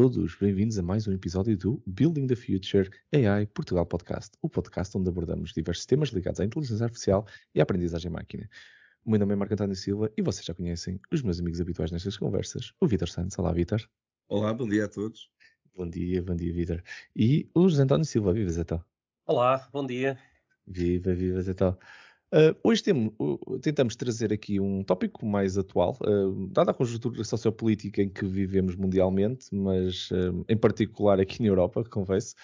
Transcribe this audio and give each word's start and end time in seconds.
Todos, 0.00 0.36
bem-vindos 0.36 0.78
a 0.78 0.82
mais 0.84 1.08
um 1.08 1.12
episódio 1.12 1.58
do 1.58 1.82
Building 1.84 2.28
the 2.28 2.36
Future 2.36 2.88
AI 3.12 3.46
Portugal 3.46 3.84
Podcast, 3.84 4.30
o 4.40 4.48
podcast 4.48 4.96
onde 4.96 5.08
abordamos 5.08 5.52
diversos 5.52 5.86
temas 5.86 6.10
ligados 6.10 6.38
à 6.38 6.44
inteligência 6.44 6.84
artificial 6.84 7.26
e 7.52 7.58
à 7.58 7.64
aprendizagem 7.64 8.08
máquina. 8.08 8.48
O 9.04 9.10
meu 9.10 9.18
nome 9.18 9.32
é 9.32 9.36
Marco 9.36 9.54
António 9.54 9.74
Silva 9.74 10.08
e 10.16 10.22
vocês 10.22 10.46
já 10.46 10.54
conhecem 10.54 11.00
os 11.12 11.20
meus 11.20 11.40
amigos 11.40 11.60
habituais 11.60 11.90
nestas 11.90 12.16
conversas, 12.16 12.72
o 12.80 12.86
Vitor 12.86 13.08
Santos. 13.08 13.36
Olá, 13.40 13.52
Vitor. 13.52 13.80
Olá, 14.28 14.54
bom 14.54 14.68
dia 14.68 14.84
a 14.84 14.88
todos. 14.88 15.32
Bom 15.74 15.90
dia, 15.90 16.22
bom 16.22 16.36
dia, 16.36 16.52
Vitor. 16.52 16.80
E 17.16 17.50
o 17.52 17.68
José 17.68 17.82
António 17.82 18.04
Silva, 18.04 18.32
viva 18.32 18.50
Zé 18.50 18.64
Olá, 19.26 19.68
bom 19.72 19.84
dia. 19.84 20.16
Viva, 20.64 21.12
viva 21.12 21.42
Zé 21.42 21.54
Uh, 22.30 22.54
hoje 22.62 22.82
temos, 22.82 23.14
uh, 23.18 23.58
tentamos 23.58 23.96
trazer 23.96 24.34
aqui 24.34 24.60
um 24.60 24.84
tópico 24.84 25.24
mais 25.24 25.56
atual, 25.56 25.96
uh, 26.02 26.46
dada 26.48 26.72
a 26.72 26.74
conjuntura 26.74 27.24
sociopolítica 27.24 28.02
em 28.02 28.08
que 28.10 28.26
vivemos 28.26 28.76
mundialmente, 28.76 29.46
mas 29.50 30.10
em 30.46 30.56
particular 30.56 31.18
aqui 31.20 31.40
na 31.40 31.48
Europa, 31.48 31.82
confesso, 31.90 32.34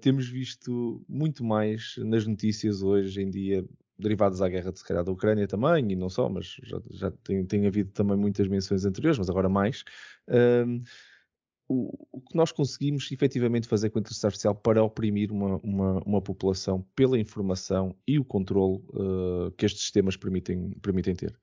temos 0.00 0.26
visto 0.26 1.04
muito 1.06 1.44
mais 1.44 1.96
nas 1.98 2.26
notícias 2.26 2.82
hoje 2.82 3.20
em 3.20 3.30
dia 3.30 3.64
derivadas 3.98 4.38
da 4.38 4.48
guerra 4.48 4.72
se 4.74 4.82
calhar, 4.82 5.04
da 5.04 5.12
Ucrânia 5.12 5.46
também, 5.46 5.92
e 5.92 5.96
não 5.96 6.08
só, 6.08 6.26
mas 6.26 6.56
já, 6.62 6.80
já 6.90 7.10
tem, 7.22 7.44
tem 7.44 7.66
havido 7.66 7.90
também 7.90 8.16
muitas 8.16 8.48
menções 8.48 8.86
anteriores, 8.86 9.18
mas 9.18 9.28
agora 9.28 9.50
mais 9.50 9.84
o, 11.70 11.96
o, 12.10 12.20
que 12.20 12.36
nós 12.36 12.50
conseguimos 12.50 13.10
efetivamente 13.12 13.68
fazer 13.68 13.90
com 13.90 13.98
a 13.98 14.00
inteligência 14.00 14.26
artificial 14.26 14.56
para 14.56 14.82
oprimir 14.82 15.30
uma, 15.30 15.56
uma, 15.62 16.02
uma 16.04 16.20
população 16.20 16.84
pela 16.96 17.16
informação 17.16 17.94
e 18.04 18.18
o 18.18 18.24
controle 18.24 18.82
uh, 18.88 19.52
que 19.56 19.64
estes 19.64 19.82
sistemas 19.82 20.16
permitem, 20.16 20.72
permitem 20.82 21.14
ter. 21.14 21.38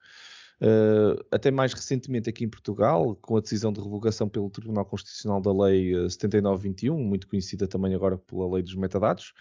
Uh, 0.59 1.23
até 1.31 1.49
mais 1.49 1.71
recentemente 1.71 2.29
aqui 2.29 2.43
em 2.43 2.49
Portugal, 2.49 3.15
com 3.15 3.37
a 3.37 3.39
decisão 3.39 3.71
de 3.71 3.79
revogação 3.79 4.27
pelo 4.27 4.49
Tribunal 4.49 4.83
Constitucional 4.83 5.39
da 5.39 5.53
Lei 5.53 5.93
7921, 6.09 7.01
muito 7.01 7.25
conhecida 7.25 7.65
também 7.65 7.95
agora 7.95 8.17
pela 8.17 8.51
Lei 8.51 8.61
dos 8.61 8.75
Metadados, 8.75 9.33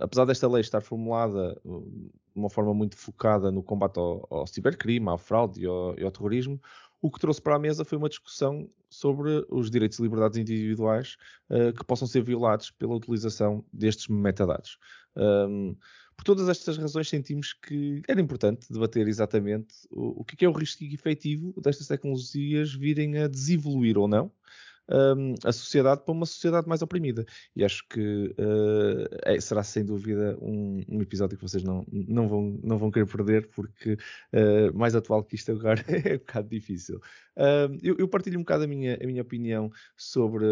apesar 0.00 0.24
desta 0.24 0.48
lei 0.48 0.62
estar 0.62 0.80
formulada 0.80 1.60
de 1.62 2.40
uma 2.40 2.48
forma 2.48 2.72
muito 2.72 2.96
focada 2.96 3.52
no 3.52 3.62
combate 3.62 3.98
ao, 3.98 4.26
ao 4.30 4.46
cibercrime, 4.46 5.10
à 5.10 5.18
fraude 5.18 5.60
e 5.60 5.66
ao, 5.66 5.94
e 5.98 6.02
ao 6.02 6.10
terrorismo, 6.10 6.58
o 7.00 7.10
que 7.10 7.20
trouxe 7.20 7.40
para 7.40 7.56
a 7.56 7.58
mesa 7.58 7.84
foi 7.84 7.96
uma 7.96 8.08
discussão 8.08 8.68
sobre 8.90 9.44
os 9.50 9.70
direitos 9.70 9.98
e 9.98 10.02
liberdades 10.02 10.38
individuais 10.38 11.16
uh, 11.50 11.72
que 11.72 11.84
possam 11.84 12.08
ser 12.08 12.22
violados 12.22 12.70
pela 12.70 12.94
utilização 12.94 13.64
destes 13.72 14.08
metadados. 14.08 14.78
Um, 15.16 15.76
por 16.16 16.24
todas 16.24 16.48
estas 16.48 16.76
razões, 16.76 17.08
sentimos 17.08 17.52
que 17.52 18.02
era 18.08 18.20
importante 18.20 18.72
debater 18.72 19.06
exatamente 19.06 19.74
o, 19.90 20.22
o 20.22 20.24
que 20.24 20.44
é 20.44 20.48
o 20.48 20.52
risco 20.52 20.82
efetivo 20.82 21.54
destas 21.60 21.86
tecnologias 21.86 22.74
virem 22.74 23.18
a 23.18 23.28
desevoluir 23.28 23.96
ou 23.96 24.08
não, 24.08 24.32
um, 24.90 25.34
a 25.44 25.52
sociedade 25.52 26.02
para 26.04 26.12
uma 26.12 26.26
sociedade 26.26 26.68
mais 26.68 26.82
oprimida. 26.82 27.24
E 27.54 27.64
acho 27.64 27.86
que 27.88 28.34
uh, 28.38 29.08
é, 29.24 29.40
será 29.40 29.62
sem 29.62 29.84
dúvida 29.84 30.36
um, 30.40 30.82
um, 30.88 31.02
episódio 31.02 31.36
que 31.36 31.42
vocês 31.42 31.62
não, 31.62 31.86
não, 31.90 32.28
vão, 32.28 32.58
não 32.62 32.78
vão 32.78 32.90
querer 32.90 33.06
perder, 33.06 33.48
porque 33.48 33.94
uh, 33.94 34.76
mais 34.76 34.94
atual 34.94 35.22
que 35.22 35.34
isto 35.34 35.52
agora 35.52 35.84
é 35.88 36.14
um 36.14 36.18
bocado 36.18 36.48
difícil. 36.48 37.00
Uh, 37.36 37.70
eu, 37.82 37.96
eu, 37.98 38.08
partilho 38.08 38.38
um 38.38 38.42
bocado 38.42 38.64
a 38.64 38.66
minha, 38.66 38.98
a 39.00 39.06
minha 39.06 39.22
opinião 39.22 39.70
sobre, 39.96 40.44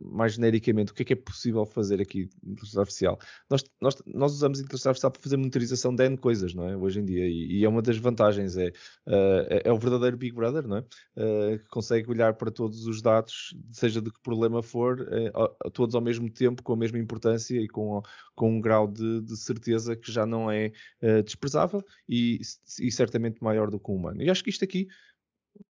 mais 0.00 0.34
genericamente, 0.34 0.92
o 0.92 0.94
que 0.94 1.02
é 1.02 1.04
que 1.06 1.12
é 1.14 1.16
possível 1.16 1.64
fazer 1.64 2.02
aqui 2.02 2.26
de 2.42 2.52
inteligência 2.52 2.80
artificial. 2.80 3.18
Nós, 3.48 3.64
nós, 3.80 3.96
nós 4.06 4.32
usamos 4.32 4.60
inteligência 4.60 4.90
artificial 4.90 5.10
para 5.10 5.22
fazer 5.22 5.36
monitorização 5.36 5.94
de 5.94 6.04
N 6.04 6.18
coisas, 6.18 6.54
não 6.54 6.68
é? 6.68 6.76
Hoje 6.76 7.00
em 7.00 7.04
dia, 7.04 7.26
e, 7.26 7.60
e 7.60 7.64
é 7.64 7.68
uma 7.68 7.80
das 7.80 7.96
vantagens, 7.96 8.56
é, 8.58 8.72
é, 9.06 9.62
é, 9.64 9.72
o 9.72 9.78
verdadeiro 9.78 10.16
Big 10.16 10.34
Brother, 10.34 10.66
não 10.66 10.78
é? 10.78 10.84
que 11.58 11.68
consegue 11.68 12.10
olhar 12.10 12.34
para 12.34 12.50
todos 12.50 12.86
os 12.86 13.00
dados, 13.00 13.54
seja 13.84 14.00
de 14.00 14.10
que 14.10 14.20
problema 14.20 14.62
for, 14.62 15.06
eh, 15.12 15.30
todos 15.72 15.94
ao 15.94 16.00
mesmo 16.00 16.30
tempo, 16.30 16.62
com 16.62 16.72
a 16.72 16.76
mesma 16.76 16.98
importância 16.98 17.60
e 17.60 17.68
com, 17.68 18.02
com 18.34 18.56
um 18.56 18.60
grau 18.60 18.88
de, 18.88 19.20
de 19.20 19.36
certeza 19.36 19.94
que 19.94 20.10
já 20.10 20.24
não 20.24 20.50
é 20.50 20.72
uh, 21.02 21.22
desprezável 21.22 21.84
e, 22.08 22.40
e, 22.80 22.90
certamente 22.90 23.42
maior 23.42 23.70
do 23.70 23.78
que 23.78 23.90
o 23.90 23.94
humano. 23.94 24.22
E 24.22 24.30
acho 24.30 24.42
que 24.42 24.50
isto 24.50 24.64
aqui, 24.64 24.88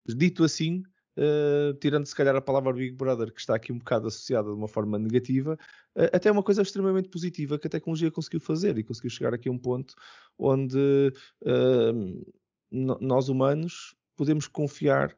dito 0.07 0.45
assim, 0.45 0.83
uh, 1.19 1.75
tirando 1.81 2.07
se 2.07 2.15
calhar 2.15 2.37
a 2.37 2.41
palavra 2.41 2.73
Big 2.73 2.95
Brother, 2.95 3.33
que 3.33 3.41
está 3.41 3.57
aqui 3.57 3.73
um 3.73 3.79
bocado 3.79 4.07
associada 4.07 4.49
de 4.51 4.57
uma 4.57 4.69
forma 4.69 4.99
negativa, 4.99 5.59
até 6.13 6.29
é 6.29 6.33
uma 6.33 6.43
coisa 6.43 6.63
extremamente 6.63 7.09
positiva 7.09 7.59
que 7.59 7.67
a 7.67 7.71
tecnologia 7.71 8.11
conseguiu 8.11 8.41
fazer 8.41 8.79
e 8.79 8.85
conseguiu 8.85 9.11
chegar 9.11 9.35
aqui 9.35 9.49
a 9.49 9.53
um 9.53 9.59
ponto 9.59 9.95
onde 10.39 11.11
nós 12.71 13.29
humanos 13.29 13.97
podemos 14.15 14.47
confiar 14.47 15.17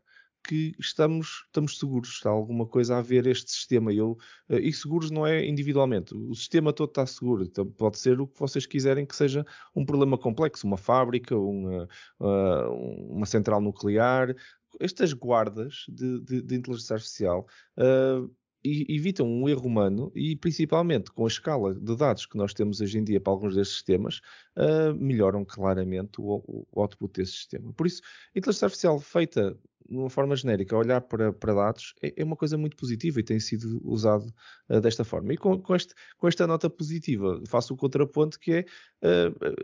que 0.49 0.75
estamos, 0.81 1.45
estamos 1.47 1.79
seguros, 1.79 2.09
está 2.09 2.31
alguma 2.31 2.67
coisa 2.67 2.97
a 2.97 3.03
ver 3.03 3.27
este 3.27 3.51
sistema. 3.51 3.93
Eu, 3.93 4.17
eh, 4.49 4.61
e 4.61 4.73
seguros 4.73 5.11
não 5.11 5.27
é 5.27 5.47
individualmente, 5.47 6.15
o 6.15 6.35
sistema 6.35 6.73
todo 6.73 6.89
está 6.89 7.05
seguro. 7.07 7.45
Então 7.45 7.67
pode 7.67 7.99
ser 7.99 8.19
o 8.19 8.27
que 8.27 8.41
vocês 8.41 8.65
quiserem 8.65 9.05
que 9.05 9.15
seja 9.15 9.45
um 9.77 9.85
problema 9.85 10.17
complexo, 10.17 10.67
uma 10.67 10.79
fábrica, 10.79 11.37
uma, 11.37 11.87
eh, 12.23 12.69
uma 13.11 13.27
central 13.27 13.61
nuclear. 13.61 14.35
Estas 14.81 15.13
guardas 15.13 15.85
de, 15.89 16.21
de, 16.21 16.43
de 16.43 16.55
inteligência 16.55 16.95
artificial 16.95 17.47
uh, 17.79 18.31
evitam 18.65 19.27
um 19.27 19.49
erro 19.49 19.67
humano 19.67 20.11
e, 20.15 20.37
principalmente, 20.37 21.11
com 21.11 21.25
a 21.25 21.29
escala 21.29 21.75
de 21.75 21.97
dados 21.97 22.27
que 22.27 22.37
nós 22.37 22.53
temos 22.53 22.81
hoje 22.81 22.99
em 22.99 23.05
dia 23.05 23.21
para 23.21 23.33
alguns 23.33 23.55
destes 23.55 23.77
sistemas, 23.77 24.21
uh, 24.57 24.95
melhoram 24.95 25.45
claramente 25.45 26.21
o, 26.21 26.67
o, 26.73 26.81
output 26.81 27.21
desse 27.21 27.33
sistema. 27.33 27.73
Por 27.73 27.87
isso, 27.87 28.03
a 28.35 28.39
inteligência 28.39 28.67
artificial 28.67 28.99
feita 29.01 29.57
de 29.89 29.97
uma 29.97 30.11
forma 30.11 30.37
genérica, 30.37 30.77
olhar 30.77 31.01
para, 31.01 31.33
para 31.33 31.55
dados 31.55 31.95
é, 32.03 32.13
é, 32.21 32.25
uma 32.25 32.37
coisa 32.37 32.59
muito 32.59 32.77
positiva 32.77 33.21
e 33.21 33.23
tem 33.23 33.41
sido 33.41 33.81
usado 33.85 34.27
uh, 34.69 34.81
desta 34.81 35.05
forma. 35.05 35.33
E 35.33 35.37
com, 35.37 35.61
com, 35.61 35.75
este, 35.75 35.95
com, 36.19 36.29
esta 36.29 36.47
nota 36.47 36.69
positiva, 36.69 37.41
faço 37.47 37.73
o 37.73 37.77
contraponto 37.77 38.39
que 38.39 38.53
é 38.53 38.61
uh, 39.03 39.55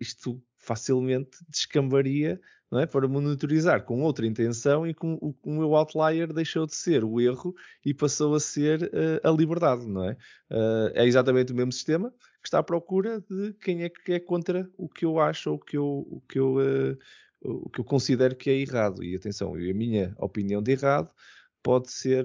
isto 0.00 0.42
facilmente 0.56 1.38
descambaria 1.48 2.40
é? 2.80 2.86
para 2.86 3.06
monitorizar 3.06 3.84
com 3.84 4.02
outra 4.02 4.26
intenção 4.26 4.86
e 4.86 4.94
com 4.94 5.14
o, 5.14 5.34
o 5.42 5.52
meu 5.52 5.74
outlier 5.74 6.32
deixou 6.32 6.66
de 6.66 6.74
ser 6.74 7.04
o 7.04 7.20
erro 7.20 7.54
e 7.84 7.92
passou 7.92 8.34
a 8.34 8.40
ser 8.40 8.84
uh, 8.84 9.28
a 9.28 9.30
liberdade, 9.30 9.86
não 9.86 10.04
é? 10.04 10.12
Uh, 10.50 10.90
é 10.94 11.06
exatamente 11.06 11.52
o 11.52 11.54
mesmo 11.54 11.72
sistema 11.72 12.10
que 12.42 12.48
está 12.48 12.58
à 12.58 12.62
procura 12.62 13.20
de 13.30 13.52
quem 13.54 13.82
é 13.82 13.88
que 13.88 14.12
é 14.12 14.20
contra 14.20 14.68
o 14.76 14.88
que 14.88 15.04
eu 15.04 15.20
acho 15.20 15.50
ou 15.50 15.56
o 15.56 15.58
que 15.58 15.76
eu, 15.76 16.06
o 16.10 16.22
que 16.28 16.38
eu, 16.38 16.56
uh, 16.56 16.98
o 17.42 17.68
que 17.68 17.80
eu 17.80 17.84
considero 17.84 18.34
que 18.34 18.50
é 18.50 18.54
errado. 18.54 19.02
E 19.02 19.14
atenção, 19.14 19.54
a 19.54 19.58
minha 19.58 20.14
opinião 20.18 20.62
de 20.62 20.72
errado 20.72 21.10
pode 21.62 21.90
ser 21.90 22.24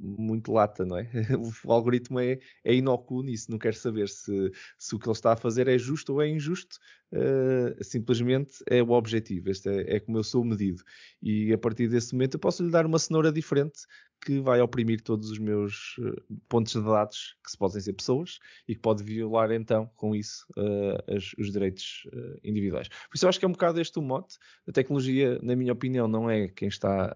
muito 0.00 0.52
lata, 0.52 0.84
não 0.84 0.96
é? 0.96 1.08
O 1.64 1.72
algoritmo 1.72 2.18
é, 2.18 2.38
é 2.64 2.74
inócuo 2.74 3.22
nisso, 3.22 3.50
não 3.50 3.58
quer 3.58 3.74
saber 3.74 4.08
se, 4.08 4.50
se 4.78 4.94
o 4.94 4.98
que 4.98 5.06
ele 5.06 5.12
está 5.12 5.32
a 5.32 5.36
fazer 5.36 5.68
é 5.68 5.76
justo 5.76 6.14
ou 6.14 6.22
é 6.22 6.28
injusto, 6.28 6.78
uh, 7.12 7.84
simplesmente 7.84 8.54
é 8.66 8.82
o 8.82 8.90
objetivo, 8.90 9.50
este 9.50 9.68
é, 9.68 9.96
é, 9.96 10.00
como 10.00 10.18
eu 10.18 10.24
sou 10.24 10.44
medido. 10.44 10.82
E 11.22 11.52
a 11.52 11.58
partir 11.58 11.88
desse 11.88 12.14
momento 12.14 12.34
eu 12.34 12.40
posso 12.40 12.64
lhe 12.64 12.70
dar 12.70 12.86
uma 12.86 12.98
cenoura 12.98 13.30
diferente 13.30 13.80
que 14.22 14.38
vai 14.38 14.60
oprimir 14.60 15.00
todos 15.02 15.30
os 15.30 15.38
meus 15.38 15.96
uh, 15.98 16.38
pontos 16.48 16.72
de 16.72 16.82
dados, 16.82 17.36
que 17.44 17.50
se 17.50 17.58
podem 17.58 17.80
ser 17.80 17.92
pessoas, 17.92 18.38
e 18.66 18.74
que 18.74 18.80
pode 18.80 19.02
violar 19.02 19.50
então 19.52 19.90
com 19.96 20.14
isso 20.14 20.46
uh, 20.56 21.14
as, 21.14 21.32
os 21.38 21.52
direitos 21.52 22.06
individuais. 22.42 22.88
Por 22.88 23.16
isso 23.16 23.24
eu 23.26 23.28
acho 23.28 23.38
que 23.38 23.44
é 23.44 23.48
um 23.48 23.52
bocado 23.52 23.80
este 23.80 23.98
o 23.98 24.02
mote. 24.02 24.36
A 24.66 24.72
tecnologia, 24.72 25.38
na 25.42 25.54
minha 25.54 25.72
opinião, 25.72 26.08
não 26.08 26.30
é 26.30 26.48
quem 26.48 26.68
está 26.68 27.14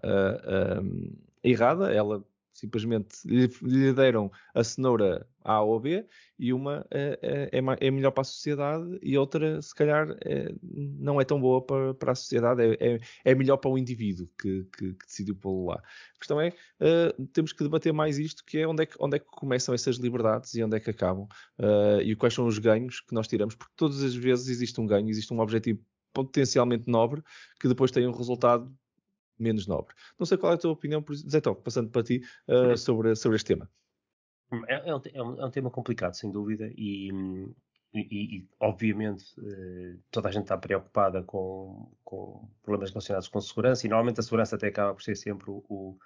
errada, 1.43 1.93
ela 1.93 2.25
simplesmente 2.55 3.17
lhe, 3.25 3.47
lhe, 3.61 3.93
deram 3.93 4.31
a 4.53 4.63
cenoura 4.63 5.27
A 5.43 5.61
ou 5.61 5.77
B 5.77 6.07
e 6.39 6.53
uma 6.53 6.85
é, 6.89 7.49
é, 7.51 7.87
é, 7.87 7.91
melhor 7.91 8.11
para 8.11 8.21
a 8.21 8.23
sociedade 8.23 8.97
e 9.03 9.17
outra, 9.17 9.61
se 9.61 9.75
calhar, 9.75 10.07
é, 10.23 10.55
não 10.63 11.19
é 11.19 11.25
tão 11.25 11.39
boa 11.39 11.61
para, 11.61 11.93
para 11.93 12.13
a 12.13 12.15
sociedade, 12.15 12.61
é, 12.63 12.95
é, 12.95 12.99
é 13.25 13.35
melhor 13.35 13.57
para 13.57 13.69
o 13.69 13.77
indivíduo 13.77 14.29
que, 14.39 14.63
que, 14.75 14.93
que 14.93 15.05
decidiu 15.05 15.35
pô-lo 15.35 15.67
lá. 15.67 15.75
A 15.75 16.17
questão 16.17 16.39
é, 16.39 16.49
uh, 16.49 17.27
temos 17.27 17.51
que 17.51 17.63
debater 17.63 17.91
mais 17.91 18.17
isto, 18.17 18.43
que 18.45 18.59
é 18.59 18.67
onde 18.67 18.83
é 18.83 18.85
que, 18.85 18.95
onde 18.99 19.17
é 19.17 19.19
que 19.19 19.25
começam 19.25 19.75
essas 19.75 19.97
liberdades 19.97 20.53
e 20.55 20.63
onde 20.63 20.77
é 20.77 20.79
que 20.79 20.89
acabam, 20.89 21.27
uh, 21.59 22.01
e 22.01 22.15
quais 22.15 22.33
são 22.33 22.47
os 22.47 22.57
ganhos 22.57 23.01
que 23.01 23.13
nós 23.13 23.27
tiramos, 23.27 23.53
porque 23.53 23.73
todas 23.75 24.01
as 24.01 24.15
vezes 24.15 24.47
existe 24.47 24.79
um 24.79 24.87
ganho, 24.87 25.09
existe 25.09 25.33
um 25.33 25.39
objetivo 25.41 25.83
potencialmente 26.13 26.89
nobre, 26.89 27.21
que 27.59 27.67
depois 27.67 27.91
tem 27.91 28.07
um 28.07 28.15
resultado 28.15 28.73
menos 29.37 29.67
nobre. 29.67 29.93
Não 30.17 30.25
sei 30.25 30.37
qual 30.37 30.51
é 30.51 30.55
a 30.55 30.57
tua 30.57 30.71
opinião, 30.71 31.03
Zé 31.29 31.41
Tó, 31.41 31.53
passando 31.55 31.89
para 31.89 32.03
ti, 32.03 32.21
uh, 32.47 32.77
sobre, 32.77 33.15
sobre 33.15 33.35
este 33.35 33.47
tema. 33.47 33.69
É, 34.67 34.89
é, 34.89 34.95
um, 34.95 35.01
é, 35.13 35.45
um, 35.45 35.51
tema 35.51 35.69
complicado, 35.69 36.13
sem 36.13 36.31
dúvida, 36.31 36.71
e, 36.75 37.11
e, 37.93 38.37
e 38.37 38.47
obviamente 38.59 39.23
uh, 39.39 39.99
toda 40.11 40.29
a 40.29 40.31
gente 40.31 40.43
está 40.43 40.57
preocupada 40.57 41.23
com, 41.23 41.91
com, 42.03 42.47
problemas 42.63 42.91
relacionados 42.91 43.27
com 43.27 43.41
segurança, 43.41 43.85
e 43.85 43.89
normalmente 43.89 44.19
a 44.19 44.23
segurança 44.23 44.55
até 44.55 44.67
acaba 44.67 44.93
por 44.93 45.01
ser 45.01 45.15
sempre 45.15 45.49
o, 45.49 45.63
o, 45.67 45.97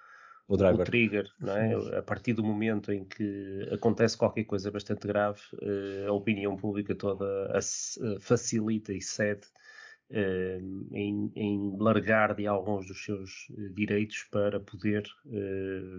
o, 0.48 0.54
o 0.54 0.84
trigger, 0.84 1.30
não 1.38 1.56
é? 1.56 1.98
a 1.98 2.02
partir 2.02 2.32
do 2.32 2.42
momento 2.42 2.92
em 2.92 3.04
que 3.04 3.68
acontece 3.72 4.16
qualquer 4.16 4.44
coisa 4.44 4.70
bastante 4.70 5.06
grave, 5.06 5.40
uh, 5.54 6.08
a 6.08 6.12
opinião 6.12 6.56
pública 6.56 6.94
toda 6.94 7.50
facilita 8.20 8.92
e 8.92 9.02
cede 9.02 9.46
em, 10.12 11.30
em, 11.36 11.76
largar 11.78 12.34
de 12.34 12.46
alguns 12.46 12.86
dos 12.86 13.04
seus 13.04 13.46
direitos 13.74 14.24
para 14.30 14.58
poder 14.58 15.04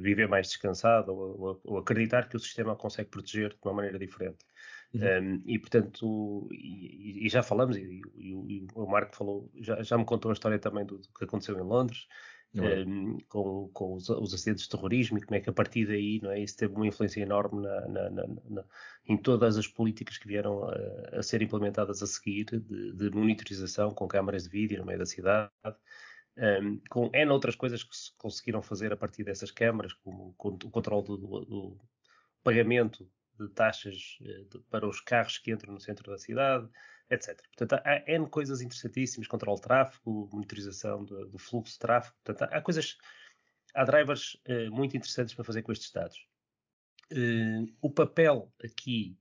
viver 0.01 0.27
mais 0.27 0.47
descansado 0.47 1.13
ou, 1.13 1.61
ou, 1.63 1.77
acreditar 1.77 2.27
que 2.27 2.35
o 2.35 2.39
sistema 2.39 2.75
consegue 2.75 3.09
proteger 3.09 3.49
de 3.49 3.59
uma 3.63 3.73
maneira 3.73 3.97
diferente. 3.97 4.45
Uhum. 4.93 5.01
Um, 5.01 5.41
e 5.45 5.57
portanto, 5.57 6.49
e, 6.51 7.25
e, 7.25 7.29
já 7.29 7.41
falamos, 7.41 7.77
e, 7.77 8.01
e, 8.17 8.31
e, 8.57 8.67
o 8.75 8.85
Marco 8.85 9.15
falou, 9.15 9.49
já, 9.55 9.81
já 9.81 9.97
me 9.97 10.03
contou 10.03 10.31
a 10.31 10.33
história 10.33 10.59
também 10.59 10.85
do, 10.85 10.97
do 10.97 11.07
que 11.17 11.23
aconteceu 11.23 11.57
em 11.57 11.63
Londres? 11.63 12.07
Um, 12.53 13.17
com, 13.29 13.69
com 13.73 13.93
os, 13.93 14.09
os, 14.09 14.33
acidentes 14.33 14.65
de 14.65 14.69
terrorismo 14.69 15.17
e 15.17 15.21
como 15.21 15.35
é 15.35 15.39
que 15.39 15.49
a 15.49 15.53
partir 15.53 15.85
daí 15.85 16.19
não 16.21 16.31
é, 16.31 16.39
isso 16.41 16.57
teve 16.57 16.73
uma 16.73 16.85
influência 16.85 17.21
enorme 17.21 17.61
na, 17.61 17.87
na, 17.87 18.09
na, 18.09 18.65
em 19.05 19.17
todas 19.17 19.57
as 19.57 19.67
políticas 19.67 20.17
que 20.17 20.27
vieram 20.27 20.65
a, 20.65 21.19
a 21.19 21.23
ser 21.23 21.41
implementadas 21.41 22.03
a 22.03 22.07
seguir 22.07 22.45
de, 22.45 22.93
de, 22.93 23.09
monitorização 23.11 23.91
com 23.91 24.07
câmaras 24.07 24.43
de 24.43 24.49
vídeo 24.49 24.79
no 24.79 24.85
meio 24.85 24.99
da 24.99 25.05
cidade. 25.05 25.51
Um, 26.37 26.79
com 26.89 27.09
N 27.13 27.31
outras 27.31 27.55
coisas 27.55 27.83
que 27.83 27.95
se 27.95 28.11
conseguiram 28.17 28.61
fazer 28.61 28.91
a 28.91 28.97
partir 28.97 29.23
dessas 29.23 29.51
câmaras, 29.51 29.93
como 29.93 30.29
o 30.29 30.71
controle 30.71 31.05
do, 31.05 31.17
do, 31.17 31.45
do 31.45 31.79
pagamento 32.41 33.07
de 33.37 33.49
taxas 33.49 34.17
eh, 34.21 34.45
de, 34.49 34.59
para 34.69 34.87
os 34.87 35.01
carros 35.01 35.37
que 35.37 35.51
entram 35.51 35.73
no 35.73 35.79
centro 35.79 36.09
da 36.09 36.17
cidade, 36.17 36.69
etc. 37.11 37.37
Portanto, 37.55 37.81
há 37.85 38.03
N 38.07 38.27
coisas 38.27 38.61
interessantíssimas, 38.61 39.27
controle 39.27 39.57
de 39.57 39.63
tráfego, 39.63 40.29
monitorização 40.31 41.03
do, 41.03 41.27
do 41.27 41.37
fluxo 41.37 41.73
de 41.73 41.79
tráfego, 41.79 42.15
portanto, 42.23 42.49
há 42.51 42.61
coisas, 42.61 42.97
há 43.75 43.83
drivers 43.83 44.37
uh, 44.47 44.71
muito 44.71 44.95
interessantes 44.95 45.35
para 45.35 45.43
fazer 45.43 45.61
com 45.61 45.71
estes 45.71 45.91
dados. 45.91 46.25
Uh, 47.11 47.67
o 47.81 47.89
papel 47.89 48.51
aqui 48.63 49.17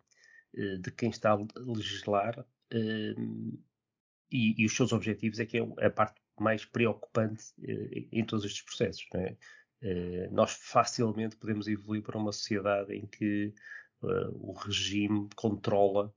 uh, 0.55 0.79
de 0.79 0.91
quem 0.93 1.11
está 1.11 1.33
a 1.33 1.39
legislar 1.57 2.47
e, 4.33 4.63
e, 4.63 4.65
os 4.65 4.77
seus 4.77 4.93
objetivos 4.93 5.41
é 5.41 5.47
que 5.47 5.59
é 5.59 5.87
a 5.87 5.91
parte 5.91 6.21
mais 6.39 6.65
preocupante 6.65 7.47
em 8.13 8.25
todos 8.25 8.45
estes 8.45 8.63
processos. 8.63 9.05
É? 9.15 10.29
nós 10.31 10.53
facilmente 10.53 11.35
podemos 11.37 11.67
evoluir 11.67 12.01
para 12.01 12.17
uma 12.17 12.31
sociedade 12.31 12.95
em 12.95 13.07
que 13.07 13.53
o 14.01 14.53
regime 14.53 15.29
controla 15.35 16.15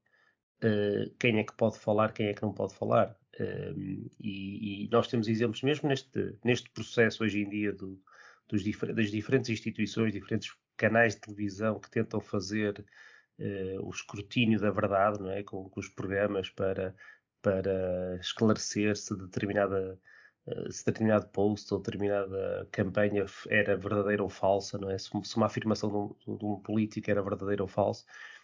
uh, 0.64 1.10
quem 1.20 1.40
é 1.40 1.44
que 1.44 1.54
pode 1.54 1.80
falar, 1.80 2.14
quem 2.14 2.28
é 2.28 2.34
que 2.34 2.42
não 2.42 2.54
pode 2.54 2.76
falar. 2.76 3.16
Um, 3.40 4.10
e, 4.20 4.86
e, 4.86 4.90
nós 4.90 5.08
temos 5.08 5.28
exemplos 5.28 5.64
mesmo 5.64 5.90
neste, 5.90 6.38
neste 6.44 6.70
processo 6.70 7.24
hoje 7.24 7.42
em 7.42 7.50
dia 7.50 7.74
do, 7.74 8.00
dos 8.48 8.64
difer 8.64 8.94
das 8.94 9.10
diferentes 9.10 9.50
instituições, 9.50 10.14
diferentes 10.14 10.56
canais 10.78 11.16
de 11.16 11.22
televisão 11.22 11.80
que 11.80 11.90
tentam 11.90 12.20
fazer 12.22 12.86
uh, 13.40 13.88
o 13.88 13.90
escrutínio 13.90 14.60
da 14.60 14.70
verdade, 14.70 15.20
não 15.20 15.32
é? 15.32 15.42
com, 15.44 15.68
com 15.70 15.80
os 15.80 15.90
programas 15.90 16.50
para, 16.50 16.96
para 17.42 18.18
esclarecer 18.22 18.96
se 18.96 19.16
determinada 19.18 20.00
se 20.70 20.86
determinado 20.86 21.28
post 21.30 21.74
ou 21.74 21.80
determinada 21.80 22.68
campanha 22.72 23.26
era 23.50 23.78
verdadeira 23.78 24.22
ou 24.24 24.30
falsa, 24.30 24.78
não 24.78 24.90
é? 24.90 24.98
Se, 24.98 25.10
uma 25.36 25.46
afirmação 25.46 25.90
de 25.90 26.30
um, 26.30 26.38
de 26.38 26.46
um 26.46 26.60
político 26.60 27.10
era 27.10 27.22
verdadeira 27.22 27.64
ou 27.64 27.68
falsa, 27.68 28.06
eh, 28.06 28.43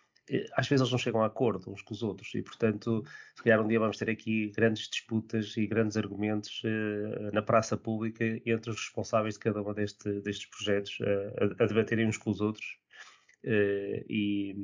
às 0.53 0.67
vezes 0.67 0.81
eles 0.81 0.91
não 0.91 0.99
chegam 0.99 1.21
a 1.21 1.25
acordo 1.25 1.71
uns 1.71 1.81
com 1.81 1.93
os 1.93 2.03
outros 2.03 2.33
e, 2.35 2.41
portanto, 2.41 3.03
se 3.35 3.43
calhar 3.43 3.61
um 3.61 3.67
dia 3.67 3.79
vamos 3.79 3.97
ter 3.97 4.09
aqui 4.09 4.51
grandes 4.51 4.87
disputas 4.87 5.57
e 5.57 5.65
grandes 5.65 5.97
argumentos 5.97 6.61
uh, 6.63 7.33
na 7.33 7.41
praça 7.41 7.75
pública 7.75 8.23
entre 8.45 8.69
os 8.69 8.77
responsáveis 8.77 9.35
de 9.35 9.39
cada 9.39 9.61
um 9.61 9.73
deste, 9.73 10.21
destes 10.21 10.45
projetos 10.47 10.99
uh, 10.99 11.55
a, 11.59 11.63
a, 11.63 11.67
debaterem 11.67 12.07
uns 12.07 12.17
com 12.17 12.29
os 12.29 12.41
outros 12.41 12.77
uh, 13.45 14.05
e, 14.07 14.55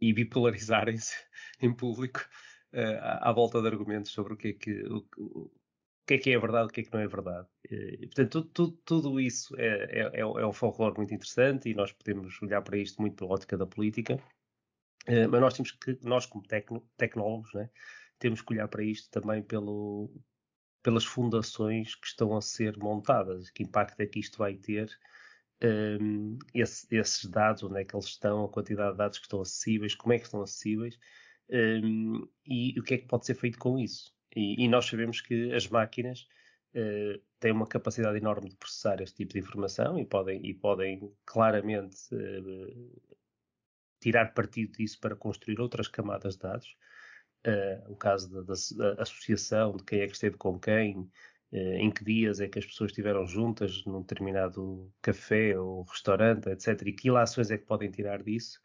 e 0.00 0.12
bipolarizarem-se 0.12 1.14
em 1.60 1.74
público 1.74 2.24
à, 2.72 3.30
à, 3.30 3.32
volta 3.32 3.60
de 3.60 3.68
argumentos 3.68 4.12
sobre 4.12 4.34
o 4.34 4.36
que 4.36 4.48
é 4.48 4.52
que, 4.52 4.82
o, 4.84 5.06
o, 5.16 5.50
que 6.06 6.14
é 6.14 6.18
que 6.18 6.30
é 6.30 6.38
verdade, 6.38 6.66
o 6.66 6.70
que 6.70 6.80
é 6.80 6.84
que 6.84 6.92
não 6.92 7.00
é 7.00 7.06
verdade. 7.06 7.46
E, 7.70 8.06
portanto, 8.06 8.42
tudo, 8.52 8.72
tudo 8.84 9.20
isso 9.20 9.54
é, 9.56 10.10
é, 10.12 10.20
é 10.20 10.46
um 10.46 10.52
folclore 10.52 10.96
muito 10.96 11.14
interessante 11.14 11.68
e 11.68 11.74
nós 11.74 11.92
podemos 11.92 12.40
olhar 12.42 12.62
para 12.62 12.76
isto 12.76 13.00
muito 13.00 13.16
pela 13.16 13.32
ótica 13.32 13.56
da 13.56 13.66
política. 13.66 14.20
Uh, 15.08 15.28
mas 15.28 15.40
nós 15.40 15.54
temos 15.54 15.72
que, 15.72 15.98
nós 16.02 16.26
como 16.26 16.46
tecno, 16.46 16.86
tecnólogos, 16.96 17.52
né, 17.54 17.68
temos 18.18 18.40
que 18.40 18.52
olhar 18.54 18.68
para 18.68 18.82
isto 18.82 19.10
também 19.10 19.42
pelo, 19.42 20.10
pelas 20.82 21.04
fundações 21.04 21.94
que 21.94 22.06
estão 22.06 22.36
a 22.36 22.40
ser 22.40 22.76
montadas, 22.78 23.50
que 23.50 23.62
impacto 23.62 24.00
é 24.00 24.06
que 24.06 24.20
isto 24.20 24.38
vai 24.38 24.54
ter, 24.54 24.90
um, 25.62 25.66
ehm, 25.66 26.38
esse, 26.54 26.86
esses 26.94 27.24
dados, 27.26 27.62
onde 27.62 27.80
é 27.80 27.84
que 27.84 27.94
eles 27.94 28.06
estão, 28.06 28.44
a 28.44 28.48
quantidade 28.48 28.92
de 28.92 28.98
dados 28.98 29.18
que 29.18 29.24
estão 29.26 29.40
acessíveis, 29.40 29.94
como 29.94 30.12
é 30.12 30.18
que 30.18 30.24
estão 30.24 30.42
acessíveis, 30.42 30.98
um, 31.50 31.56
ehm, 31.56 32.28
e 32.46 32.78
o 32.78 32.82
que 32.82 32.94
é 32.94 32.98
que 32.98 33.06
pode 33.06 33.26
ser 33.26 33.34
feito 33.34 33.58
com 33.58 33.78
isso. 33.78 34.14
E, 34.34 34.64
e 34.64 34.68
nós 34.68 34.86
sabemos 34.86 35.20
que 35.20 35.52
as 35.52 35.68
máquinas 35.68 36.26
uh, 36.74 37.20
têm 37.38 37.52
uma 37.52 37.66
capacidade 37.66 38.18
enorme 38.18 38.48
de 38.50 38.56
processar 38.56 39.00
este 39.00 39.16
tipo 39.16 39.32
de 39.34 39.38
informação 39.40 39.98
e 39.98 40.04
podem, 40.04 40.44
e 40.44 40.54
podem 40.54 41.12
claramente 41.24 42.14
uh, 42.14 43.02
tirar 44.04 44.34
partido 44.34 44.72
disso 44.76 45.00
para 45.00 45.16
construir 45.16 45.58
outras 45.60 45.88
camadas 45.88 46.34
de 46.34 46.40
dados. 46.40 46.76
Uh, 47.46 47.92
o 47.92 47.96
caso 47.96 48.30
da, 48.30 48.42
da, 48.42 48.54
da, 48.76 49.02
associação, 49.02 49.76
de 49.76 49.84
quem 49.84 50.00
é 50.00 50.06
que 50.06 50.12
esteve 50.12 50.36
com 50.36 50.58
quem, 50.58 50.98
uh, 51.52 51.56
em 51.56 51.90
que 51.90 52.04
dias 52.04 52.40
é 52.40 52.48
que 52.48 52.58
as 52.58 52.66
pessoas 52.66 52.90
estiveram 52.90 53.26
juntas 53.26 53.82
num 53.86 54.02
determinado 54.02 54.92
café 55.00 55.58
ou 55.58 55.82
restaurante, 55.84 56.50
etc. 56.50 56.82
E 56.86 56.92
que 56.92 57.08
ilações 57.08 57.50
é 57.50 57.56
que 57.56 57.64
podem 57.64 57.90
tirar 57.90 58.22
disso, 58.22 58.60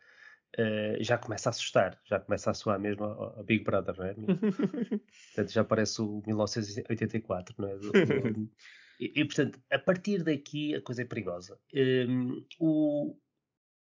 uh, 0.58 1.02
já 1.02 1.18
começa 1.18 1.50
a 1.50 1.52
assustar, 1.52 2.00
já 2.06 2.20
começa 2.20 2.52
a 2.52 2.54
soar 2.54 2.80
mesmo 2.80 3.06
a, 3.06 3.40
a 3.40 3.44
Big 3.44 3.64
Brother, 3.64 3.96
não 3.98 4.06
é? 4.06 4.14
portanto, 5.36 5.52
já 5.52 5.64
parece 5.64 6.02
o 6.02 6.22
1984, 6.28 7.56
não 7.58 7.70
é? 7.70 7.76
Do, 7.80 7.92
do, 7.92 8.52
e, 9.00 9.22
e, 9.22 9.26
portanto, 9.26 9.58
a 9.72 9.80
partir 9.80 10.24
daqui 10.24 10.76
a 10.76 10.82
coisa 10.82 11.04
é 11.04 11.06
perigosa. 11.06 11.58
Um, 11.74 12.46
o, 12.60 13.18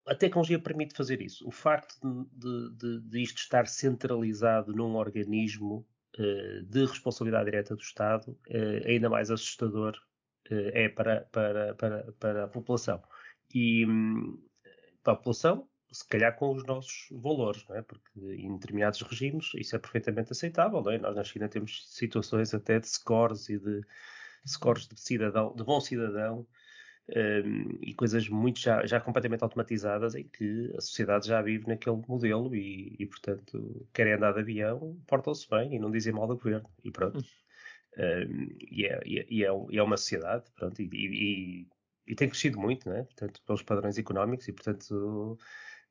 a 0.07 0.15
tecnologia 0.15 0.59
permite 0.59 0.95
fazer 0.95 1.21
isso. 1.21 1.47
O 1.47 1.51
facto 1.51 2.29
de, 2.33 2.71
de, 2.77 3.01
de 3.01 3.23
isto 3.23 3.39
estar 3.39 3.67
centralizado 3.67 4.73
num 4.73 4.95
organismo 4.95 5.87
uh, 6.19 6.63
de 6.63 6.87
responsabilidade 6.87 7.47
direta 7.47 7.75
do 7.75 7.83
Estado 7.83 8.31
uh, 8.49 8.87
ainda 8.87 9.11
mais 9.11 9.31
assustador 9.31 9.97
uh, 10.51 10.71
é 10.73 10.89
para, 10.89 11.23
para, 11.33 11.75
para, 11.75 12.13
para 12.13 12.45
a 12.45 12.49
população. 12.49 13.03
E 13.53 13.85
um, 13.87 14.41
para 15.03 15.15
a 15.15 15.17
população, 15.17 15.69
se 15.91 16.07
calhar 16.07 16.37
com 16.37 16.55
os 16.55 16.65
nossos 16.65 17.09
valores, 17.11 17.65
não 17.69 17.77
é? 17.77 17.83
porque 17.83 18.11
em 18.17 18.57
determinados 18.57 19.01
regimes 19.03 19.51
isso 19.55 19.75
é 19.75 19.79
perfeitamente 19.79 20.33
aceitável. 20.33 20.83
Não 20.83 20.93
é? 20.93 20.99
Nós 20.99 21.17
na 21.17 21.25
China 21.25 21.49
temos 21.49 21.85
situações 21.93 22.55
até 22.55 22.79
de 22.79 22.89
scores 22.89 23.49
e 23.49 23.59
de 23.59 23.83
scores 24.47 24.87
de 24.87 25.01
cidadão, 25.01 25.55
de 25.55 25.65
bom 25.65 25.81
cidadão, 25.81 26.47
um, 27.09 27.79
e 27.81 27.95
coisas 27.95 28.29
muito 28.29 28.59
já, 28.59 28.85
já, 28.85 29.01
completamente 29.01 29.43
automatizadas 29.43 30.15
em 30.15 30.25
que 30.25 30.73
a 30.77 30.81
sociedade 30.81 31.29
já 31.29 31.41
vive 31.41 31.69
naquele 31.69 32.03
modelo 32.09 32.55
e, 32.55 32.97
e 32.99 33.07
portanto, 33.07 33.87
querem 33.93 34.15
andar 34.15 34.33
de 34.33 34.41
avião, 34.41 34.99
portam-se 35.07 35.49
bem 35.49 35.75
e 35.75 35.79
não 35.79 35.91
dizem 35.91 36.13
mal 36.13 36.27
do 36.27 36.37
governo 36.37 36.69
e 36.83 36.91
pronto. 36.91 37.25
Um, 37.99 38.49
e, 38.71 38.87
é, 38.87 39.01
e, 39.07 39.19
é, 39.21 39.27
e, 39.31 39.79
é, 39.79 39.83
uma 39.83 39.97
sociedade, 39.97 40.45
pronto, 40.55 40.83
e, 40.83 41.69
e, 42.07 42.15
tem 42.15 42.29
crescido 42.29 42.59
muito, 42.59 42.89
né? 42.89 43.05
portanto, 43.05 43.41
pelos 43.47 43.63
padrões 43.63 43.97
económicos 43.97 44.47
e, 44.49 44.53
portanto, 44.53 45.39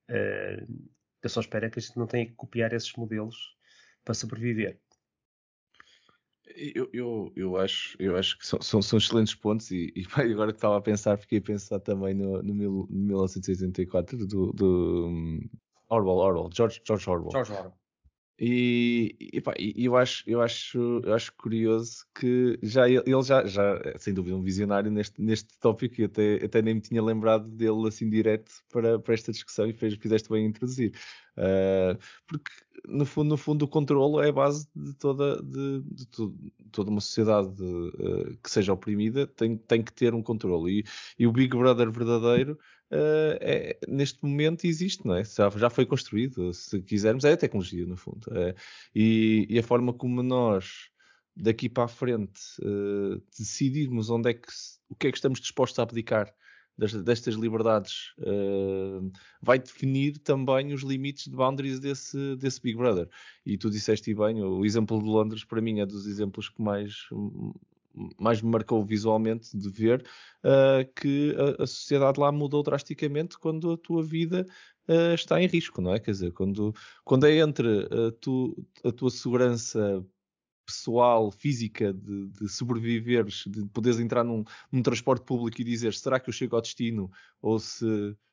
uh, 0.10 0.90
eu 1.24 1.30
só 1.30 1.40
espero 1.40 1.66
é 1.66 1.70
que 1.70 1.80
a 1.80 1.82
gente 1.82 1.98
não 1.98 2.06
tenha 2.06 2.26
que 2.26 2.34
copiar 2.34 2.74
esses 2.74 2.94
modelos 2.94 3.58
para 4.04 4.14
sobreviver. 4.14 4.80
Eu, 6.48 6.90
eu, 6.94 7.34
eu, 7.36 7.58
acho, 7.58 7.96
eu 8.00 8.16
acho 8.16 8.38
que 8.38 8.46
são, 8.46 8.62
são, 8.62 8.82
são 8.82 8.98
excelentes 8.98 9.34
pontos 9.34 9.72
e, 9.72 9.92
e 9.96 10.06
agora 10.32 10.52
que 10.52 10.58
estava 10.58 10.78
a 10.78 10.82
pensar, 10.82 11.18
fiquei 11.18 11.40
a 11.40 11.42
pensar 11.42 11.80
também 11.80 12.14
no, 12.14 12.42
no, 12.44 12.54
mil, 12.54 12.88
no 12.90 13.02
1984 13.08 14.28
do, 14.28 14.52
do 14.54 15.08
um, 15.08 15.40
Orwell, 15.90 16.18
Orwell, 16.18 16.50
George, 16.54 16.82
George 16.86 17.10
Orwell. 17.10 17.32
George 17.32 17.52
Orwell. 17.52 17.74
E, 18.38 19.16
e, 19.34 19.40
pá, 19.40 19.54
eu, 19.58 19.96
acho, 19.96 20.24
eu, 20.30 20.42
acho, 20.42 21.02
eu 21.06 21.14
acho 21.14 21.34
curioso 21.38 22.06
que 22.14 22.60
já 22.62 22.90
ele 22.90 23.24
já, 23.24 23.46
já 23.46 23.82
é 23.86 23.98
sem 23.98 24.14
dúvida 24.14 24.36
um 24.36 24.42
visionário 24.42 24.92
neste, 24.92 25.22
neste 25.22 25.58
tópico 25.58 26.02
e 26.02 26.04
até, 26.04 26.44
até 26.44 26.62
nem 26.62 26.76
me 26.76 26.82
tinha 26.82 27.02
lembrado 27.02 27.48
dele 27.48 27.88
assim 27.88 28.10
direto 28.10 28.52
para, 28.70 29.00
para 29.00 29.14
esta 29.14 29.32
discussão 29.32 29.68
e 29.68 29.74
fez, 29.74 29.96
fizeste 29.96 30.30
bem 30.30 30.46
introduzir. 30.46 30.92
Uh, 31.38 32.00
porque 32.28 32.52
no 32.88 33.06
fundo, 33.06 33.30
no 33.30 33.38
fundo 33.38 33.66
o 33.66 33.68
controle 33.68 34.26
é 34.26 34.30
a 34.30 34.34
base 34.34 34.68
de 34.76 34.94
toda, 34.94 35.42
de, 35.42 35.82
de, 35.82 36.06
de 36.06 36.70
toda 36.72 36.90
uma 36.90 37.02
sociedade 37.02 37.50
uh, 37.62 38.38
que 38.44 38.50
seja 38.50 38.74
oprimida, 38.74 39.28
tem, 39.28 39.58
tem 39.58 39.84
que 39.84 39.94
ter 39.94 40.14
um 40.14 40.22
controle. 40.22 40.80
E, 40.80 40.86
e 41.20 41.28
o 41.28 41.32
Big 41.32 41.56
Brother 41.56 41.92
verdadeiro 41.92 42.54
uh, 42.92 43.38
é, 43.42 43.78
neste 43.88 44.24
momento 44.24 44.66
existe, 44.66 45.06
não 45.06 45.16
é? 45.16 45.24
Já, 45.24 45.50
já 45.50 45.70
foi 45.70 45.86
construído, 45.86 46.54
se 46.54 46.82
quisermos, 46.82 47.24
é 47.26 47.34
a 47.34 47.38
tecnologia, 47.38 47.86
no 47.86 47.98
fundo. 47.98 48.28
É, 48.32 48.56
e, 48.94 49.46
e, 49.50 49.60
a 49.60 49.64
forma 49.64 49.94
como 49.94 50.22
nós, 50.22 50.90
daqui 51.36 51.70
para 51.70 51.86
a 51.86 51.90
frente, 51.90 52.42
uh, 52.62 53.22
decidirmos 53.38 54.10
onde 54.10 54.30
é 54.30 54.34
que, 54.34 54.48
o 54.90 54.96
que 54.96 55.08
é 55.08 55.12
que 55.12 55.18
estamos 55.18 55.40
dispostos 55.40 55.80
a 55.80 55.84
abdicar 55.84 56.34
destas 56.78 57.36
liberdades 57.36 58.14
uh, 58.20 59.12
vai 59.42 59.58
definir 59.58 60.18
também 60.20 60.74
os 60.74 60.82
limites 60.82 61.26
de 61.26 61.36
boundaries 61.36 61.80
desse, 61.80 62.36
desse 62.36 62.62
Big 62.62 62.78
Brother. 62.78 63.10
E 63.46 63.58
tu 63.58 63.70
disseste 63.70 64.14
bem, 64.14 64.44
o 64.44 64.66
exemplo 64.66 65.00
de 65.00 65.06
Londres 65.06 65.44
para 65.44 65.62
mim 65.62 65.80
é 65.80 65.86
dos 65.86 66.06
exemplos 66.06 66.50
que 66.50 66.62
mais 66.62 67.08
mais 68.20 68.42
me 68.42 68.50
marcou 68.50 68.84
visualmente 68.84 69.56
de 69.58 69.70
ver 69.70 70.06
uh, 70.44 70.86
que 71.00 71.34
a, 71.38 71.64
a, 71.64 71.68
sociedade 71.68 72.20
lá 72.20 72.32
mudou 72.32 72.62
drasticamente 72.62 73.40
quando 73.40 73.72
a 73.72 73.78
tua 73.78 74.04
vida 74.04 74.46
uh, 74.90 75.14
está 75.14 75.42
em 75.42 75.48
risco, 75.48 75.82
não 75.82 75.94
é? 75.94 76.00
Quer 76.00 76.12
dizer, 76.12 76.34
quando, 76.34 76.74
quando 77.04 77.26
é 77.26 77.38
entre 77.38 77.86
a, 77.86 78.12
tu, 78.20 78.54
a 78.84 78.92
tua 78.92 79.10
segurança 79.10 80.06
pessoal, 80.66 81.32
física, 81.32 81.94
de, 81.94 82.28
de 82.30 82.50
sobreviveres, 82.50 83.44
de 83.48 83.66
poderes 83.68 84.00
entrar 84.00 84.24
num, 84.24 84.44
num, 84.72 84.82
transporte 84.82 85.24
público 85.26 85.62
e 85.62 85.64
dizer 85.64 85.94
será 85.94 86.20
que 86.20 86.30
eu 86.30 86.34
chego 86.34 86.56
ao 86.56 86.62
destino 86.62 87.12
ou 87.42 87.60
se, 87.60 87.86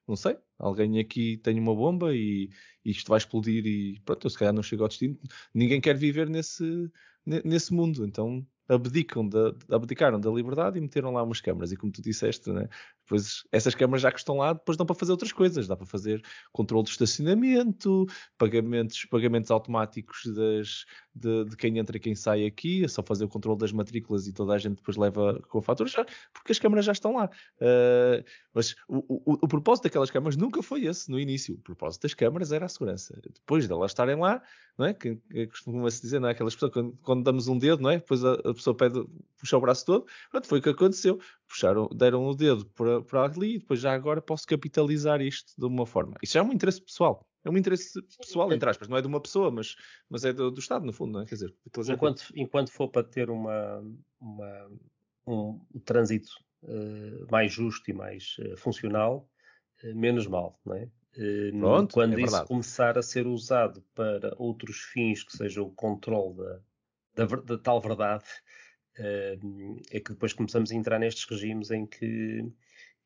não 0.07 0.17
sei, 0.17 0.37
alguém 0.59 0.99
aqui 0.99 1.37
tem 1.39 1.59
uma 1.61 1.75
bomba 1.75 2.15
e, 2.15 2.51
e 2.85 2.91
isto 2.91 3.09
vai 3.09 3.19
explodir 3.19 3.67
e 3.67 4.01
pronto, 4.05 4.27
eu 4.27 4.31
se 4.31 4.39
calhar 4.39 4.55
não 4.55 4.63
chego 4.63 4.83
ao 4.83 4.89
destino. 4.89 5.19
Ninguém 5.55 5.81
quer 5.81 5.97
viver 5.97 6.29
nesse, 6.29 6.91
nesse 7.25 7.73
mundo, 7.73 8.05
então 8.05 8.47
abdicam 8.69 9.29
da, 9.29 9.55
abdicaram 9.71 10.21
da 10.21 10.31
liberdade 10.31 10.79
e 10.79 10.81
meteram 10.81 11.13
lá 11.13 11.23
umas 11.23 11.41
câmaras. 11.41 11.73
E 11.73 11.77
como 11.77 11.93
tu 11.93 12.03
disseste, 12.03 12.51
né, 12.51 12.69
essas 13.51 13.75
câmaras 13.75 14.03
já 14.03 14.11
que 14.11 14.19
estão 14.19 14.37
lá, 14.37 14.53
depois 14.53 14.77
dão 14.77 14.87
para 14.87 14.97
fazer 14.97 15.13
outras 15.13 15.33
coisas. 15.33 15.67
Dá 15.67 15.77
para 15.77 15.87
fazer 15.87 16.23
controle 16.53 16.85
de 16.85 16.91
estacionamento, 16.91 18.07
pagamentos, 18.39 19.05
pagamentos 19.05 19.51
automáticos 19.51 20.23
das, 20.27 20.85
de, 21.15 21.45
de, 21.45 21.57
quem 21.57 21.79
entra 21.79 21.97
e 21.97 22.01
quem 22.01 22.15
sai 22.15 22.47
aqui, 22.47 22.85
é 22.85 22.89
só 22.89 23.03
fazer 23.03 23.25
o 23.25 23.29
controle 23.29 23.59
das 23.59 23.73
matrículas 23.73 24.27
e 24.27 24.33
toda 24.33 24.55
a 24.55 24.59
gente 24.59 24.77
depois 24.77 24.97
leva 24.97 25.41
com 25.49 25.59
a 25.59 25.63
fatura, 25.63 25.89
já, 25.89 26.05
porque 26.33 26.53
as 26.53 26.59
câmaras 26.59 26.85
já 26.85 26.93
estão 26.93 27.17
lá. 27.17 27.31
Uh, 27.61 28.25
mas 28.55 28.75
o, 28.89 28.99
o, 29.09 29.39
o, 29.43 29.49
propósito 29.49 29.85
daquelas 29.85 30.11
câmaras 30.11 30.37
nunca 30.37 30.63
foi 30.63 30.85
esse 30.85 31.11
no 31.11 31.19
início. 31.19 31.55
O 31.55 31.59
propósito 31.59 32.03
das 32.03 32.15
câmaras 32.15 32.53
era 32.53 32.67
a 32.67 32.69
segurança. 32.69 33.19
Depois 33.23 33.67
de 33.67 33.73
elas 33.73 33.91
estarem 33.91 34.17
lá, 34.17 34.43
não 34.77 34.87
é? 34.87 34.95
Que, 34.95 35.17
que 35.17 35.47
costuma-se 35.47 36.01
dizer, 36.01 36.21
não 36.21 36.29
é? 36.29 36.33
Aquelas 36.33 36.55
pessoas, 36.55 36.73
quando, 36.73 36.99
quando, 37.03 37.23
damos 37.23 37.49
um 37.49 37.59
dedo, 37.59 37.83
não 37.83 37.91
é? 37.91 37.97
Depois 37.99 38.25
a, 38.25 38.35
a 38.35 38.55
pessoa 38.55 38.77
pede, 38.77 39.05
puxa 39.39 39.57
o 39.57 39.61
braço 39.61 39.85
todo. 39.85 40.07
Pronto, 40.31 40.47
foi 40.47 40.59
o 40.59 40.63
que 40.63 40.71
aconteceu. 40.71 41.21
Puxaram, 41.53 41.87
deram 41.95 42.25
o 42.25 42.35
dedo 42.35 42.65
para, 42.71 43.03
para 43.03 43.25
ali 43.25 43.57
e 43.57 43.59
depois 43.59 43.79
já 43.79 43.93
agora 43.93 44.23
posso 44.23 44.47
capitalizar 44.47 45.21
isto 45.21 45.53
de 45.59 45.67
uma 45.67 45.85
forma. 45.85 46.15
Isso 46.23 46.33
já 46.33 46.41
é 46.41 46.43
um 46.43 46.51
interesse 46.51 46.81
pessoal. 46.81 47.29
É 47.45 47.51
um 47.51 47.59
interesse 47.59 48.01
pessoal, 48.17 48.51
entre 48.55 48.71
aspas, 48.71 48.89
não 48.89 48.97
é 48.97 49.03
de 49.03 49.07
uma 49.07 49.21
pessoa, 49.21 49.51
mas, 49.51 49.77
mas 50.09 50.25
é 50.25 50.33
do, 50.33 50.51
do 50.51 50.61
Estado, 50.61 50.87
no 50.87 50.95
fundo, 50.95 51.13
não 51.13 51.21
é? 51.21 51.27
Quer 51.27 51.35
dizer, 51.35 51.55
enquanto, 51.91 52.25
enquanto 52.35 52.73
for 52.73 52.89
para 52.89 53.05
ter 53.05 53.29
uma, 53.29 53.85
uma 54.19 54.71
um, 55.27 55.61
um 55.75 55.81
trânsito 55.81 56.31
uh, 56.63 57.27
mais 57.31 57.53
justo 57.53 57.91
e 57.91 57.93
mais 57.93 58.37
uh, 58.39 58.57
funcional, 58.57 59.29
uh, 59.85 59.95
menos 59.95 60.27
mal, 60.27 60.59
não 60.65 60.75
é? 60.75 60.89
Pronto, 61.59 61.93
quando 61.93 62.19
é 62.19 62.23
isso 62.23 62.47
começar 62.47 62.97
a 62.97 63.03
ser 63.03 63.27
usado 63.27 63.85
para 63.95 64.35
outros 64.39 64.79
fins, 64.79 65.23
que 65.23 65.37
seja 65.37 65.61
o 65.61 65.71
controle 65.71 66.35
da, 67.15 67.27
da, 67.27 67.37
da 67.37 67.59
tal 67.59 67.79
verdade, 67.83 68.25
é 68.99 70.01
que 70.01 70.13
depois 70.13 70.33
começamos 70.33 70.71
a 70.71 70.75
entrar 70.75 70.99
nestes 70.99 71.25
regimes 71.25 71.71
em 71.71 71.87
que 71.87 72.45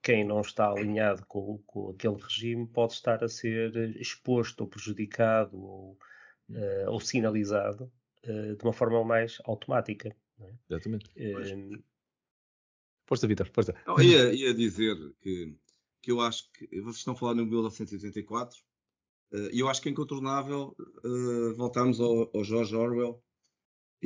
quem 0.07 0.25
não 0.25 0.41
está 0.41 0.71
alinhado 0.71 1.27
com, 1.27 1.59
com, 1.67 1.91
aquele 1.91 2.15
regime 2.15 2.65
pode 2.65 2.93
estar 2.93 3.25
a 3.25 3.29
ser 3.29 3.75
exposto 4.01 4.61
ou 4.61 4.69
prejudicado 4.69 5.57
ou, 5.57 5.99
uh, 6.51 6.91
ou 6.91 7.01
sinalizado 7.01 7.91
uh, 8.25 8.57
de 8.57 8.65
uma 8.65 8.73
forma 8.73 9.05
mais 9.05 9.39
automática. 9.45 10.15
É? 10.39 10.53
Exatamente. 10.71 11.11
Uh, 11.17 11.83
força, 13.05 13.27
Vitor, 13.27 13.51
força. 13.53 13.75
Não, 13.85 14.01
ia, 14.01 14.33
ia 14.33 14.55
dizer 14.55 14.97
que, 15.21 15.57
que 16.01 16.13
eu 16.13 16.21
acho 16.21 16.51
que 16.53 16.69
vocês 16.83 16.99
estão 16.99 17.15
a 17.15 17.17
falar 17.17 17.35
no 17.35 17.45
1984 17.45 18.65
e 19.53 19.59
eu 19.59 19.69
acho 19.69 19.83
que 19.83 19.89
é 19.89 19.93
incontornável 19.93 20.77
voltarmos 21.57 21.99
ao, 21.99 22.31
ao 22.33 22.45
George 22.45 22.77
Orwell 22.77 23.21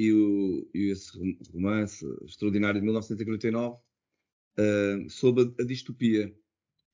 e, 0.01 0.13
o, 0.15 0.71
e 0.73 0.91
esse 0.91 1.11
romance 1.53 2.07
extraordinário 2.25 2.81
de 2.81 2.87
1949 2.87 3.77
uh, 3.77 5.11
sobre 5.11 5.55
a, 5.61 5.65
distopia. 5.65 6.35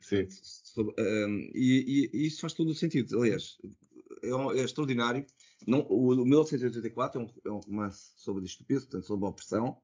Sim. 0.01 0.27
Sobre, 0.29 0.93
uh, 0.93 1.51
e, 1.55 2.11
e, 2.13 2.27
isso 2.27 2.41
faz 2.41 2.53
todo 2.53 2.71
o 2.71 2.75
sentido. 2.75 3.23
Aliás, 3.23 3.59
é, 4.25 4.35
um, 4.35 4.51
é 4.51 4.65
extraordinário. 4.65 5.25
Não, 5.69 5.87
o, 5.89 6.15
o 6.15 6.25
1984 6.25 7.21
é 7.21 7.25
um, 7.25 7.29
é 7.45 7.51
um 7.51 7.61
romance 7.61 8.13
sobre 8.17 8.41
a 8.43 8.45
distopia, 8.45 8.81
portanto, 8.81 9.07
sobre 9.07 9.25
a 9.25 9.29
opressão. 9.29 9.81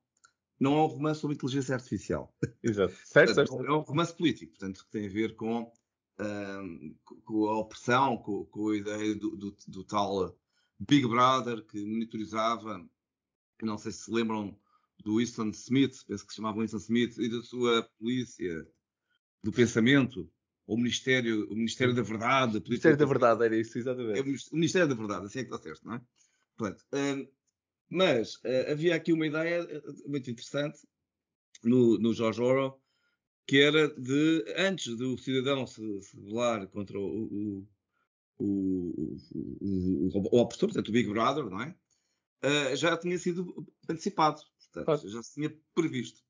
Não 0.58 0.74
é 0.74 0.82
um 0.82 0.86
romance 0.86 1.20
sobre 1.20 1.36
inteligência 1.36 1.76
artificial. 1.76 2.34
Exato. 2.60 2.94
Certo, 3.04 3.34
certo. 3.34 3.64
É 3.64 3.72
um 3.72 3.80
romance 3.80 4.16
político, 4.16 4.50
portanto, 4.52 4.84
que 4.84 4.90
tem 4.90 5.06
a 5.06 5.10
ver 5.10 5.36
com, 5.36 5.72
com 7.24 7.46
a 7.48 7.58
opressão, 7.58 8.16
com, 8.16 8.44
com 8.46 8.70
a 8.70 8.76
ideia 8.76 9.14
do, 9.14 9.36
do, 9.36 9.56
do, 9.68 9.84
tal 9.84 10.36
Big 10.78 11.06
Brother 11.06 11.64
que 11.64 11.84
monitorizava, 11.84 12.84
não 13.64 13.78
sei 13.78 13.92
se 13.92 14.04
se 14.04 14.10
lembram 14.10 14.58
do 15.04 15.18
Winston 15.18 15.50
Smith, 15.50 16.04
penso 16.06 16.24
que 16.24 16.32
se 16.32 16.36
chamava 16.36 16.60
Winston 16.60 16.78
Smith, 16.78 17.18
e 17.18 17.28
da 17.28 17.42
sua 17.42 17.82
polícia 17.98 18.66
do 19.42 19.52
pensamento, 19.52 20.30
ou 20.66 20.76
o 20.76 20.78
Ministério, 20.78 21.50
o 21.50 21.54
Ministério 21.54 21.94
da 21.94 22.02
Verdade. 22.02 22.58
O 22.58 22.62
Ministério 22.62 22.96
da 22.96 23.06
Verdade, 23.06 23.44
era 23.44 23.56
isso, 23.56 23.78
exatamente. 23.78 24.18
É 24.18 24.22
o 24.22 24.54
Ministério 24.54 24.88
da 24.88 24.94
Verdade, 24.94 25.26
assim 25.26 25.40
é 25.40 25.44
que 25.44 25.52
está 25.52 25.62
certo, 25.62 25.84
não 25.84 25.94
é? 25.94 26.02
Hum, 26.92 27.28
mas 27.90 28.36
uh, 28.36 28.70
havia 28.70 28.94
aqui 28.94 29.12
uma 29.12 29.26
ideia 29.26 29.64
uh, 29.64 30.10
muito 30.10 30.30
interessante 30.30 30.78
no, 31.62 31.98
no 31.98 32.14
George 32.14 32.40
Orwell, 32.40 32.80
que 33.46 33.58
era 33.58 33.88
de, 33.88 34.44
antes 34.56 34.96
do 34.96 35.18
cidadão 35.18 35.66
se, 35.66 36.00
se 36.02 36.16
rebelar 36.16 36.66
contra 36.68 36.98
o, 36.98 37.02
o, 37.02 37.68
o, 38.38 39.18
o, 39.34 40.08
o, 40.14 40.36
o 40.36 40.40
opressor, 40.40 40.68
portanto 40.68 40.88
o 40.88 40.92
Big 40.92 41.08
Brother, 41.08 41.44
não 41.44 41.60
é? 41.60 41.76
Uh, 42.44 42.74
já 42.74 42.96
tinha 42.96 43.16
sido 43.18 43.66
antecipado. 43.88 44.42
Portanto, 44.72 45.08
já 45.08 45.22
se 45.22 45.34
tinha 45.34 45.56
previsto. 45.74 46.20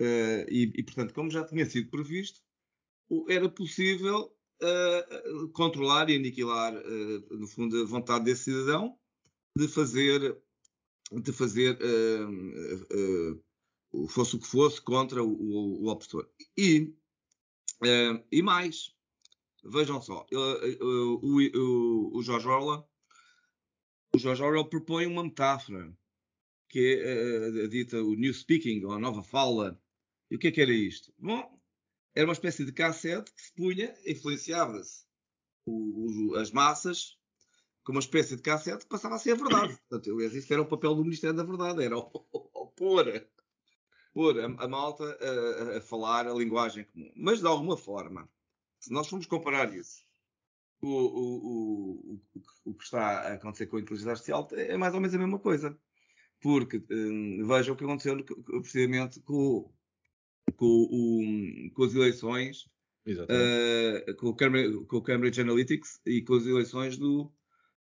Uh, 0.00 0.48
e, 0.48 0.72
e, 0.74 0.82
portanto, 0.82 1.14
como 1.14 1.30
já 1.30 1.44
tinha 1.44 1.64
sido 1.66 1.90
previsto, 1.90 2.40
era 3.28 3.48
possível 3.48 4.34
uh, 4.62 5.48
controlar 5.50 6.10
e 6.10 6.16
aniquilar, 6.16 6.74
no 7.30 7.46
fundo, 7.46 7.82
a 7.82 7.86
vontade 7.86 8.24
desse 8.24 8.44
cidadão 8.44 8.98
de 9.56 9.68
fazer, 9.68 10.36
de 11.12 11.32
fazer 11.32 11.76
fosse 14.08 14.36
o 14.36 14.38
que 14.38 14.46
fosse, 14.46 14.80
contra 14.80 15.22
o, 15.22 15.28
o, 15.28 15.84
o 15.84 15.88
opressor. 15.90 16.28
E, 16.56 16.94
e 18.30 18.42
mais, 18.42 18.94
vejam 19.64 20.00
só, 20.00 20.24
o, 20.32 21.20
o, 21.20 22.18
o 22.18 22.22
George 22.22 22.46
Orwell 22.46 22.89
o 24.14 24.18
George 24.18 24.42
Orwell 24.42 24.68
propõe 24.68 25.06
uma 25.06 25.24
metáfora 25.24 25.92
que 26.68 27.02
é 27.02 27.62
a, 27.62 27.64
a, 27.64 27.68
dita 27.68 28.02
o 28.02 28.14
New 28.14 28.32
Speaking, 28.32 28.84
ou 28.84 28.92
a 28.92 28.98
nova 28.98 29.22
fala. 29.22 29.80
E 30.30 30.36
o 30.36 30.38
que 30.38 30.48
é 30.48 30.52
que 30.52 30.60
era 30.60 30.72
isto? 30.72 31.12
Bom, 31.18 31.60
era 32.14 32.26
uma 32.26 32.32
espécie 32.32 32.64
de 32.64 32.72
cassete 32.72 33.32
que 33.32 33.42
se 33.42 33.52
punha, 33.52 33.92
influenciava-se 34.06 35.04
as 36.40 36.50
massas 36.52 37.18
com 37.84 37.92
uma 37.92 38.00
espécie 38.00 38.36
de 38.36 38.42
cassete 38.42 38.84
que 38.84 38.88
passava 38.88 39.16
a 39.16 39.18
ser 39.18 39.32
a 39.32 39.34
verdade. 39.34 39.76
Portanto, 39.88 40.06
eu, 40.06 40.20
isso 40.20 40.52
era 40.52 40.62
o 40.62 40.66
papel 40.66 40.94
do 40.94 41.02
Ministério 41.02 41.36
da 41.36 41.42
Verdade, 41.42 41.82
era 41.82 41.98
o, 41.98 42.08
o, 42.32 42.50
o 42.62 42.66
pôr, 42.68 43.28
pôr 44.12 44.40
a, 44.40 44.44
a 44.44 44.68
malta 44.68 45.04
a, 45.04 45.78
a, 45.78 45.80
falar 45.80 46.28
a 46.28 46.34
linguagem 46.34 46.84
comum. 46.84 47.12
Mas 47.16 47.40
de 47.40 47.46
alguma 47.46 47.76
forma, 47.76 48.28
se 48.78 48.92
nós 48.92 49.08
formos 49.08 49.26
comparar 49.26 49.74
isso 49.74 50.04
o, 50.82 50.88
o, 50.88 52.14
o, 52.14 52.70
o, 52.70 52.74
que 52.74 52.84
está 52.84 53.20
a 53.20 53.34
acontecer 53.34 53.66
com 53.66 53.76
a 53.76 53.80
inteligência 53.80 54.12
artificial, 54.12 54.48
é 54.52 54.76
mais 54.76 54.94
ou 54.94 55.00
menos 55.00 55.14
a 55.14 55.18
mesma 55.18 55.38
coisa 55.38 55.78
porque 56.40 56.82
um, 56.90 57.46
veja 57.46 57.72
o 57.72 57.76
que 57.76 57.84
aconteceu 57.84 58.24
precisamente 58.62 59.20
com, 59.20 59.70
com, 60.56 60.66
o, 60.66 61.70
com 61.74 61.84
as 61.84 61.94
eleições, 61.94 62.64
uh, 63.06 64.14
com, 64.16 64.28
o 64.28 64.34
Cambridge, 64.34 64.84
com, 64.86 64.96
o 64.96 65.02
Cambridge, 65.02 65.40
Analytics 65.40 66.00
e 66.06 66.22
com 66.22 66.34
as 66.34 66.46
eleições 66.46 66.96
do, 66.96 67.30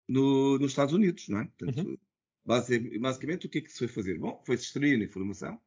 no, 0.07 0.57
nos 0.57 0.71
Estados 0.71 0.93
Unidos, 0.93 1.27
não 1.27 1.39
é? 1.39 1.45
Portanto, 1.57 1.85
uhum. 1.85 1.97
basicamente, 2.45 2.99
basicamente, 2.99 3.47
o 3.47 3.49
que 3.49 3.57
é 3.57 3.61
que 3.61 3.71
se 3.71 3.79
foi 3.79 3.87
fazer? 3.89 4.17
Bom, 4.17 4.41
foi-se 4.45 4.63
extrair 4.63 5.01
informação 5.01 5.59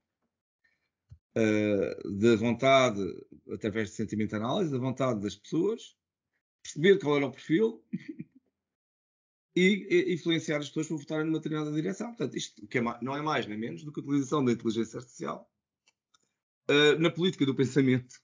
uh, 1.36 2.12
da 2.18 2.36
vontade, 2.36 3.02
através 3.52 3.90
de 3.90 3.96
sentimento 3.96 4.30
de 4.30 4.36
análise, 4.36 4.72
da 4.72 4.78
vontade 4.78 5.20
das 5.20 5.36
pessoas, 5.36 5.97
perceber 6.68 6.98
qual 6.98 7.16
era 7.16 7.26
o 7.26 7.32
perfil 7.32 7.82
e, 9.56 10.12
influenciar 10.12 10.58
as 10.58 10.68
pessoas 10.68 10.88
para 10.88 10.96
votarem 10.96 11.26
numa 11.26 11.38
determinada 11.38 11.72
direção. 11.72 12.08
Portanto, 12.08 12.36
isto 12.36 12.66
que 12.66 12.78
é, 12.78 12.82
não 13.02 13.16
é 13.16 13.22
mais 13.22 13.46
nem 13.46 13.58
menos 13.58 13.82
do 13.82 13.92
que 13.92 14.00
a 14.00 14.02
utilização 14.02 14.44
da 14.44 14.52
inteligência 14.52 14.98
artificial 14.98 15.50
uh, 16.70 16.98
na 16.98 17.10
política 17.10 17.46
do 17.46 17.54
pensamento. 17.54 18.20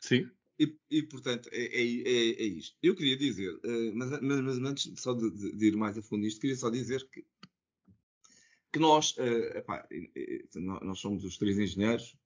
Sim. 0.00 0.30
E, 0.58 0.78
e 0.90 1.02
portanto, 1.02 1.48
é, 1.52 1.64
é, 1.64 1.82
é, 1.82 2.42
é, 2.42 2.44
isto. 2.44 2.76
Eu 2.82 2.94
queria 2.94 3.16
dizer, 3.16 3.54
uh, 3.54 3.94
mas, 3.94 4.10
mas, 4.20 4.40
mas, 4.40 4.58
antes 4.58 5.00
só 5.00 5.12
de, 5.14 5.30
de, 5.30 5.56
de, 5.56 5.66
ir 5.66 5.76
mais 5.76 5.98
a 5.98 6.02
fundo 6.02 6.22
nisto, 6.22 6.40
queria 6.40 6.56
só 6.56 6.70
dizer 6.70 7.06
que, 7.10 7.26
que 8.72 8.78
nós, 8.78 9.16
uh, 9.16 9.58
epá, 9.58 9.86
nós 10.54 10.98
somos 10.98 11.24
os 11.24 11.36
três 11.36 11.58
engenheiros, 11.58 12.16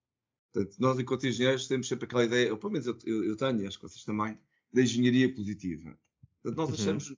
Portanto, 0.53 0.77
nós, 0.81 0.99
enquanto 0.99 1.27
engenheiros, 1.29 1.69
temos 1.69 1.87
sempre 1.87 2.07
aquela 2.07 2.25
ideia, 2.25 2.51
ou 2.51 2.59
pelo 2.59 2.73
menos 2.73 2.87
eu, 2.87 2.99
eu, 3.05 3.25
eu 3.25 3.37
tenho, 3.37 3.69
acho 3.69 3.79
que 3.79 3.89
vocês 3.89 4.05
também, 4.05 4.37
da 4.73 4.83
engenharia 4.83 5.33
positiva. 5.33 5.99
Portanto, 6.43 6.57
nós 6.57 6.69
uhum. 6.69 6.75
achamos 6.75 7.15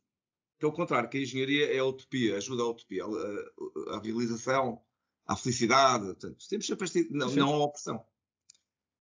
que 0.62 0.66
é 0.66 0.68
o 0.68 0.72
contrário, 0.72 1.08
que 1.08 1.18
a 1.18 1.20
engenharia 1.20 1.74
é 1.74 1.78
a 1.78 1.84
utopia, 1.84 2.36
ajuda 2.36 2.62
a 2.62 2.68
utopia, 2.68 3.02
a 3.88 4.00
realização, 4.00 4.80
a 5.26 5.34
felicidade. 5.34 6.04
Portanto, 6.04 6.48
temos 6.48 6.66
sempre 6.66 6.84
esta, 6.84 7.00
não, 7.10 7.34
não 7.34 7.54
a 7.54 7.64
opressão. 7.64 8.04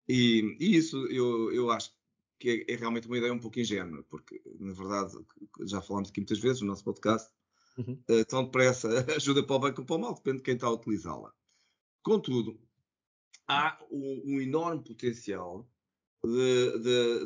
E, 0.08 0.56
e, 0.60 0.76
isso 0.76 0.96
eu, 1.08 1.52
eu 1.52 1.70
acho 1.70 1.92
que 2.38 2.64
é, 2.68 2.72
é, 2.72 2.76
realmente 2.76 3.06
uma 3.06 3.18
ideia 3.18 3.32
um 3.32 3.38
pouco 3.38 3.58
ingênua, 3.58 4.04
porque, 4.08 4.40
na 4.58 4.72
verdade, 4.72 5.12
já 5.62 5.82
falámos 5.82 6.10
aqui 6.10 6.20
muitas 6.20 6.38
vezes 6.38 6.60
no 6.60 6.68
nosso 6.68 6.84
podcast, 6.84 7.30
uhum. 7.76 8.00
uh, 8.08 8.24
tão 8.26 8.44
depressa 8.44 8.88
ajuda 9.16 9.44
para 9.44 9.56
o 9.56 9.58
bem 9.58 9.72
como 9.72 9.86
para 9.86 9.96
o 9.96 9.98
mal, 9.98 10.14
depende 10.14 10.38
de 10.38 10.42
quem 10.44 10.54
está 10.54 10.68
a 10.68 10.72
utilizá-la. 10.72 11.32
Contudo, 12.02 12.60
há 13.46 13.78
um, 13.90 14.22
um 14.24 14.40
enorme 14.40 14.82
potencial 14.82 15.68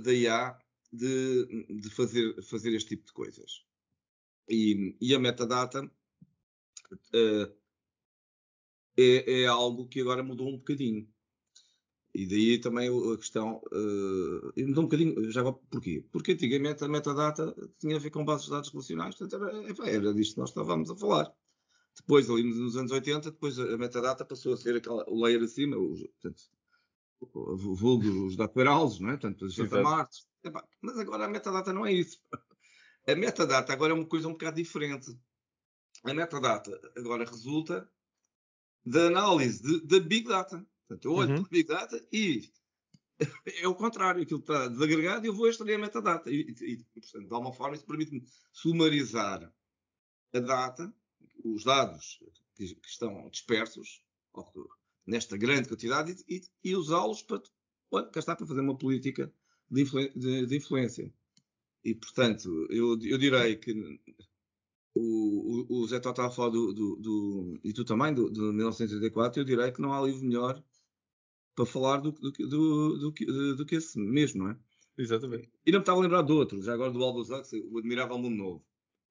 da 0.02 0.12
IA 0.12 0.58
de, 0.94 1.80
de, 1.80 1.90
fazer, 1.90 2.42
fazer 2.42 2.74
este 2.74 2.90
tipo 2.90 3.06
de 3.06 3.12
coisas. 3.12 3.64
E, 4.48 4.96
e 5.00 5.14
a 5.14 5.18
metadata 5.18 5.84
uh, 5.84 7.54
é, 8.96 9.42
é, 9.42 9.46
algo 9.46 9.88
que 9.88 10.00
agora 10.00 10.22
mudou 10.22 10.48
um 10.48 10.58
bocadinho. 10.58 11.08
E 12.14 12.26
daí 12.26 12.58
também 12.58 12.88
a 12.88 13.16
questão. 13.16 13.60
Uh, 13.72 14.52
mudou 14.66 14.84
um 14.84 14.86
bocadinho. 14.86 15.30
Já 15.32 15.42
porquê? 15.52 16.04
Porque 16.12 16.32
antigamente 16.32 16.84
a 16.84 16.88
metadata 16.88 17.54
tinha 17.78 17.96
a 17.96 17.98
ver 17.98 18.10
com 18.10 18.24
bases 18.24 18.46
de 18.46 18.52
dados 18.52 18.70
relacionais, 18.70 19.16
portanto 19.16 19.44
era, 19.44 19.90
era 19.90 20.14
disto 20.14 20.34
que 20.34 20.40
nós 20.40 20.50
estávamos 20.50 20.90
a 20.90 20.96
falar. 20.96 21.34
Depois, 21.96 22.28
ali 22.28 22.42
nos 22.42 22.76
anos 22.76 22.90
80, 22.90 23.30
depois 23.30 23.58
a 23.58 23.76
metadata 23.78 24.24
passou 24.24 24.52
a 24.52 24.56
ser 24.56 24.76
aquela, 24.76 25.08
o 25.08 25.22
layer 25.22 25.42
acima, 25.42 25.76
os, 25.76 26.00
portanto, 26.00 26.42
o 26.42 26.63
vulgo, 27.20 28.26
os 28.26 28.36
data 28.36 28.58
warehouses, 28.58 29.00
não 29.00 29.10
é? 29.10 29.12
Portanto, 29.12 29.44
os 29.44 29.56
datamarts. 29.56 30.26
Mas 30.80 30.98
agora 30.98 31.24
a 31.24 31.28
metadata 31.28 31.72
não 31.72 31.86
é 31.86 31.92
isso. 31.92 32.20
A 33.06 33.14
metadata 33.14 33.72
agora 33.72 33.92
é 33.92 33.94
uma 33.94 34.06
coisa 34.06 34.28
um 34.28 34.32
bocado 34.32 34.56
diferente. 34.56 35.16
A 36.04 36.12
metadata 36.12 36.78
agora 36.96 37.24
resulta 37.24 37.88
da 38.84 39.06
análise 39.06 39.80
da 39.86 40.00
Big 40.00 40.28
Data. 40.28 40.66
Portanto, 40.86 41.04
eu 41.04 41.12
olho 41.14 41.30
uhum. 41.36 41.42
para 41.42 41.50
Big 41.50 41.68
Data 41.68 42.08
e 42.12 42.52
é 43.62 43.68
o 43.68 43.74
contrário, 43.74 44.22
aquilo 44.22 44.40
está 44.40 44.68
desagregado 44.68 45.24
e 45.24 45.28
eu 45.28 45.34
vou 45.34 45.48
extrair 45.48 45.74
a 45.74 45.78
metadata. 45.78 46.30
E, 46.30 46.40
e, 46.40 46.84
portanto, 47.00 47.28
de 47.28 47.34
alguma 47.34 47.52
forma, 47.52 47.76
isso 47.76 47.86
permite-me 47.86 48.26
sumarizar 48.52 49.52
a 50.32 50.40
data 50.40 50.92
os 51.44 51.64
dados 51.64 52.18
que, 52.54 52.74
que 52.74 52.88
estão 52.88 53.28
dispersos 53.30 54.04
nesta 55.06 55.36
grande 55.36 55.68
quantidade 55.68 56.16
e, 56.28 56.36
e, 56.36 56.70
e 56.70 56.76
usá-los 56.76 57.22
para, 57.22 57.42
cá 58.12 58.18
está 58.20 58.36
para 58.36 58.46
fazer 58.46 58.60
uma 58.60 58.76
política 58.76 59.32
de, 59.70 59.82
influ, 59.82 60.08
de, 60.14 60.46
de 60.46 60.56
influência. 60.56 61.12
E, 61.84 61.94
portanto, 61.94 62.66
eu, 62.70 62.98
eu 63.02 63.18
direi 63.18 63.56
que 63.56 64.00
o, 64.94 65.66
o, 65.68 65.82
o 65.82 65.86
Zé 65.86 66.00
falar 66.00 66.48
do, 66.50 66.72
do, 66.72 66.96
do, 66.96 67.60
e 67.62 67.72
tu 67.72 67.84
também, 67.84 68.14
do, 68.14 68.30
do 68.30 68.52
1984, 68.52 69.40
eu 69.40 69.44
direi 69.44 69.70
que 69.70 69.82
não 69.82 69.92
há 69.92 70.00
livro 70.00 70.24
melhor 70.24 70.62
para 71.54 71.66
falar 71.66 71.98
do, 71.98 72.12
do, 72.12 72.30
do, 72.32 72.98
do, 72.98 73.56
do 73.56 73.66
que 73.66 73.74
esse 73.76 73.98
mesmo, 73.98 74.44
não 74.44 74.50
é? 74.50 74.58
Exatamente. 74.96 75.50
E 75.66 75.72
não 75.72 75.80
me 75.80 75.82
estava 75.82 75.98
a 75.98 76.02
lembrar 76.02 76.22
de 76.22 76.32
outro, 76.32 76.62
já 76.62 76.72
agora 76.72 76.92
do 76.92 77.02
Aldous 77.02 77.30
Huxley, 77.30 77.66
o 77.70 77.78
Admirável 77.78 78.18
Mundo 78.18 78.36
Novo 78.36 78.64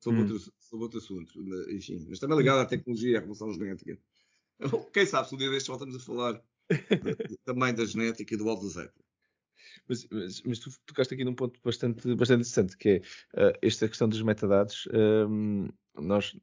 sobre, 0.03 0.19
hum. 0.19 0.23
outro, 0.23 0.53
sobre 0.59 0.83
outro 0.83 0.99
assunto. 0.99 1.41
Enfim, 1.69 2.05
mas 2.09 2.19
também 2.19 2.37
ligado 2.37 2.59
à 2.59 2.65
tecnologia 2.65 3.11
e 3.11 3.15
à 3.15 3.19
revolução 3.19 3.51
genética. 3.53 3.97
Quem 4.93 5.05
sabe 5.05 5.27
se 5.27 5.35
um 5.35 5.37
dia 5.37 5.49
destes 5.49 5.67
voltamos 5.67 5.95
a 5.95 5.99
falar 5.99 6.41
também 7.45 7.73
da 7.73 7.85
genética 7.85 8.33
e 8.33 8.37
do 8.37 8.49
Aldous 8.49 8.75
Huxley. 8.75 9.03
Mas, 9.87 10.07
mas, 10.09 10.41
mas, 10.43 10.59
tu 10.59 10.71
tocaste 10.85 11.13
aqui 11.13 11.23
num 11.23 11.35
ponto 11.35 11.59
bastante, 11.63 12.15
bastante 12.15 12.41
interessante, 12.41 12.77
que 12.77 12.89
é 12.89 13.49
uh, 13.49 13.57
esta 13.61 13.87
questão 13.87 14.07
dos 14.07 14.21
metadados. 14.21 14.87
Um, 14.93 15.67
nós, 15.95 16.35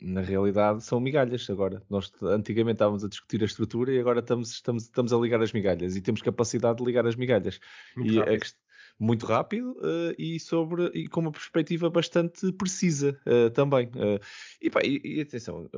na 0.00 0.20
realidade, 0.20 0.82
são 0.82 1.00
migalhas 1.00 1.48
agora. 1.50 1.82
Nós 1.90 2.10
antigamente 2.22 2.76
estávamos 2.76 3.04
a 3.04 3.08
discutir 3.08 3.42
a 3.42 3.46
estrutura 3.46 3.92
e 3.92 3.98
agora 3.98 4.20
estamos, 4.20 4.52
estamos, 4.52 4.84
estamos 4.84 5.12
a 5.12 5.18
ligar 5.18 5.42
as 5.42 5.52
migalhas 5.52 5.96
e 5.96 6.00
temos 6.00 6.22
capacidade 6.22 6.78
de 6.78 6.84
ligar 6.84 7.06
as 7.06 7.16
migalhas. 7.16 7.60
Muito 7.94 8.12
e 8.12 8.18
rápido. 8.18 8.42
A, 8.42 8.65
muito 8.98 9.26
rápido 9.26 9.72
uh, 9.72 10.14
e, 10.18 10.40
sobre, 10.40 10.86
e 10.94 11.08
com 11.08 11.20
uma 11.20 11.32
perspectiva 11.32 11.90
bastante 11.90 12.50
precisa 12.52 13.18
uh, 13.26 13.50
também. 13.50 13.86
Uh, 13.88 14.20
e, 14.60 14.70
pá, 14.70 14.80
e, 14.82 15.00
e 15.04 15.20
atenção, 15.20 15.68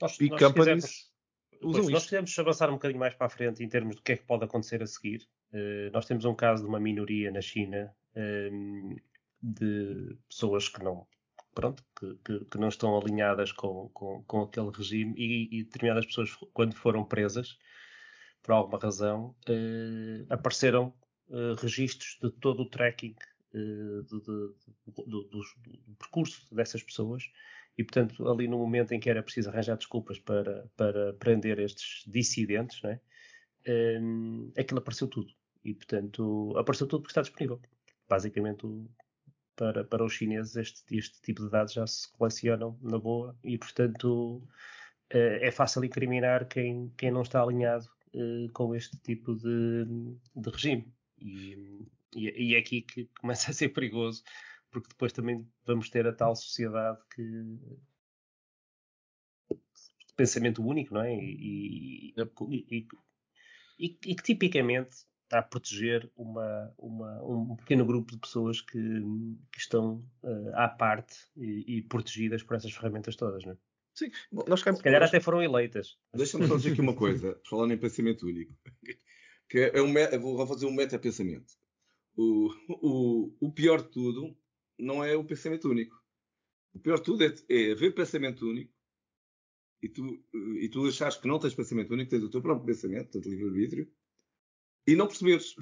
nós, 0.00 0.16
big 0.16 0.30
nós 0.30 0.40
companies 0.40 1.10
usam 1.62 1.82
pois, 1.82 1.92
Nós 1.92 2.06
queremos 2.08 2.38
avançar 2.38 2.70
um 2.70 2.74
bocadinho 2.74 3.00
mais 3.00 3.14
para 3.14 3.26
a 3.26 3.30
frente 3.30 3.62
em 3.62 3.68
termos 3.68 3.96
do 3.96 4.02
que 4.02 4.12
é 4.12 4.16
que 4.16 4.24
pode 4.24 4.44
acontecer 4.44 4.82
a 4.82 4.86
seguir. 4.86 5.26
nós 5.92 6.06
temos 6.06 6.24
um 6.24 6.34
caso 6.34 6.62
de 6.62 6.68
uma 6.68 6.80
minoria 6.80 7.30
na 7.30 7.40
China 7.40 7.94
ehm, 8.14 8.96
de 9.42 10.16
pessoas 10.28 10.68
que 10.68 10.82
não 10.82 11.06
pronto, 11.54 11.82
que, 11.98 12.14
que, 12.22 12.44
que, 12.44 12.58
não 12.58 12.68
estão 12.68 12.98
alinhadas 12.98 13.50
com, 13.50 13.88
com, 13.94 14.22
com 14.24 14.42
aquele 14.42 14.70
regime 14.70 15.14
e, 15.16 15.48
e, 15.50 15.64
determinadas 15.64 16.04
pessoas, 16.04 16.36
quando 16.52 16.74
foram 16.74 17.02
presas, 17.02 17.56
por 18.42 18.52
alguma 18.52 18.78
razão, 18.78 19.34
apareceram 20.28 20.92
uh, 21.28 21.54
registros 21.60 22.18
de 22.22 22.30
todo 22.30 22.62
o 22.62 22.68
tracking 22.68 23.14
uh, 23.54 24.02
do, 24.04 24.20
do, 24.20 24.56
do, 25.06 25.42
percurso 25.98 26.54
dessas 26.54 26.82
pessoas 26.82 27.24
e, 27.78 27.84
portanto, 27.84 28.28
ali 28.28 28.48
no 28.48 28.58
momento 28.58 28.92
em 28.92 29.00
que 29.00 29.10
era 29.10 29.22
preciso 29.22 29.50
arranjar 29.50 29.76
desculpas 29.76 30.18
para, 30.18 30.68
para 30.76 31.12
prender 31.14 31.58
estes 31.58 32.04
dissidentes, 32.06 32.80
né, 32.82 33.00
um, 34.00 34.50
aquilo 34.56 34.78
apareceu 34.78 35.08
tudo. 35.08 35.32
E, 35.64 35.74
portanto, 35.74 36.54
apareceu 36.56 36.86
tudo 36.86 37.02
porque 37.02 37.10
está 37.10 37.22
disponível. 37.22 37.60
Basicamente, 38.08 38.64
o, 38.64 38.88
para, 39.56 39.84
para 39.84 40.04
os 40.04 40.12
chineses, 40.12 40.56
este, 40.56 40.96
este 40.96 41.20
tipo 41.20 41.42
de 41.42 41.50
dados 41.50 41.74
já 41.74 41.86
se 41.86 42.10
colecionam 42.12 42.78
na 42.80 42.98
boa 42.98 43.36
e, 43.44 43.58
portanto, 43.58 44.36
uh, 45.12 45.38
é 45.40 45.50
fácil 45.50 45.84
incriminar 45.84 46.48
quem, 46.48 46.90
quem 46.96 47.10
não 47.10 47.22
está 47.22 47.42
alinhado 47.42 47.86
com 48.54 48.74
este 48.74 48.96
tipo 49.02 49.34
de, 49.34 49.84
de 50.34 50.50
regime. 50.50 50.90
E, 51.18 51.86
e, 52.14 52.50
e 52.50 52.54
é 52.54 52.58
aqui 52.58 52.82
que 52.82 53.08
começa 53.20 53.50
a 53.50 53.54
ser 53.54 53.70
perigoso, 53.70 54.22
porque 54.70 54.88
depois 54.88 55.12
também 55.12 55.46
vamos 55.64 55.88
ter 55.90 56.06
a 56.06 56.12
tal 56.12 56.34
sociedade 56.34 56.98
que 57.14 57.22
pensamento 60.16 60.66
único, 60.66 60.94
não 60.94 61.02
é? 61.02 61.14
E, 61.14 62.14
e, 62.16 62.88
e, 63.78 63.88
que 63.88 64.22
tipicamente 64.22 64.96
está 65.24 65.40
a 65.40 65.42
proteger 65.42 66.10
uma, 66.16 66.74
uma, 66.78 67.22
um 67.22 67.56
pequeno 67.56 67.84
grupo 67.84 68.12
de 68.12 68.18
pessoas 68.18 68.60
que, 68.60 68.78
que 69.52 69.58
estão 69.58 70.02
uh, 70.22 70.54
à 70.54 70.68
parte 70.68 71.16
e, 71.36 71.82
protegidas 71.82 72.42
por 72.42 72.56
essas 72.56 72.72
ferramentas 72.72 73.16
todas, 73.16 73.44
não 73.44 73.52
é? 73.52 73.56
Sim, 73.94 74.10
nós 74.30 74.60
Se 74.60 74.82
calhar 74.82 75.02
até 75.02 75.20
foram 75.20 75.42
eleitas. 75.42 75.98
Deixa-me 76.14 76.46
só 76.46 76.56
dizer 76.56 76.72
aqui 76.72 76.80
uma 76.82 76.94
coisa, 76.94 77.40
falando 77.48 77.72
em 77.72 77.78
pensamento 77.78 78.26
único 78.26 78.54
que 79.48 79.58
é 79.58 79.80
um, 79.80 79.92
vou 80.20 80.46
fazer 80.46 80.66
um 80.66 80.72
meta-pensamento. 80.72 81.54
O, 82.16 82.50
o, 82.68 83.36
o 83.40 83.52
pior 83.52 83.82
de 83.82 83.90
tudo 83.90 84.36
não 84.78 85.04
é 85.04 85.14
o 85.14 85.24
pensamento 85.24 85.68
único. 85.68 86.02
O 86.74 86.78
pior 86.78 86.98
de 86.98 87.04
tudo 87.04 87.24
é, 87.24 87.34
é 87.48 87.72
haver 87.72 87.94
pensamento 87.94 88.48
único 88.48 88.72
e 89.82 89.88
tu, 89.88 90.24
e 90.60 90.68
tu 90.68 90.86
achares 90.86 91.16
que 91.16 91.28
não 91.28 91.38
tens 91.38 91.54
pensamento 91.54 91.92
único, 91.92 92.10
tens 92.10 92.22
o 92.22 92.30
teu 92.30 92.42
próprio 92.42 92.66
pensamento, 92.66 93.10
portanto, 93.10 93.28
livre-arbítrio, 93.28 93.90
e 94.86 94.96
não 94.96 95.06
perceberes. 95.06 95.54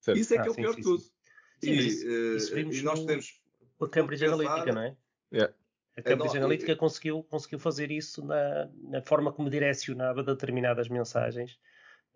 Certo. 0.00 0.18
Isso 0.18 0.34
é 0.34 0.38
que 0.38 0.42
ah, 0.42 0.46
é 0.46 0.50
o 0.50 0.54
pior 0.54 0.70
sim, 0.74 0.76
de 0.76 0.82
tudo. 0.82 1.02
Sim, 1.02 1.70
e, 1.70 1.86
isso, 1.86 2.08
isso 2.08 2.54
uh, 2.54 2.58
e, 2.58 2.82
nós 2.82 3.00
no, 3.00 3.06
temos. 3.06 3.42
Por 3.78 3.90
Cambridge 3.90 4.24
Analytica, 4.24 4.72
não 4.72 4.82
é? 4.82 4.96
Yeah. 5.32 5.54
A 5.96 6.02
Cambridge 6.02 6.36
é, 6.36 6.38
Analytica 6.38 6.72
é, 6.72 6.76
conseguiu, 6.76 7.22
conseguiu 7.24 7.58
fazer 7.58 7.90
isso 7.90 8.24
na, 8.24 8.70
na 8.82 9.02
forma 9.02 9.32
como 9.32 9.50
direcionava 9.50 10.22
determinadas 10.22 10.88
mensagens 10.88 11.58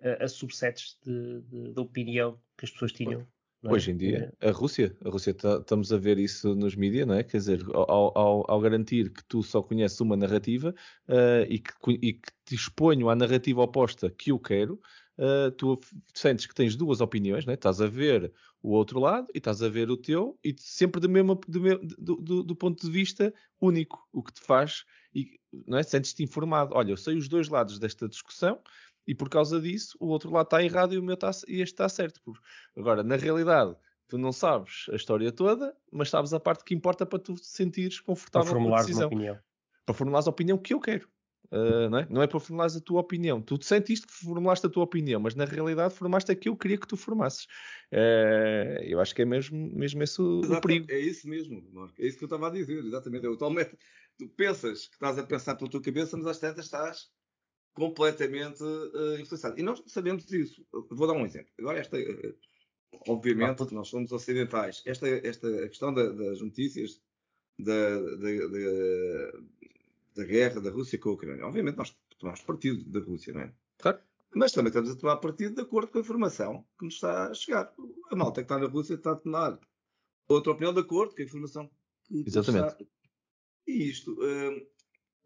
a, 0.02 0.28
subsets 0.28 0.98
de, 1.04 1.40
de, 1.42 1.72
de, 1.72 1.80
opinião 1.80 2.38
que 2.56 2.64
as 2.64 2.70
pessoas 2.70 2.92
tinham. 2.92 3.20
É? 3.20 3.26
Hoje 3.72 3.90
em 3.90 3.96
dia, 3.96 4.32
a 4.40 4.50
Rússia, 4.50 4.96
a 5.04 5.08
Rússia 5.08 5.34
tá, 5.34 5.58
estamos 5.58 5.92
a 5.92 5.96
ver 5.96 6.18
isso 6.18 6.54
nos 6.54 6.76
mídias, 6.76 7.06
não 7.06 7.14
é? 7.14 7.24
Quer 7.24 7.38
dizer, 7.38 7.64
ao, 7.72 8.16
ao, 8.16 8.50
ao, 8.50 8.60
garantir 8.60 9.10
que 9.10 9.24
tu 9.24 9.42
só 9.42 9.62
conheces 9.62 10.00
uma 10.00 10.16
narrativa 10.16 10.74
uh, 11.08 11.42
e, 11.48 11.58
que, 11.58 11.72
e, 12.02 12.12
que, 12.12 12.32
te 12.44 12.54
exponho 12.54 13.08
à 13.08 13.16
narrativa 13.16 13.62
oposta 13.62 14.08
que 14.08 14.30
eu 14.30 14.38
quero, 14.38 14.80
uh, 15.18 15.50
tu 15.52 15.80
sentes 16.14 16.46
que 16.46 16.54
tens 16.54 16.76
duas 16.76 17.00
opiniões, 17.00 17.44
não 17.44 17.52
é? 17.52 17.54
Estás 17.54 17.80
a 17.80 17.88
ver 17.88 18.32
o 18.62 18.70
outro 18.70 19.00
lado 19.00 19.26
e 19.34 19.38
estás 19.38 19.62
a 19.62 19.68
ver 19.68 19.90
o 19.90 19.96
teu, 19.96 20.38
e 20.44 20.54
sempre 20.58 21.00
do 21.00 21.08
mesmo, 21.08 21.40
do, 21.48 22.16
do, 22.16 22.42
do 22.42 22.56
ponto 22.56 22.84
de 22.84 22.92
vista 22.92 23.34
único, 23.60 24.06
o 24.12 24.22
que 24.22 24.32
te 24.32 24.42
faz, 24.42 24.84
e, 25.14 25.40
não 25.66 25.78
é? 25.78 25.82
Sentes-te 25.82 26.22
informado. 26.22 26.74
Olha, 26.74 26.92
eu 26.92 26.96
sei 26.96 27.16
os 27.16 27.28
dois 27.28 27.48
lados 27.48 27.78
desta 27.78 28.08
discussão, 28.08 28.60
e 29.06 29.14
por 29.14 29.28
causa 29.28 29.60
disso 29.60 29.96
o 30.00 30.06
outro 30.08 30.30
lado 30.30 30.46
está 30.46 30.62
errado 30.62 30.94
e, 30.94 30.98
o 30.98 31.02
meu 31.02 31.14
está, 31.14 31.30
e 31.48 31.60
este 31.60 31.74
está 31.74 31.88
certo. 31.88 32.20
Agora, 32.76 33.02
na 33.02 33.16
realidade, 33.16 33.76
tu 34.08 34.18
não 34.18 34.32
sabes 34.32 34.86
a 34.90 34.96
história 34.96 35.30
toda, 35.32 35.74
mas 35.92 36.10
sabes 36.10 36.32
a 36.32 36.40
parte 36.40 36.64
que 36.64 36.74
importa 36.74 37.06
para 37.06 37.18
tu 37.18 37.34
te 37.34 37.46
sentires 37.46 38.00
confortável 38.00 38.52
para 38.52 38.62
com 38.62 38.74
a 38.74 38.80
decisão. 38.80 39.06
Opinião. 39.06 39.38
Para 39.84 39.94
formulares 39.94 40.26
a 40.26 40.30
opinião 40.30 40.58
que 40.58 40.74
eu 40.74 40.80
quero. 40.80 41.08
Uh, 41.50 41.88
não, 41.88 41.98
é? 41.98 42.06
não 42.10 42.22
é 42.22 42.26
para 42.26 42.40
formulares 42.40 42.76
a 42.76 42.80
tua 42.80 43.00
opinião. 43.00 43.40
Tu 43.40 43.62
sentiste 43.62 44.06
que 44.06 44.12
formulaste 44.12 44.66
a 44.66 44.68
tua 44.68 44.82
opinião, 44.82 45.20
mas 45.20 45.36
na 45.36 45.44
realidade 45.44 45.94
formaste 45.94 46.32
a 46.32 46.34
que 46.34 46.48
eu 46.48 46.56
queria 46.56 46.76
que 46.76 46.88
tu 46.88 46.96
formasses. 46.96 47.44
Uh, 47.92 48.82
eu 48.82 49.00
acho 49.00 49.14
que 49.14 49.22
é 49.22 49.24
mesmo, 49.24 49.70
mesmo 49.72 50.02
esse 50.02 50.20
o, 50.20 50.40
o 50.40 50.60
perigo. 50.60 50.86
É 50.90 50.98
isso 50.98 51.28
mesmo, 51.28 51.62
Marco. 51.72 51.94
É 52.00 52.06
isso 52.06 52.18
que 52.18 52.24
eu 52.24 52.26
estava 52.26 52.48
a 52.48 52.50
dizer, 52.50 52.84
exatamente. 52.84 53.26
É 53.26 53.28
o 53.28 53.36
tal 53.36 53.50
método. 53.50 53.78
Tu 54.18 54.28
pensas 54.30 54.88
que 54.88 54.94
estás 54.94 55.18
a 55.18 55.22
pensar 55.22 55.54
pela 55.54 55.70
tua 55.70 55.80
cabeça, 55.80 56.16
mas 56.16 56.26
às 56.26 56.38
tantas 56.38 56.64
estás 56.64 57.10
completamente 57.76 58.64
uh, 58.64 59.20
influenciado. 59.20 59.60
E 59.60 59.62
nós 59.62 59.80
sabemos 59.86 60.30
isso. 60.32 60.66
Vou 60.90 61.06
dar 61.06 61.12
um 61.12 61.24
exemplo. 61.24 61.52
Agora, 61.58 61.78
esta, 61.78 61.96
obviamente, 63.06 63.62
ah, 63.62 63.68
nós 63.70 63.88
somos 63.88 64.10
ocidentais. 64.10 64.82
Esta, 64.84 65.06
esta 65.06 65.46
a 65.64 65.68
questão 65.68 65.94
da, 65.94 66.08
das 66.08 66.40
notícias 66.40 67.00
da, 67.58 68.00
da, 68.16 68.46
da 68.48 69.32
da 70.16 70.24
guerra 70.24 70.60
da 70.60 70.70
Rússia 70.70 70.98
com 70.98 71.10
a 71.10 71.12
Ucrânia. 71.12 71.46
Obviamente 71.46 71.76
nós 71.76 71.94
tomamos 72.18 72.40
partido 72.40 72.82
da 72.90 73.00
Rússia, 73.00 73.32
não 73.34 73.42
é? 73.42 73.52
Claro. 73.78 73.98
Mas 74.34 74.52
também 74.52 74.68
estamos 74.68 74.90
a 74.90 74.96
tomar 74.96 75.16
partido 75.18 75.54
de 75.54 75.60
acordo 75.60 75.92
com 75.92 75.98
a 75.98 76.00
informação 76.00 76.66
que 76.78 76.84
nos 76.84 76.94
está 76.94 77.28
a 77.28 77.34
chegar. 77.34 77.72
A 78.10 78.16
malta 78.16 78.40
que 78.40 78.44
está 78.44 78.58
na 78.58 78.66
Rússia 78.66 78.94
está 78.94 79.12
a 79.12 79.16
tomar 79.16 79.58
outra 80.26 80.52
opinião 80.52 80.74
de 80.74 80.80
acordo 80.80 81.14
com 81.14 81.22
a 81.22 81.24
informação 81.24 81.70
que 82.04 82.24
Exatamente. 82.26 82.66
Está... 82.66 82.84
E 83.66 83.90
isto 83.90 84.12
uh, 84.12 84.66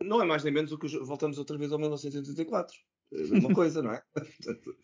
não 0.02 0.22
é 0.22 0.24
mais 0.24 0.44
nem 0.44 0.52
menos 0.52 0.70
do 0.70 0.78
que 0.78 0.88
voltamos 0.98 1.38
outra 1.38 1.56
vez 1.58 1.72
ao 1.72 1.78
1984. 1.78 2.76
É 3.12 3.16
a 3.16 3.28
mesma 3.28 3.54
coisa, 3.54 3.82
não 3.82 3.92
é? 3.92 4.02
Portanto, 4.14 4.76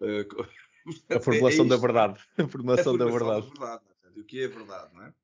uh, 0.00 1.14
a 1.14 1.20
formulação 1.20 1.64
é 1.64 1.68
da 1.68 1.76
verdade. 1.76 2.20
A 2.38 2.48
formulação, 2.48 2.96
da 2.96 3.04
verdade. 3.06 3.42
Da 3.42 3.48
verdade 3.48 3.82
é? 4.04 4.20
o 4.20 4.24
que 4.24 4.42
é 4.42 4.48
verdade, 4.48 4.94
não 4.94 5.04
é? 5.04 5.14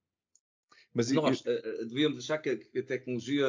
Mas 0.94 1.10
nós 1.12 1.40
uh, 1.40 1.86
devíamos 1.86 2.18
achar 2.18 2.38
que 2.38 2.50
a, 2.50 2.56
que 2.56 2.78
a 2.78 2.82
tecnologia 2.82 3.46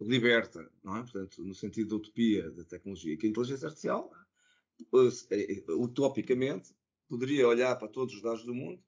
liberta, 0.00 0.70
não 0.82 0.96
é? 0.96 1.00
Portanto, 1.02 1.44
no 1.44 1.54
sentido 1.54 1.90
da 1.90 1.96
utopia 1.96 2.50
da 2.50 2.64
tecnologia, 2.64 3.16
que 3.16 3.26
a 3.26 3.30
inteligência 3.30 3.66
artificial, 3.66 4.10
eh, 5.30 5.62
eh, 5.68 5.72
utopicamente, 5.72 6.74
poderia 7.08 7.46
olhar 7.46 7.76
para 7.76 7.88
todos 7.88 8.14
os 8.14 8.22
dados 8.22 8.44
do 8.44 8.54
mundo 8.54 8.82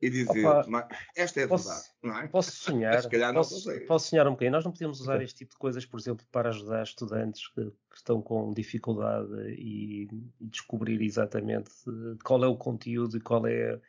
e 0.00 0.10
dizer, 0.10 0.44
Opa, 0.44 0.88
esta 1.16 1.40
é 1.40 1.44
a 1.44 1.48
posso, 1.48 1.68
verdade, 1.68 1.88
não 2.02 2.18
é? 2.18 2.28
Posso 2.28 2.50
sonhar, 2.52 3.02
posso, 3.34 3.86
posso, 3.86 4.08
sonhar 4.08 4.26
um 4.26 4.32
bocadinho. 4.32 4.52
Nós 4.52 4.64
não 4.64 4.72
podemos 4.72 5.00
usar 5.00 5.22
este 5.22 5.38
tipo 5.38 5.52
de 5.52 5.58
coisas, 5.58 5.86
por 5.86 5.98
exemplo, 5.98 6.26
para 6.30 6.50
ajudar 6.50 6.82
estudantes 6.82 7.48
que, 7.48 7.64
que 7.64 7.96
estão 7.96 8.20
com 8.20 8.52
dificuldade 8.52 9.32
e, 9.52 10.08
e, 10.40 10.46
descobrir 10.46 11.00
exatamente 11.00 11.70
eh, 11.88 12.16
qual 12.22 12.44
é 12.44 12.46
o 12.46 12.56
conteúdo 12.56 13.16
e 13.16 13.20
qual 13.20 13.46
é, 13.46 13.80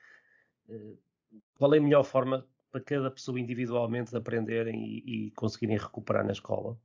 qual 1.56 1.74
é 1.74 1.78
a 1.78 1.82
melhor 1.82 2.04
forma 2.04 2.48
para 2.72 2.82
cada 2.82 3.12
pessoa 3.12 3.40
individualmente 3.40 4.16
aprenderem 4.16 4.82
e, 4.82 5.28
e 5.28 5.32
conseguirem 5.32 5.78
recuperar 5.78 6.26
na 6.26 6.32
escola? 6.32 6.80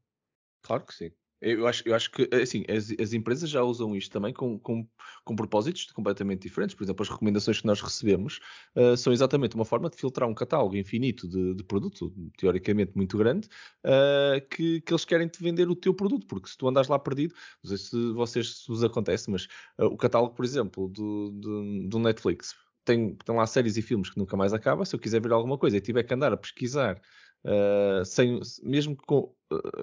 Claro 0.62 0.84
que 0.84 0.94
sim. 0.94 1.12
Eu 1.42 1.66
acho, 1.66 1.82
eu 1.86 1.94
acho 1.94 2.08
que 2.12 2.28
assim, 2.32 2.64
as, 2.68 2.94
as 3.00 3.12
empresas 3.12 3.50
já 3.50 3.62
usam 3.62 3.96
isto 3.96 4.12
também 4.12 4.32
com, 4.32 4.58
com, 4.60 4.86
com, 5.24 5.34
propósitos 5.34 5.86
completamente 5.86 6.42
diferentes. 6.42 6.74
Por 6.76 6.84
exemplo, 6.84 7.02
as 7.02 7.08
recomendações 7.08 7.60
que 7.60 7.66
nós 7.66 7.80
recebemos 7.80 8.38
uh, 8.76 8.96
são 8.96 9.12
exatamente 9.12 9.56
uma 9.56 9.64
forma 9.64 9.90
de 9.90 9.96
filtrar 9.96 10.28
um 10.28 10.34
catálogo 10.34 10.76
infinito 10.76 11.28
de, 11.28 11.54
de 11.54 11.64
produto, 11.64 12.14
teoricamente 12.38 12.92
muito 12.94 13.18
grande, 13.18 13.48
uh, 13.84 14.40
que, 14.48 14.80
que 14.82 14.92
eles 14.92 15.04
querem 15.04 15.26
te 15.26 15.42
vender 15.42 15.68
o 15.68 15.74
teu 15.74 15.92
produto, 15.92 16.28
porque 16.28 16.48
se 16.48 16.56
tu 16.56 16.68
andas 16.68 16.86
lá 16.86 16.96
perdido, 16.96 17.34
não 17.64 17.68
sei 17.68 17.78
se 17.78 18.12
vocês 18.12 18.58
se 18.62 18.68
vos 18.68 18.84
acontece, 18.84 19.28
mas 19.28 19.46
uh, 19.78 19.86
o 19.86 19.96
catálogo, 19.96 20.34
por 20.34 20.44
exemplo, 20.44 20.88
do, 20.88 21.32
do, 21.32 21.88
do 21.88 21.98
Netflix, 21.98 22.54
tem, 22.84 23.16
tem 23.16 23.34
lá 23.34 23.46
séries 23.46 23.76
e 23.76 23.82
filmes 23.82 24.10
que 24.10 24.18
nunca 24.18 24.36
mais 24.36 24.52
acaba. 24.52 24.84
Se 24.84 24.94
eu 24.94 25.00
quiser 25.00 25.20
ver 25.20 25.32
alguma 25.32 25.58
coisa 25.58 25.76
e 25.76 25.80
tiver 25.80 26.02
que 26.04 26.14
andar 26.14 26.32
a 26.32 26.36
pesquisar, 26.36 27.00
uh, 27.44 28.04
sem, 28.04 28.40
mesmo 28.62 28.96
com, 28.96 29.34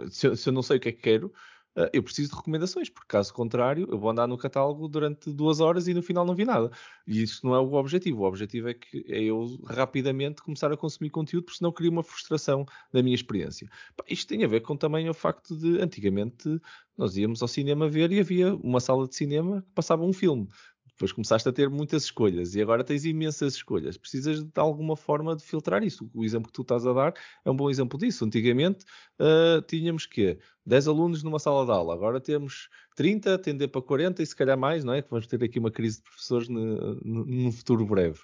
se, 0.10 0.28
eu, 0.28 0.36
se, 0.36 0.50
eu, 0.50 0.54
não 0.54 0.62
sei 0.62 0.78
o 0.78 0.80
que 0.80 0.90
é 0.90 0.92
que 0.92 1.02
quero, 1.02 1.28
uh, 1.76 1.90
eu 1.94 2.04
preciso 2.04 2.30
de 2.32 2.36
recomendações, 2.36 2.90
porque 2.90 3.08
caso 3.08 3.34
contrário, 3.34 3.88
eu 3.90 3.98
vou 4.00 4.10
andar 4.10 4.28
no 4.28 4.38
catálogo 4.38 4.88
durante 4.88 5.32
duas 5.32 5.60
horas 5.60 5.88
e 5.88 5.94
no 5.94 6.02
final 6.02 6.26
não 6.26 6.36
vi 6.36 6.46
nada. 6.46 6.72
E 7.08 7.22
isso 7.24 7.46
não 7.46 7.56
é 7.56 7.60
o 7.60 7.74
objetivo. 7.74 8.22
O 8.22 8.28
objetivo 8.28 8.70
é 8.70 8.74
que 8.74 9.06
é 9.08 9.22
eu 9.24 9.60
rapidamente 9.66 10.42
começar 10.42 10.72
a 10.72 10.78
consumir 10.78 11.10
conteúdo, 11.10 11.46
porque 11.46 11.58
senão 11.58 11.72
cria 11.72 11.90
uma 11.90 12.04
frustração 12.04 12.66
da 12.92 13.04
minha 13.04 13.16
experiência. 13.16 13.70
isto 14.08 14.28
tem 14.28 14.44
a 14.44 14.48
ver 14.48 14.62
com 14.62 14.76
também 14.76 15.10
o 15.10 15.14
facto 15.14 15.56
de 15.58 15.82
antigamente 15.82 16.62
nós 16.98 17.16
íamos 17.16 17.42
ao 17.42 17.48
cinema 17.48 17.88
ver 17.88 18.12
e 18.12 18.20
havia 18.20 18.54
uma 18.56 18.82
sala 18.82 19.08
de 19.08 19.16
cinema 19.16 19.62
que 19.62 19.72
passava 19.74 20.04
um 20.04 20.12
filme. 20.12 20.50
Depois 20.92 21.12
começaste 21.12 21.48
a 21.48 21.52
ter 21.52 21.70
muitas 21.70 22.04
escolhas 22.04 22.56
e 22.56 22.62
agora 22.62 22.84
tens 22.84 23.06
imensas 23.06 23.56
escolhas. 23.56 23.98
Precisas 23.98 24.44
de 24.44 24.52
alguma 24.60 24.96
forma 24.96 25.36
de 25.36 25.44
filtrar 25.44 25.84
isso. 25.84 26.10
O 26.14 26.24
exemplo 26.24 26.48
que 26.48 26.54
tu 26.54 26.62
estás 26.62 26.86
a 26.86 26.94
dar 26.94 27.14
é 27.46 27.50
um 27.50 27.56
bom 27.56 27.70
exemplo 27.70 27.98
disso. 27.98 28.26
Antigamente 28.26 28.86
uh, 29.20 29.62
tínhamos 29.64 30.06
que 30.06 30.38
10 30.66 30.88
alunos 30.88 31.24
numa 31.24 31.40
sala 31.40 31.66
de 31.66 31.72
aula, 31.72 31.94
agora 31.94 32.20
temos 32.20 32.70
30, 32.96 33.38
tender 33.40 33.70
para 33.70 33.82
40 33.82 34.22
e 34.22 34.26
se 34.26 34.36
calhar 34.36 34.58
mais, 34.58 34.84
não 34.84 34.94
é? 34.94 35.02
Que 35.02 35.10
vamos 35.10 35.28
ter 35.28 35.44
aqui 35.44 35.60
uma 35.60 35.72
crise 35.72 35.98
de 35.98 36.04
professores 36.04 36.48
no 36.50 37.52
futuro 37.52 37.86
breve. 37.86 38.20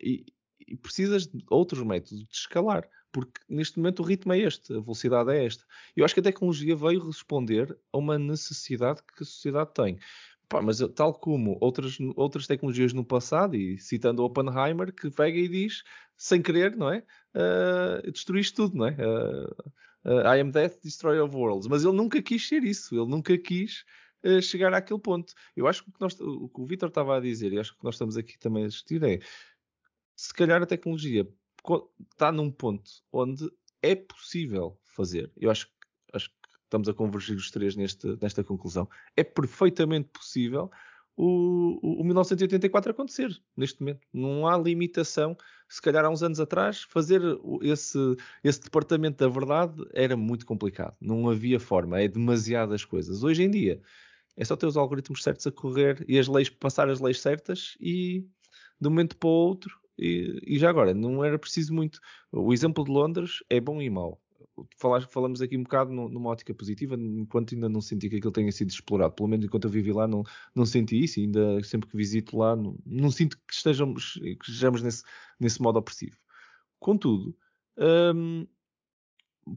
E, 0.00 0.24
e 0.66 0.76
precisas 0.76 1.26
de 1.26 1.44
outros 1.48 1.82
métodos 1.82 2.24
de 2.24 2.32
escalar 2.32 2.88
porque 3.12 3.40
neste 3.48 3.78
momento 3.78 4.00
o 4.00 4.04
ritmo 4.04 4.32
é 4.32 4.38
este, 4.38 4.72
a 4.72 4.80
velocidade 4.80 5.30
é 5.32 5.44
esta. 5.44 5.64
Eu 5.96 6.04
acho 6.04 6.14
que 6.14 6.20
a 6.20 6.22
tecnologia 6.22 6.76
veio 6.76 7.04
responder 7.04 7.76
a 7.92 7.98
uma 7.98 8.18
necessidade 8.18 9.00
que 9.16 9.22
a 9.22 9.26
sociedade 9.26 9.70
tem. 9.74 9.98
Pá, 10.50 10.60
mas 10.60 10.80
tal 10.96 11.14
como 11.14 11.56
outras, 11.60 11.96
outras 12.16 12.44
tecnologias 12.48 12.92
no 12.92 13.04
passado, 13.04 13.54
e 13.54 13.78
citando 13.78 14.24
Oppenheimer, 14.24 14.92
que 14.92 15.08
pega 15.08 15.38
e 15.38 15.46
diz, 15.46 15.84
sem 16.16 16.42
querer, 16.42 16.76
não 16.76 16.92
é? 16.92 17.04
Uh, 17.32 18.10
destruíste 18.10 18.56
tudo, 18.56 18.76
não 18.76 18.86
é? 18.88 18.96
Uh, 18.98 19.48
uh, 20.06 20.26
I 20.26 20.40
am 20.40 20.50
death, 20.50 20.82
destroyer 20.82 21.24
of 21.24 21.36
worlds. 21.36 21.68
Mas 21.68 21.84
ele 21.84 21.96
nunca 21.96 22.20
quis 22.20 22.48
ser 22.48 22.64
isso, 22.64 22.96
ele 22.96 23.08
nunca 23.08 23.38
quis 23.38 23.84
uh, 24.24 24.42
chegar 24.42 24.74
àquele 24.74 24.98
ponto. 24.98 25.32
Eu 25.54 25.68
acho 25.68 25.84
que 25.84 25.90
o 25.90 25.92
que, 25.92 26.00
nós, 26.00 26.18
o, 26.18 26.48
que 26.48 26.60
o 26.60 26.66
Vitor 26.66 26.88
estava 26.88 27.16
a 27.16 27.20
dizer, 27.20 27.52
e 27.52 27.58
acho 27.60 27.78
que 27.78 27.84
nós 27.84 27.94
estamos 27.94 28.16
aqui 28.16 28.36
também 28.36 28.64
a 28.64 28.68
discutir, 28.68 29.00
é 29.04 29.20
se 30.16 30.34
calhar 30.34 30.60
a 30.60 30.66
tecnologia 30.66 31.28
está 32.10 32.32
num 32.32 32.50
ponto 32.50 32.90
onde 33.12 33.48
é 33.80 33.94
possível 33.94 34.76
fazer. 34.82 35.30
Eu 35.36 35.48
acho, 35.48 35.68
acho 36.12 36.28
que 36.28 36.39
estamos 36.70 36.88
a 36.88 36.94
convergir 36.94 37.36
os 37.36 37.50
três 37.50 37.74
neste, 37.74 38.06
nesta 38.22 38.44
conclusão. 38.44 38.88
É 39.16 39.24
perfeitamente 39.24 40.08
possível 40.08 40.70
o, 41.16 41.78
o, 41.82 42.00
o 42.00 42.04
1984 42.04 42.92
acontecer 42.92 43.36
neste 43.56 43.80
momento. 43.80 44.06
Não 44.12 44.46
há 44.46 44.56
limitação. 44.56 45.36
Se 45.68 45.82
calhar 45.82 46.04
há 46.04 46.08
uns 46.08 46.22
anos 46.22 46.38
atrás, 46.38 46.82
fazer 46.82 47.20
esse, 47.62 47.98
esse 48.44 48.60
departamento 48.62 49.18
da 49.18 49.28
verdade 49.28 49.84
era 49.92 50.16
muito 50.16 50.46
complicado. 50.46 50.96
Não 51.00 51.28
havia 51.28 51.58
forma. 51.58 52.00
É 52.00 52.06
demasiadas 52.06 52.84
coisas. 52.84 53.24
Hoje 53.24 53.42
em 53.42 53.50
dia, 53.50 53.82
é 54.36 54.44
só 54.44 54.54
ter 54.56 54.66
os 54.66 54.76
algoritmos 54.76 55.22
certos 55.22 55.46
a 55.46 55.52
correr 55.52 56.04
e 56.08 56.18
as 56.18 56.28
leis, 56.28 56.48
passar 56.48 56.88
as 56.88 57.00
leis 57.00 57.20
certas 57.20 57.76
e 57.80 58.24
de 58.80 58.88
um 58.88 58.90
momento 58.90 59.16
para 59.16 59.28
o 59.28 59.32
outro. 59.32 59.76
E, 59.98 60.40
e 60.46 60.58
já 60.58 60.70
agora, 60.70 60.94
não 60.94 61.24
era 61.24 61.38
preciso 61.38 61.74
muito. 61.74 62.00
O 62.32 62.52
exemplo 62.52 62.84
de 62.84 62.90
Londres 62.90 63.42
é 63.50 63.60
bom 63.60 63.82
e 63.82 63.90
mau 63.90 64.20
falamos 64.76 65.40
aqui 65.40 65.56
um 65.56 65.62
bocado 65.62 65.92
numa 65.92 66.30
ótica 66.30 66.54
positiva, 66.54 66.94
enquanto 66.96 67.54
ainda 67.54 67.68
não 67.68 67.80
senti 67.80 68.08
que 68.08 68.16
aquilo 68.16 68.32
tenha 68.32 68.52
sido 68.52 68.70
explorado. 68.70 69.14
Pelo 69.14 69.28
menos 69.28 69.46
enquanto 69.46 69.64
eu 69.64 69.70
vivi 69.70 69.92
lá, 69.92 70.06
não, 70.06 70.22
não 70.54 70.66
senti 70.66 71.02
isso. 71.02 71.20
ainda 71.20 71.62
sempre 71.62 71.88
que 71.88 71.96
visito 71.96 72.36
lá, 72.36 72.56
não, 72.56 72.76
não 72.84 73.10
sinto 73.10 73.36
que 73.46 73.54
estejamos, 73.54 74.14
que 74.14 74.50
estejamos 74.50 74.82
nesse, 74.82 75.02
nesse 75.38 75.60
modo 75.62 75.78
opressivo. 75.78 76.16
Contudo, 76.78 77.36
hum, 78.14 78.46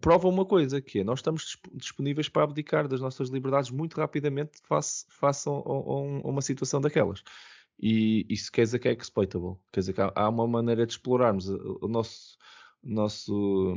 prova 0.02 0.28
uma 0.28 0.46
coisa, 0.46 0.82
que 0.82 1.00
é 1.00 1.04
nós 1.04 1.20
estamos 1.20 1.58
disponíveis 1.74 2.30
para 2.30 2.44
abdicar 2.44 2.88
das 2.88 3.02
nossas 3.02 3.30
liberdades 3.30 3.72
muito 3.72 3.98
rapidamente 3.98 4.60
face, 4.64 5.06
face 5.10 5.48
a, 5.50 5.52
a, 5.52 5.56
a 5.56 6.30
uma 6.30 6.42
situação 6.42 6.82
daquelas. 6.82 7.24
E 7.80 8.26
isso 8.30 8.52
quer 8.52 8.64
dizer 8.64 8.80
que 8.80 8.88
é 8.88 8.94
exploitable. 8.94 9.58
Quer 9.72 9.82
dizer 9.82 9.94
que 9.94 10.02
há, 10.02 10.12
há 10.16 10.30
uma 10.30 10.48
maneira 10.48 10.86
de 10.86 10.94
explorarmos 10.94 11.50
o, 11.50 11.80
o 11.82 11.88
nosso 11.88 12.38
nosso, 12.84 13.76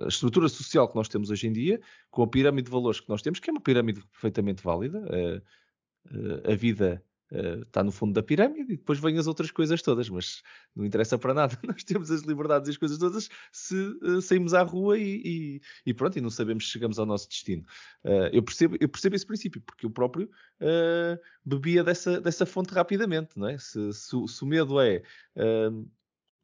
a 0.00 0.08
estrutura 0.08 0.48
social 0.48 0.88
que 0.88 0.96
nós 0.96 1.08
temos 1.08 1.30
hoje 1.30 1.46
em 1.48 1.52
dia, 1.52 1.80
com 2.10 2.22
a 2.22 2.28
pirâmide 2.28 2.66
de 2.66 2.70
valores 2.70 3.00
que 3.00 3.08
nós 3.08 3.22
temos, 3.22 3.40
que 3.40 3.50
é 3.50 3.52
uma 3.52 3.60
pirâmide 3.60 4.00
perfeitamente 4.12 4.62
válida. 4.62 5.02
A, 6.46 6.52
a 6.52 6.54
vida 6.54 7.02
está 7.62 7.82
no 7.82 7.90
fundo 7.90 8.12
da 8.12 8.22
pirâmide 8.22 8.74
e 8.74 8.76
depois 8.76 9.00
vêm 9.00 9.18
as 9.18 9.26
outras 9.26 9.50
coisas 9.50 9.82
todas, 9.82 10.08
mas 10.08 10.42
não 10.74 10.84
interessa 10.84 11.18
para 11.18 11.34
nada. 11.34 11.58
Nós 11.66 11.82
temos 11.82 12.10
as 12.10 12.22
liberdades 12.22 12.68
e 12.68 12.70
as 12.70 12.76
coisas 12.76 12.98
todas 12.98 13.28
se 13.50 13.76
saímos 14.22 14.54
à 14.54 14.62
rua 14.62 14.96
e, 14.96 15.22
e, 15.24 15.60
e, 15.84 15.92
pronto, 15.92 16.16
e 16.16 16.20
não 16.20 16.30
sabemos 16.30 16.66
se 16.66 16.70
chegamos 16.70 16.98
ao 16.98 17.06
nosso 17.06 17.28
destino. 17.28 17.64
eu, 18.32 18.42
percebo, 18.42 18.76
eu 18.78 18.88
percebo 18.88 19.16
esse 19.16 19.26
princípio, 19.26 19.60
porque 19.60 19.86
eu 19.86 19.90
próprio 19.90 20.30
bebia 21.44 21.82
dessa, 21.82 22.20
dessa 22.20 22.46
fonte 22.46 22.72
rapidamente, 22.72 23.36
não 23.36 23.48
é? 23.48 23.58
Se, 23.58 23.92
se, 23.92 24.28
se 24.28 24.42
o 24.44 24.46
medo 24.46 24.80
é 24.80 25.02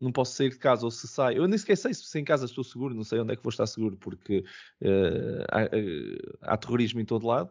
não 0.03 0.13
posso 0.13 0.35
sair 0.35 0.51
de 0.51 0.59
casa 0.59 0.85
ou 0.85 0.91
se 0.91 1.07
sai. 1.09 1.39
Eu 1.39 1.47
nem 1.47 1.57
sequer 1.57 1.77
sei 1.77 1.95
se 1.95 2.19
em 2.19 2.25
casa 2.25 2.45
estou 2.45 2.65
seguro, 2.65 2.95
não 2.95 3.05
sei 3.05 3.21
onde 3.21 3.33
é 3.33 3.37
que 3.37 3.43
vou 3.43 3.51
estar 3.51 3.67
seguro, 3.67 3.97
porque 3.97 4.45
uh, 4.83 5.45
há, 5.51 5.63
uh, 5.65 6.39
há, 6.43 6.57
terrorismo 6.57 7.01
em 7.01 7.05
todo 7.05 7.27
lado. 7.27 7.51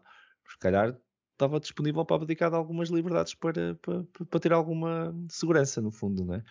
Se 0.50 0.58
calhar 0.60 0.96
estava 1.34 1.60
disponível 1.60 2.04
para 2.06 2.18
abdicar 2.18 2.50
de 2.50 2.56
algumas 2.56 2.90
liberdades 2.90 3.34
para, 3.34 3.76
para, 3.76 4.04
para 4.30 4.40
ter 4.40 4.52
alguma 4.54 5.16
segurança, 5.30 5.82
no 5.82 5.90
fundo, 5.92 6.26
não 6.26 6.36
é? 6.36 6.44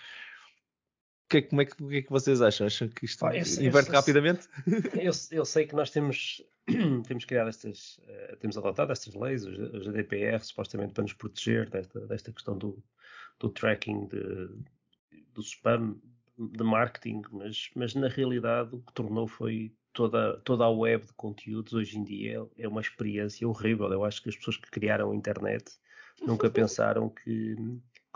que, 1.29 1.43
como 1.43 1.63
é 1.63 1.65
que, 1.65 1.77
que, 1.77 1.97
é 1.99 2.03
que 2.03 2.11
vocês 2.11 2.43
acham? 2.43 2.67
Acham 2.67 2.89
que 2.89 3.05
isto 3.05 3.25
Ah, 3.25 3.37
eu 3.37 3.45
eu 3.45 3.67
inverte 3.69 3.87
sei- 3.87 3.95
rapidamente? 3.95 4.49
Eu, 5.01 5.13
eu 5.31 5.45
sei 5.45 5.65
que 5.65 5.77
nós 5.77 5.91
temos, 5.91 6.43
temos 7.07 7.25
criado 7.25 7.49
estas, 7.49 8.01
eh, 8.09 8.37
temos 8.41 8.59
adotado 8.59 8.91
estas 8.91 9.15
leis, 9.15 9.47
o 9.47 9.53
G- 9.55 9.77
o 9.77 9.81
GDPR, 9.81 10.43
supostamente 10.45 10.93
para 10.93 11.03
nos 11.03 11.13
proteger 11.13 11.71
desta, 11.71 12.01
desta 12.09 12.33
questão 12.33 12.59
do, 12.59 12.83
do 13.39 13.49
tracking 13.49 14.07
de, 14.09 14.49
do 15.35 15.43
spam 15.43 15.97
de 16.39 16.65
marketing, 16.65 17.23
mas, 17.31 17.71
mas 17.75 17.95
na 17.95 18.09
realidade 18.09 18.75
o 18.75 18.81
que 18.81 18.93
tornou 18.93 19.29
foi 19.29 19.75
toda, 19.93 20.39
toda 20.39 20.65
a 20.65 20.71
web 20.71 21.07
de 21.07 21.13
conteúdos 21.13 21.73
hoje 21.73 21.99
em 21.99 22.05
dia 22.05 22.47
é 22.57 22.67
uma 22.67 22.81
experiência 22.81 23.47
horrível. 23.47 23.93
Eu 23.93 24.05
acho 24.05 24.23
que 24.23 24.31
as 24.31 24.37
pessoas 24.37 24.57
que 24.57 24.71
criaram 24.71 25.13
a 25.13 25.17
internet 25.17 25.65
nunca 26.23 26.51
pensaram 26.51 27.09
que, 27.11 27.57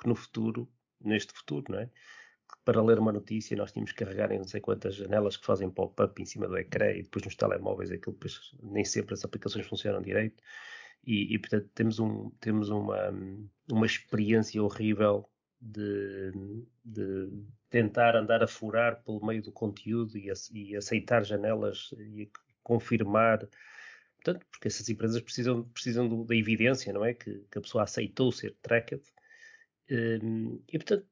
que 0.00 0.08
no 0.08 0.14
futuro, 0.14 0.68
neste 1.00 1.32
futuro, 1.32 1.64
não 1.70 1.80
é? 1.80 1.86
que 1.86 2.58
para 2.64 2.82
ler 2.82 2.98
uma 2.98 3.12
notícia 3.12 3.56
nós 3.56 3.72
tínhamos 3.72 3.92
que 3.92 4.04
carregar 4.04 4.30
em 4.30 4.38
não 4.38 4.46
sei 4.46 4.60
quantas 4.60 4.94
janelas 4.94 5.36
que 5.36 5.46
fazem 5.46 5.70
pop-up 5.70 6.20
em 6.20 6.26
cima 6.26 6.46
do 6.46 6.56
ecrã 6.56 6.90
e 6.92 7.02
depois 7.02 7.24
nos 7.24 7.34
telemóveis 7.34 7.90
aquilo 7.90 8.12
depois 8.14 8.54
nem 8.62 8.84
sempre 8.84 9.14
as 9.14 9.24
aplicações 9.24 9.66
funcionam 9.66 10.02
direito 10.02 10.42
e, 11.06 11.34
e, 11.34 11.38
portanto 11.38 11.68
temos, 11.74 11.98
um, 11.98 12.30
temos 12.40 12.68
uma, 12.70 13.10
uma 13.70 13.86
experiência 13.86 14.62
horrível 14.62 15.28
de, 15.64 16.32
de 16.84 17.30
tentar 17.70 18.16
andar 18.16 18.42
a 18.42 18.46
furar 18.48 19.02
pelo 19.02 19.24
meio 19.24 19.42
do 19.42 19.52
conteúdo 19.52 20.16
e, 20.18 20.30
e 20.52 20.76
aceitar 20.76 21.24
janelas 21.24 21.90
e 21.98 22.30
confirmar 22.62 23.48
Portanto, 24.22 24.46
porque 24.50 24.68
essas 24.68 24.88
empresas 24.88 25.20
precisam, 25.20 25.64
precisam 25.64 26.08
do- 26.08 26.24
da 26.24 26.34
evidência, 26.34 26.92
não 26.92 27.04
é? 27.04 27.12
Que, 27.14 27.40
que 27.50 27.58
a 27.58 27.60
pessoa 27.60 27.84
aceitou 27.84 28.32
ser 28.32 28.56
tracked. 28.62 29.02
Hum, 29.90 30.62
e, 30.68 30.78
portanto, 30.78 31.06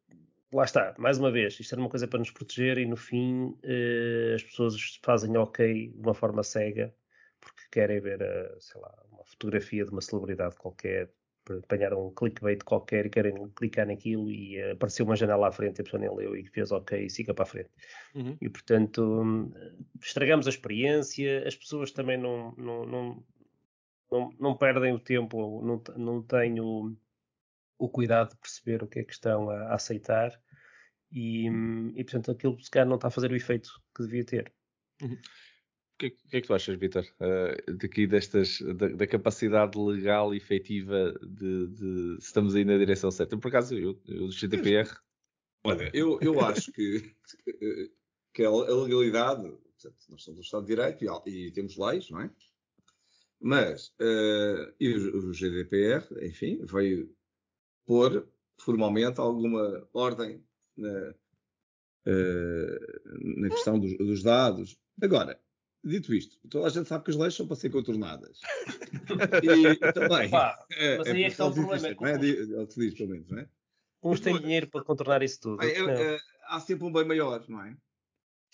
lá 0.52 0.64
está. 0.64 0.94
Mais 0.98 1.18
uma 1.18 1.30
vez, 1.30 1.58
isto 1.60 1.74
era 1.74 1.80
uma 1.82 1.90
coisa 1.90 2.08
para 2.08 2.18
nos 2.18 2.30
proteger 2.30 2.78
e, 2.78 2.86
no 2.86 2.96
fim, 2.96 3.56
eh, 3.62 4.32
as 4.36 4.42
pessoas 4.42 4.98
fazem 5.02 5.36
ok 5.36 5.88
de 5.90 5.98
uma 6.00 6.14
forma 6.14 6.42
cega 6.42 6.94
porque 7.40 7.62
querem 7.70 8.00
ver, 8.00 8.22
a, 8.22 8.60
sei 8.60 8.80
lá, 8.80 9.04
uma 9.10 9.24
fotografia 9.24 9.84
de 9.84 9.90
uma 9.90 10.00
celebridade 10.00 10.56
qualquer, 10.56 11.10
apanharam 11.50 12.06
um 12.06 12.10
clickbait 12.14 12.62
qualquer 12.64 13.06
e 13.06 13.10
querem 13.10 13.48
clicar 13.50 13.86
naquilo 13.86 14.30
e 14.30 14.56
eh, 14.56 14.72
apareceu 14.72 15.04
uma 15.04 15.16
janela 15.16 15.48
à 15.48 15.52
frente 15.52 15.78
e 15.78 15.80
a 15.80 15.84
pessoa 15.84 16.00
nem 16.00 16.14
leu 16.14 16.36
e 16.36 16.46
fez 16.46 16.70
ok 16.70 17.04
e 17.04 17.10
siga 17.10 17.34
para 17.34 17.44
a 17.44 17.46
frente. 17.46 17.70
Uhum. 18.14 18.36
E 18.40 18.48
portanto 18.48 19.02
hum, 19.02 19.52
estragamos 20.00 20.46
a 20.46 20.50
experiência, 20.50 21.46
as 21.46 21.56
pessoas 21.56 21.90
também 21.90 22.16
não, 22.16 22.54
não, 22.56 22.86
não, 22.86 23.24
não, 24.10 24.30
não 24.38 24.56
perdem 24.56 24.92
o 24.92 24.98
tempo, 24.98 25.62
não, 25.62 25.82
não 25.96 26.22
têm 26.22 26.60
o, 26.60 26.94
o 27.78 27.88
cuidado 27.88 28.30
de 28.30 28.36
perceber 28.36 28.82
o 28.82 28.86
que 28.86 29.00
é 29.00 29.04
que 29.04 29.12
estão 29.12 29.50
a, 29.50 29.56
a 29.68 29.74
aceitar 29.74 30.40
e, 31.10 31.50
hum, 31.50 31.92
e 31.96 32.04
portanto 32.04 32.30
aquilo 32.30 32.60
se 32.62 32.70
calhar 32.70 32.88
não 32.88 32.96
está 32.96 33.08
a 33.08 33.10
fazer 33.12 33.30
o 33.30 33.36
efeito 33.36 33.68
que 33.94 34.04
devia 34.04 34.24
ter. 34.24 34.52
O 35.02 35.51
que, 36.02 36.10
que- 36.10 36.26
o 36.26 36.28
que 36.30 36.36
é 36.36 36.40
que 36.40 36.46
tu 36.46 36.54
achas, 36.54 36.78
Vitor? 36.78 37.04
Uh, 37.20 37.76
daqui 37.76 38.06
destas, 38.06 38.60
da, 38.60 38.88
da 38.88 39.06
capacidade 39.06 39.78
legal 39.78 40.34
e 40.34 40.36
efetiva 40.36 41.12
de, 41.22 41.68
de 41.68 42.16
estamos 42.18 42.54
aí 42.54 42.64
na 42.64 42.76
direção 42.78 43.10
certa. 43.10 43.36
Por 43.36 43.48
acaso, 43.48 43.76
eu, 43.76 44.00
eu 44.06 44.26
do 44.26 44.32
GDPR, 44.32 44.88
Olha, 45.64 45.90
eu, 45.94 46.18
eu 46.20 46.40
acho 46.40 46.72
que, 46.72 47.14
que 48.34 48.42
a 48.44 48.50
legalidade, 48.50 49.42
portanto, 49.42 49.96
nós 50.08 50.22
somos 50.22 50.38
um 50.40 50.42
Estado 50.42 50.66
de 50.66 50.74
Direito 50.74 51.04
e, 51.28 51.46
e 51.46 51.52
temos 51.52 51.76
leis, 51.76 52.10
não 52.10 52.20
é? 52.20 52.30
Mas 53.40 53.92
eh, 54.00 54.74
e 54.80 54.88
o, 54.94 55.28
o 55.28 55.32
GDPR, 55.32 56.04
enfim, 56.26 56.64
veio 56.64 57.14
pôr 57.84 58.28
formalmente 58.60 59.20
alguma 59.20 59.88
ordem 59.92 60.44
na, 60.76 61.14
eh, 62.06 62.78
na 63.36 63.48
questão 63.50 63.78
dos, 63.78 63.96
dos 63.98 64.22
dados. 64.22 64.76
Agora, 65.00 65.40
dito 65.84 66.14
isto, 66.14 66.38
toda 66.48 66.66
a 66.66 66.70
gente 66.70 66.88
sabe 66.88 67.04
que 67.04 67.10
as 67.10 67.16
leis 67.16 67.34
são 67.34 67.46
para 67.46 67.56
ser 67.56 67.70
contornadas. 67.70 68.40
E 69.42 69.92
também. 69.92 70.30
Pá, 70.30 70.64
é, 70.70 70.98
mas 70.98 71.08
aí 71.08 71.22
é 71.22 71.26
que 71.26 71.32
está 71.32 71.46
o 71.46 71.52
problema, 71.54 71.86
é 71.88 71.94
não 71.94 72.06
é? 72.06 72.12
É 72.12 72.62
o 72.62 72.66
que 72.66 72.74
se 72.74 72.80
diz, 72.80 72.94
pelo 72.94 73.10
menos, 73.10 73.28
não 73.28 73.38
é? 73.38 73.48
Uns 74.02 74.20
têm 74.20 74.40
dinheiro 74.40 74.68
para 74.68 74.84
contornar 74.84 75.22
isso 75.22 75.40
tudo. 75.40 75.62
É- 75.62 76.14
é- 76.14 76.18
há 76.48 76.60
sempre 76.60 76.84
um 76.86 76.92
bem 76.92 77.04
maior, 77.04 77.44
não 77.48 77.62
é? 77.64 77.76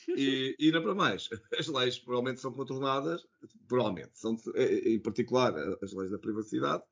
E, 0.09 0.55
e 0.59 0.71
não 0.71 0.83
para 0.83 0.95
mais, 0.95 1.29
as 1.59 1.67
leis 1.67 1.99
provavelmente 1.99 2.41
são 2.41 2.53
contornadas, 2.53 3.27
provavelmente, 3.67 4.11
são, 4.14 4.37
eh, 4.55 4.91
em 4.91 5.01
particular 5.01 5.55
as 5.83 5.93
leis 5.93 6.11
da 6.11 6.19
privacidade, 6.19 6.83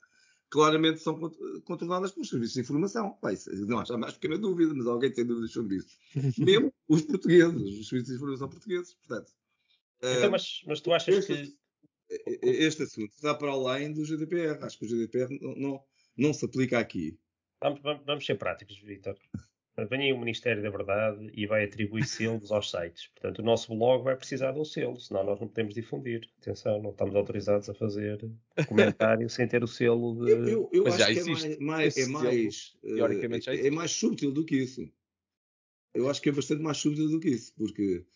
claramente 0.51 1.01
são 1.01 1.18
cont- 1.18 1.38
contornadas 1.64 2.12
pelos 2.12 2.29
serviços 2.29 2.55
de 2.55 2.61
informação. 2.62 3.16
Bem, 3.22 3.37
não 3.66 3.79
há 3.79 3.99
mais 3.99 4.14
pequena 4.14 4.38
dúvida, 4.38 4.75
mas 4.75 4.87
alguém 4.87 5.12
tem 5.12 5.25
dúvidas 5.25 5.53
sobre 5.53 5.77
isso. 5.77 5.96
Mesmo 6.38 6.72
os 6.88 7.03
portugueses, 7.03 7.62
os 7.81 7.88
serviços 7.88 8.09
de 8.09 8.14
informação 8.16 8.49
portugueses, 8.49 8.94
portanto. 8.94 9.33
Eh, 10.02 10.16
Então, 10.18 10.30
mas, 10.30 10.62
mas 10.66 10.80
tu 10.80 10.92
achas 10.92 11.16
este- 11.28 11.35
que 11.46 11.56
este 12.42 12.82
assunto 12.85 13.12
está 13.12 13.35
para 13.35 13.50
além 13.50 13.92
do 13.92 14.04
GDPR. 14.04 14.62
Acho 14.64 14.78
que 14.78 14.85
o 14.85 14.88
GDPR 14.88 15.38
não, 15.40 15.54
não, 15.56 15.85
não 16.16 16.32
se 16.32 16.44
aplica 16.44 16.78
aqui. 16.78 17.18
Vamos, 17.61 17.80
vamos- 17.82 18.26
ser 18.26 18.37
práticos, 18.37 18.78
Vitor. 18.78 19.16
Vem 19.90 20.00
aí 20.04 20.12
o 20.12 20.18
Ministério 20.18 20.62
da 20.62 20.70
Verdade 20.70 21.30
e 21.35 21.46
vai 21.46 21.64
atribuir 21.64 22.06
selos 22.06 22.50
aos 22.50 22.70
sites. 22.70 23.09
Portanto, 23.09 23.40
o 23.40 23.44
nosso 23.44 23.74
blog 23.76 24.04
vai 24.04 24.16
precisar 24.16 24.52
de 24.52 24.59
um 24.59 24.64
selo, 24.64 24.98
senão 24.98 25.22
nós 25.24 25.38
não 25.38 25.48
podemos 25.48 25.74
difundir. 25.74 26.30
Atenção, 26.40 26.80
não 26.82 26.90
estamos 26.92 27.14
autorizados 27.14 27.68
a 27.68 27.74
fazer 27.74 28.18
comentário 28.66 29.28
sem 29.28 29.46
ter 29.46 29.62
o 29.62 29.66
selo 29.66 30.24
de. 30.24 30.30
Eu, 30.30 30.48
eu, 30.48 30.70
eu 30.72 30.85
Mas 30.85 30.94
acho 30.94 31.02
já 31.02 31.12
que 31.12 31.18
existe. 31.18 31.44
é 31.44 31.48
mais, 31.48 31.59
mais, 31.59 31.96
Esse 31.96 32.09
é 32.09 32.12
mais, 32.12 32.76
teoricamente, 32.80 33.44
já 33.46 33.54
eh, 33.54 33.66
é, 33.66 33.70
mais 33.70 33.90
sútil 33.90 34.32
do 34.32 34.44
que 34.46 34.56
isso. 34.56 34.90
Eu 35.94 36.09
acho 36.09 36.22
que 36.22 36.28
é 36.28 36.32
bastante 36.32 36.62
mais 36.62 36.78
sútil 36.78 37.09
do 37.11 37.20
que 37.20 37.28
isso, 37.30 37.52
porque 37.54 38.02
eh, 38.02 38.06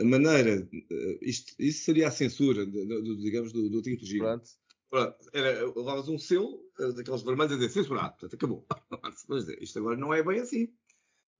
a 0.00 0.04
maneira, 0.04 0.68
eh, 0.72 1.18
isto, 1.22 1.54
isso 1.58 1.84
seria 1.84 2.08
a 2.08 2.10
censura, 2.10 2.64
digamos, 2.66 3.52
do, 3.52 3.68
do 3.68 3.78
antigo 3.78 4.00
regime. 4.00 4.20
pronto, 4.20 4.48
Pronto, 4.88 5.16
era, 5.32 5.66
levavas 5.66 6.08
um 6.08 6.18
selo 6.18 6.64
eh, 6.78 6.92
daqueles 6.92 7.22
vermelhos 7.22 7.52
a 7.52 7.56
dizer 7.56 7.70
censurado, 7.70 8.10
portanto 8.12 8.34
acabou. 8.34 8.66
Mas 9.28 9.48
isto 9.60 9.78
agora 9.78 9.96
não 9.96 10.14
é 10.14 10.22
bem 10.22 10.40
assim. 10.40 10.72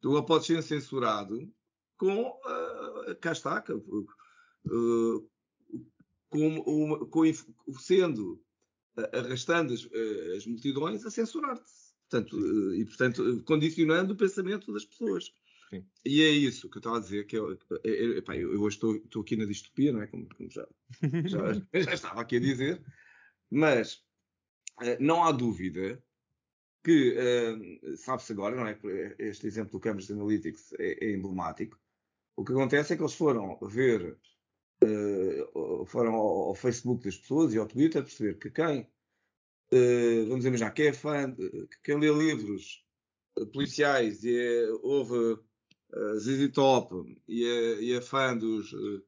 Tu 0.00 0.22
podes 0.24 0.46
ser 0.46 0.62
censurado 0.62 1.50
com, 1.96 2.38
eh, 3.08 3.14
cá 3.14 3.32
está, 3.32 3.62
com, 3.62 4.06
eh, 4.66 5.26
com, 6.28 6.58
uma- 6.60 7.06
com 7.06 7.22
sendo 7.78 8.42
arrastando 9.12 9.72
as, 9.74 9.86
as 10.36 10.46
multidões 10.46 11.04
a 11.04 11.10
censurar-te. 11.10 11.70
Portanto, 12.08 12.74
e 12.74 12.84
portanto, 12.84 13.42
condicionando 13.44 14.12
o 14.12 14.16
pensamento 14.16 14.72
das 14.72 14.84
pessoas. 14.84 15.32
Sim. 15.70 15.84
E 16.04 16.22
é 16.22 16.28
isso 16.28 16.70
que 16.70 16.76
eu 16.76 16.80
estava 16.80 16.98
a 16.98 17.00
dizer, 17.00 17.26
que 17.26 17.36
eu, 17.36 17.52
é- 17.52 17.58
é- 17.84 18.18
epá, 18.18 18.36
eu, 18.36 18.60
hoje 18.60 18.76
estou, 18.76 19.22
aqui 19.22 19.36
na 19.36 19.44
distopia, 19.44 19.92
não 19.92 20.02
é? 20.02 20.06
Como, 20.06 20.28
como 20.34 20.50
já, 20.50 20.66
já, 21.24 21.38
já 21.74 21.94
estava 21.94 22.20
aqui 22.20 22.36
a 22.36 22.40
dizer, 22.40 22.82
mas 23.50 24.04
eh, 24.82 24.98
não 25.00 25.24
há 25.24 25.32
dúvida 25.32 26.02
que, 26.84 27.16
eh, 27.18 27.96
sabe-se 27.96 28.32
agora, 28.32 28.54
não 28.56 28.66
é? 28.66 28.78
Este 29.18 29.46
exemplo 29.46 29.72
do 29.72 29.80
Cambridge 29.80 30.12
Analytics 30.12 30.72
é, 30.78 31.04
é 31.06 31.12
emblemático. 31.12 31.80
O 32.36 32.44
que 32.44 32.52
acontece 32.52 32.92
é 32.92 32.96
que 32.96 33.02
eles 33.02 33.14
foram 33.14 33.58
ver, 33.62 34.16
eh, 34.82 35.48
foram 35.86 36.14
ao, 36.14 36.48
ao 36.48 36.54
Facebook 36.54 37.04
das 37.04 37.16
pessoas 37.16 37.54
e 37.54 37.58
ao 37.58 37.66
Twitter 37.66 38.02
perceber 38.02 38.38
que 38.38 38.50
quem, 38.50 38.88
eh, 39.72 40.24
vamos 40.28 40.44
imaginar, 40.44 40.70
quem 40.72 40.88
é 40.88 40.92
fã, 40.92 41.34
quem 41.82 41.98
lê 41.98 42.12
livros 42.12 42.86
eh, 43.38 43.46
policiais 43.46 44.24
e 44.24 44.36
é, 44.36 44.70
ouve 44.82 45.40
uh, 45.92 46.18
ZZ 46.18 46.50
Top 46.52 46.94
e 47.28 47.44
é, 47.44 47.82
e 47.82 47.92
é 47.92 48.00
fã 48.00 48.36
dos, 48.36 48.72
eh, 48.72 49.02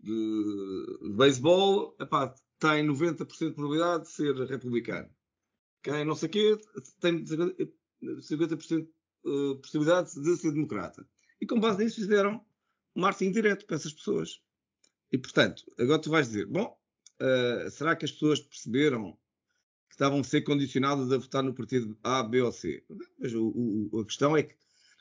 de, 0.00 0.98
de 1.02 1.10
beisebol, 1.16 1.96
epá, 2.00 2.34
tem 2.58 2.86
90% 2.86 3.26
de 3.48 3.52
probabilidade 3.52 4.04
de 4.04 4.10
ser 4.10 4.34
republicano. 4.46 5.08
Quem 5.82 6.04
não 6.04 6.14
sei 6.14 6.28
o 6.28 6.32
quê 6.32 6.58
tem 7.00 7.24
50% 7.24 8.86
de 9.24 9.54
possibilidade 9.60 10.14
de 10.14 10.36
ser 10.36 10.52
democrata. 10.52 11.06
E 11.40 11.46
com 11.46 11.58
base 11.58 11.82
nisso 11.82 11.96
fizeram 11.96 12.44
marketing 12.94 13.32
direto 13.32 13.66
para 13.66 13.76
essas 13.76 13.92
pessoas. 13.92 14.42
E 15.10 15.18
portanto, 15.18 15.64
agora 15.78 16.00
tu 16.00 16.10
vais 16.10 16.28
dizer, 16.28 16.46
bom, 16.46 16.78
uh, 17.20 17.70
será 17.70 17.96
que 17.96 18.04
as 18.04 18.12
pessoas 18.12 18.40
perceberam 18.40 19.12
que 19.88 19.94
estavam 19.94 20.20
a 20.20 20.24
ser 20.24 20.42
condicionadas 20.42 21.10
a 21.10 21.18
votar 21.18 21.42
no 21.42 21.54
partido 21.54 21.98
A, 22.02 22.22
B 22.22 22.42
ou 22.42 22.52
C? 22.52 22.84
Mas 23.18 23.32
o, 23.34 23.88
o, 23.92 24.00
a 24.00 24.04
questão 24.04 24.36
é 24.36 24.42
que 24.42 24.54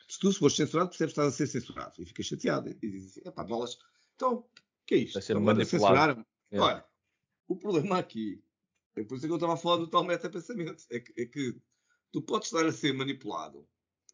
se 0.09 0.19
tu 0.19 0.33
fores 0.33 0.55
censurado, 0.55 0.89
percebes 0.89 1.13
que 1.13 1.21
estás 1.21 1.33
a 1.33 1.37
ser 1.37 1.47
censurado 1.47 1.93
e 1.99 2.05
ficas 2.05 2.25
chateado. 2.25 2.69
E 2.69 2.73
dizes 2.73 3.11
assim, 3.11 3.29
epá, 3.29 3.43
bolas, 3.43 3.77
então, 4.15 4.39
o 4.39 4.49
que 4.85 4.95
é 4.95 4.97
isto? 4.97 5.13
Vai 5.13 5.21
ser 5.21 5.37
agora 5.37 5.55
manipulado. 5.55 5.69
censuraram-me. 5.69 6.25
É. 6.51 6.59
Olha, 6.59 6.85
o 7.47 7.55
problema 7.55 7.99
aqui, 7.99 8.43
é 8.95 9.03
por 9.03 9.15
isso 9.15 9.25
que 9.27 9.31
eu 9.31 9.35
estava 9.35 9.53
a 9.53 9.57
falar 9.57 9.77
do 9.77 9.87
tal 9.87 10.03
meta-pensamento, 10.03 10.83
é 10.89 10.99
que, 10.99 11.21
é 11.21 11.25
que 11.25 11.61
tu 12.11 12.21
podes 12.23 12.47
estar 12.47 12.65
a 12.65 12.71
ser 12.71 12.91
manipulado, 12.93 13.67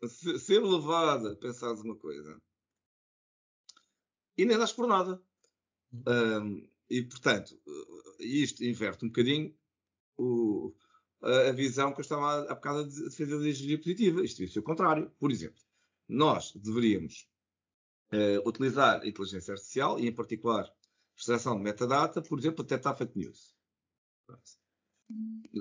a 0.03 0.07
ser, 0.07 0.59
levado 0.61 1.29
a 1.29 1.35
pensar 1.37 1.71
uma 1.75 1.95
coisa 1.95 2.41
e 4.37 4.45
nem 4.45 4.57
das 4.57 4.73
por 4.73 4.87
nada. 4.87 5.21
Um, 5.93 6.67
e, 6.89 7.01
portanto, 7.03 7.57
uh, 7.65 8.21
isto 8.21 8.63
inverte 8.65 9.05
um 9.05 9.07
bocadinho 9.07 9.57
o- 10.17 10.75
a, 11.21 11.49
a 11.49 11.51
visão 11.53 11.93
que 11.93 11.99
eu 11.99 12.03
estava 12.03 12.43
há 12.51 12.55
bocado 12.55 12.79
a 12.79 12.83
defender 12.83 13.39
da 13.39 13.47
engenharia 13.47 13.77
positiva. 13.77 14.23
Isto 14.25 14.37
devia 14.39 14.53
ser 14.53 14.59
o 14.59 14.63
contrário. 14.63 15.09
Por 15.17 15.31
exemplo, 15.31 15.63
nós 16.07 16.53
deveríamos 16.53 17.27
uh, 18.13 18.47
utilizar 18.47 19.05
inteligência 19.05 19.53
artificial 19.53 19.99
e, 19.99 20.07
em 20.07 20.13
particular, 20.13 20.71
extração 21.17 21.57
de 21.57 21.63
metadata, 21.63 22.21
por 22.21 22.39
exemplo, 22.39 22.57
para 22.57 22.65
detectar 22.65 22.97
fake 22.97 23.17
news. 23.17 23.55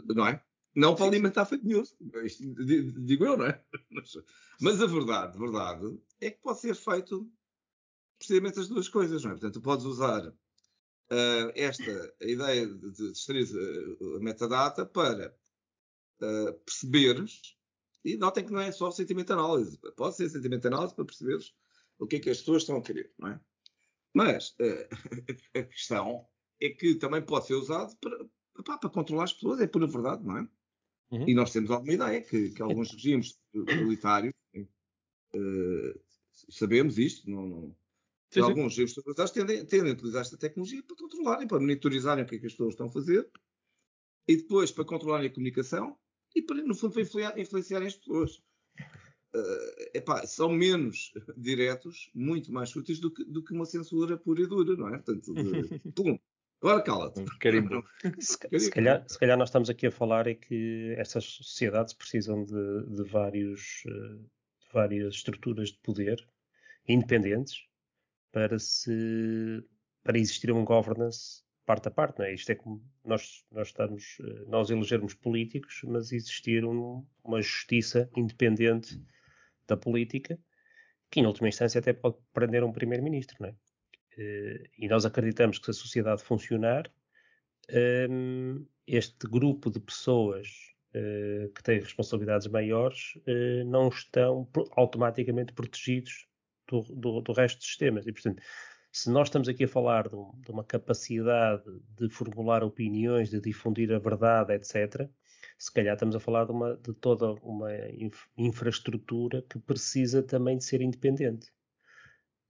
Não 0.07 0.26
é? 0.26 0.44
Não 0.74 0.94
para 0.94 1.07
alimentar 1.07 1.46
fake 1.46 1.64
news. 1.64 1.94
digo 3.04 3.24
eu, 3.24 3.37
não 3.37 3.46
é? 3.46 3.64
Mas 4.61 4.80
a 4.80 4.87
verdade, 4.87 5.38
verdade, 5.38 5.98
é 6.20 6.30
que 6.30 6.40
pode 6.40 6.61
ser 6.61 6.74
feito 6.74 7.30
precisamente 8.18 8.59
as 8.59 8.68
duas 8.68 8.88
coisas, 8.88 9.22
não 9.22 9.30
é? 9.30 9.35
Portanto, 9.35 9.54
tu 9.54 9.61
podes 9.61 9.85
usar 9.85 10.26
uh, 10.26 11.52
esta 11.54 12.14
a 12.20 12.24
ideia 12.24 12.66
de 12.66 13.12
extrair 13.12 13.46
a 14.16 14.20
metadata 14.20 14.85
para 14.87 15.37
uh, 16.22 16.52
perceberes, 16.64 17.57
e 18.04 18.16
notem 18.16 18.44
que 18.44 18.52
não 18.52 18.60
é 18.60 18.70
só 18.70 18.90
sentimento 18.90 19.32
análise, 19.32 19.78
pode 19.96 20.16
ser 20.16 20.28
sentimento 20.28 20.66
análise 20.66 20.94
para 20.94 21.04
perceberes 21.04 21.54
o 21.98 22.06
que 22.06 22.16
é 22.16 22.20
que 22.20 22.30
as 22.30 22.38
pessoas 22.38 22.62
estão 22.62 22.76
a 22.76 22.82
querer, 22.82 23.10
não 23.18 23.28
é? 23.28 23.40
Mas 24.12 24.50
uh, 24.60 24.88
a 25.58 25.62
questão 25.62 26.26
é 26.60 26.68
que 26.68 26.96
também 26.96 27.22
pode 27.22 27.46
ser 27.46 27.54
usado 27.54 27.96
para, 27.96 28.26
para, 28.62 28.78
para 28.78 28.90
controlar 28.90 29.24
as 29.24 29.32
pessoas, 29.32 29.60
é 29.60 29.66
pura 29.66 29.86
verdade, 29.86 30.22
não 30.24 30.38
é? 30.38 30.48
Uhum. 31.10 31.28
E 31.28 31.34
nós 31.34 31.52
temos 31.52 31.70
alguma 31.70 31.92
ideia 31.92 32.20
que, 32.20 32.50
que 32.50 32.62
alguns 32.62 32.92
regimes 32.92 33.38
totalitários, 33.52 34.34
uh, 34.56 36.00
sabemos 36.50 36.98
isto, 36.98 37.28
não, 37.30 37.46
não 37.46 37.76
sim, 38.30 38.40
alguns 38.40 38.72
regimes 38.72 38.94
totalitários 38.94 39.30
tendem, 39.32 39.64
tendem, 39.64 39.90
a 39.90 39.94
utilizar 39.94 40.22
esta 40.22 40.36
tecnologia 40.36 40.82
para 40.82 40.96
controlarem, 40.96 41.48
para 41.48 41.60
monitorizarem 41.60 42.24
o 42.24 42.26
que 42.26 42.36
é 42.36 42.38
que 42.38 42.46
as 42.46 42.52
pessoas 42.52 42.74
estão 42.74 42.86
a 42.86 42.90
fazer 42.90 43.30
e 44.26 44.36
depois 44.36 44.70
para 44.70 44.84
controlarem 44.84 45.28
a 45.28 45.32
comunicação 45.32 45.98
e 46.35 46.42
no 46.64 46.75
fundo, 46.75 46.92
para 46.92 47.40
influenciarem 47.40 47.88
as 47.88 47.97
pessoas. 47.97 48.42
Uh, 49.35 49.90
epá, 49.94 50.25
são 50.27 50.49
menos 50.49 51.12
diretos, 51.37 52.09
muito 52.14 52.53
mais 52.53 52.75
úteis 52.77 53.01
do 53.01 53.12
que, 53.12 53.25
do 53.25 53.42
que 53.42 53.53
uma 53.53 53.66
censura 53.66 54.16
pura 54.16 54.42
e 54.42 54.47
dura, 54.47 54.77
não 54.77 54.88
é? 54.88 54.99
Portanto, 54.99 55.35
de, 55.35 55.79
pum, 55.92 56.18
Agora 56.64 56.83
cala-te. 56.83 57.23
Se, 58.18 58.38
se, 58.59 58.70
calhar, 58.70 59.05
se 59.07 59.18
calhar 59.18 59.37
nós 59.37 59.51
estamos 59.51 59.68
aqui 59.68 59.87
a 59.87 59.90
falar 59.90 60.27
é 60.27 60.35
que 60.35 60.94
estas 60.97 61.25
sociedades 61.25 61.92
precisam 61.92 62.42
de, 62.42 62.87
de, 62.87 63.03
vários, 63.03 63.83
eh, 63.87 64.16
de 64.16 64.73
várias 64.73 65.16
estruturas 65.16 65.68
de 65.68 65.79
poder 65.83 66.27
independentes 66.88 67.66
para 68.33 68.59
se 68.59 69.62
para 70.03 70.18
existir 70.18 70.53
um 70.53 70.64
governance 70.64 71.43
parte 71.64 71.88
a 71.88 71.90
parte, 71.90 72.18
não 72.18 72.27
é? 72.27 72.35
Isto 72.35 72.53
é 72.53 72.55
como 72.55 72.83
nós, 73.05 73.44
nós 73.50 73.68
estamos, 73.68 74.18
eh, 74.20 74.44
nós 74.46 74.70
elegermos 74.70 75.14
políticos, 75.14 75.83
mas 75.85 76.12
existir 76.12 76.64
um, 76.64 77.05
uma 77.22 77.40
justiça 77.40 78.11
independente 78.16 79.00
da 79.66 79.77
política, 79.77 80.38
que 81.11 81.20
em 81.20 81.27
última 81.27 81.48
instância 81.48 81.79
até 81.79 81.92
pode 81.92 82.16
prender 82.33 82.62
um 82.64 82.72
primeiro-ministro, 82.72 83.37
não 83.40 83.48
é? 83.48 83.57
Eh, 84.18 84.70
e 84.79 84.88
nós 84.88 85.05
acreditamos 85.07 85.59
que 85.59 85.64
se 85.66 85.70
a 85.70 85.74
sociedade 85.74 86.22
funcionar, 86.22 86.90
ehm, 87.68 88.64
este 88.87 89.27
grupo 89.27 89.70
de 89.70 89.81
pessoas 89.81 90.48
eh, 90.92 91.50
que 91.55 91.62
têm 91.62 91.81
responsabilidades 91.81 92.46
maiores 92.46 93.14
não 93.66 93.88
estão 93.88 94.48
automaticamente 94.77 95.53
protegidos 95.53 96.29
do, 96.68 96.83
do, 96.83 97.20
do, 97.20 97.33
resto 97.33 97.59
dos 97.59 97.66
sistemas. 97.66 98.07
E, 98.07 98.12
portanto, 98.12 98.42
se 98.94 99.11
nós 99.11 99.26
estamos 99.26 99.48
aqui 99.48 99.64
a 99.64 99.68
falar 99.68 100.07
de, 100.07 100.16
de, 100.37 100.52
uma 100.52 100.62
capacidade 100.62 101.64
de 101.98 102.09
formular 102.09 102.62
opiniões, 102.62 103.28
de 103.28 103.40
difundir 103.40 103.92
a 103.92 103.98
verdade, 103.98 104.54
etc., 104.54 105.11
se 105.59 105.72
calhar 105.72 105.94
estamos 105.94 106.14
a 106.14 106.20
falar 106.20 106.44
de, 106.44 106.52
uma, 106.52 106.76
de 106.76 106.94
toda 106.94 107.33
uma 107.42 107.70
infraestrutura 108.38 109.42
que 109.50 109.59
precisa 109.59 110.22
também 110.22 110.59
de 110.59 110.64
ser 110.64 110.80
independente. 110.80 111.48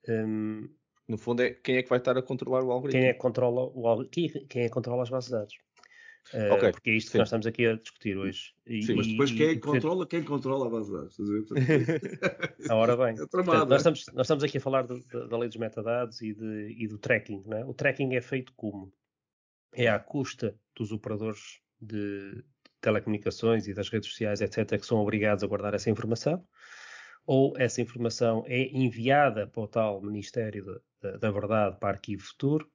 Um, 0.07 0.69
no 1.09 1.17
fundo, 1.17 1.43
é 1.43 1.51
quem 1.51 1.79
é 1.79 1.83
que 1.83 1.89
vai 1.89 1.99
estar 1.99 2.17
a 2.17 2.23
controlar 2.23 2.63
o 2.63 2.71
algoritmo? 2.71 3.01
Quem 3.01 3.09
é 3.09 3.15
que 3.15 3.19
controla, 3.19 3.63
o, 3.63 4.05
quem 4.07 4.27
é 4.27 4.65
que 4.65 4.69
controla 4.69 5.03
as 5.03 5.09
bases 5.09 5.31
de 5.31 5.37
dados? 5.37 5.55
Uh, 6.33 6.55
okay. 6.55 6.73
Porque 6.73 6.91
é 6.91 6.95
isto 6.95 7.09
Sim. 7.09 7.13
que 7.13 7.19
nós 7.19 7.29
estamos 7.29 7.47
aqui 7.47 7.67
a 7.67 7.75
discutir 7.75 8.17
hoje. 8.17 8.55
E, 8.67 8.83
Sim, 8.83 8.95
mas 8.95 9.07
depois 9.07 9.31
quem 9.31 9.47
é 9.49 9.55
que 9.55 9.61
controla, 9.61 10.07
quem 10.07 10.23
controla 10.23 10.67
a 10.67 10.71
base 10.71 10.91
de 10.91 10.97
dados? 10.97 11.17
Ora 12.71 12.97
bem, 12.97 13.15
é 13.15 13.27
Portanto, 13.27 13.69
nós, 13.69 13.81
estamos, 13.81 14.07
nós 14.15 14.25
estamos 14.27 14.45
aqui 14.45 14.59
a 14.59 14.61
falar 14.61 14.87
de, 14.87 15.01
de, 15.01 15.29
da 15.29 15.37
lei 15.37 15.49
dos 15.49 15.59
metadados 15.59 16.23
e, 16.23 16.33
de, 16.33 16.77
e 16.79 16.89
do 16.89 16.99
tracking. 16.99 17.45
É? 17.53 17.65
O 17.65 17.75
tracking 17.75 18.15
é 18.15 18.21
feito 18.21 18.53
como? 18.57 18.93
É 19.75 19.89
à 19.89 19.99
custa 19.99 20.59
dos 20.75 20.93
operadores 20.93 21.61
de 21.81 22.43
telecomunicações 22.81 23.67
e 23.67 23.75
das 23.75 23.89
redes 23.89 24.09
sociais, 24.09 24.41
etc., 24.41 24.79
que 24.79 24.87
são 24.87 24.99
obrigados 24.99 25.45
a 25.45 25.47
guardar 25.47 25.75
essa 25.75 25.91
informação 25.91 26.47
ou 27.27 27.57
essa 27.59 27.81
informação 27.81 28.45
é 28.47 28.69
enviada 28.77 29.47
para 29.47 29.63
o 29.63 29.69
tal 29.69 30.03
Ministério 30.03 30.83
da, 31.01 31.17
da 31.17 31.31
Verdade 31.31 31.79
para 31.79 31.97
arquivo 31.97 32.23
futuro, 32.23 32.71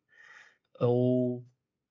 ou 0.80 1.46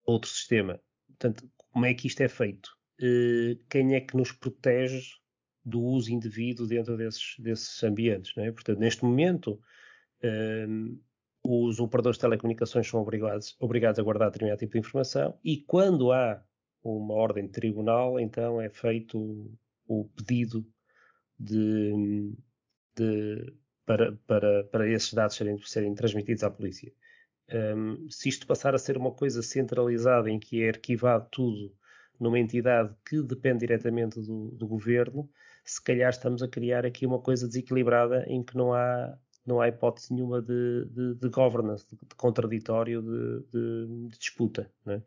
outro 0.05 0.29
sistema. 0.29 0.81
Portanto, 1.19 1.51
como 1.73 1.87
é 1.87 1.95
que 1.95 2.07
isto 2.07 2.21
é 2.23 2.29
feito? 2.29 2.71
Uh, 3.01 3.59
quem 3.69 3.95
é 3.95 4.01
que 4.01 4.17
nos 4.17 4.33
protege 4.33 5.03
do 5.65 5.81
uso 5.81 6.13
indevido 6.13 6.67
dentro 6.67 6.97
desses, 6.97 7.35
desses 7.39 7.83
ambientes? 7.83 8.37
É? 8.37 8.51
Portanto, 8.53 8.79
neste 8.79 9.05
momento, 9.05 9.61
uh, 10.23 10.99
os 11.43 11.81
operadores 11.81 12.17
de 12.17 12.23
telecomunicações 12.23 12.87
são 12.87 13.01
obrigados, 13.01 13.57
obrigados 13.59 13.99
a 13.99 14.03
guardar 14.03 14.31
determinado 14.31 14.59
tipo 14.59 14.73
de 14.73 14.79
informação 14.79 15.39
e 15.45 15.59
quando 15.59 16.13
há 16.13 16.43
uma 16.83 17.15
ordem 17.15 17.47
de 17.47 17.53
tribunal, 17.53 18.19
então 18.21 18.61
é 18.61 18.69
feito 18.69 19.19
o, 19.19 19.59
o 19.87 20.05
pedido 20.11 20.67
de, 21.39 22.33
de, 22.97 23.53
para, 23.85 24.13
para, 24.27 24.65
para 24.65 24.89
esses 24.89 25.13
dados 25.13 25.37
serem, 25.37 25.59
serem 25.59 25.95
transmitidos 25.95 26.43
à 26.45 26.51
polícia. 26.51 26.93
Um, 27.51 28.11
se 28.11 28.29
isto 28.29 28.47
passar 28.47 28.75
a 28.75 28.79
ser 28.79 28.97
uma 28.97 29.11
coisa 29.11 29.43
centralizada 29.43 30.31
em 30.31 30.39
que 30.39 30.63
é 30.63 30.69
arquivado 30.69 31.27
tudo 31.31 31.75
numa 32.21 32.39
entidade 32.39 32.95
que 33.09 33.23
depende 33.23 33.61
diretamente 33.61 34.21
do, 34.21 34.51
do 34.51 34.67
governo, 34.67 35.31
se 35.65 35.83
calhar 35.83 36.11
estamos 36.11 36.43
a 36.43 36.49
criar 36.49 36.85
aqui 36.85 37.07
uma 37.07 37.21
coisa 37.21 37.47
desequilibrada 37.47 38.25
em 38.27 38.43
que 38.43 38.57
não 38.57 38.75
há, 38.75 39.17
não 39.47 39.61
há 39.61 39.69
hipótese 39.69 40.13
nenhuma 40.13 40.43
de, 40.43 40.85
de, 40.87 41.15
de 41.15 41.29
governance, 41.29 41.87
de, 41.89 41.97
de 41.97 42.15
contraditório, 42.17 43.03
de, 43.03 44.09
disputa. 44.19 44.71
Não 44.85 44.95
é? 44.95 45.03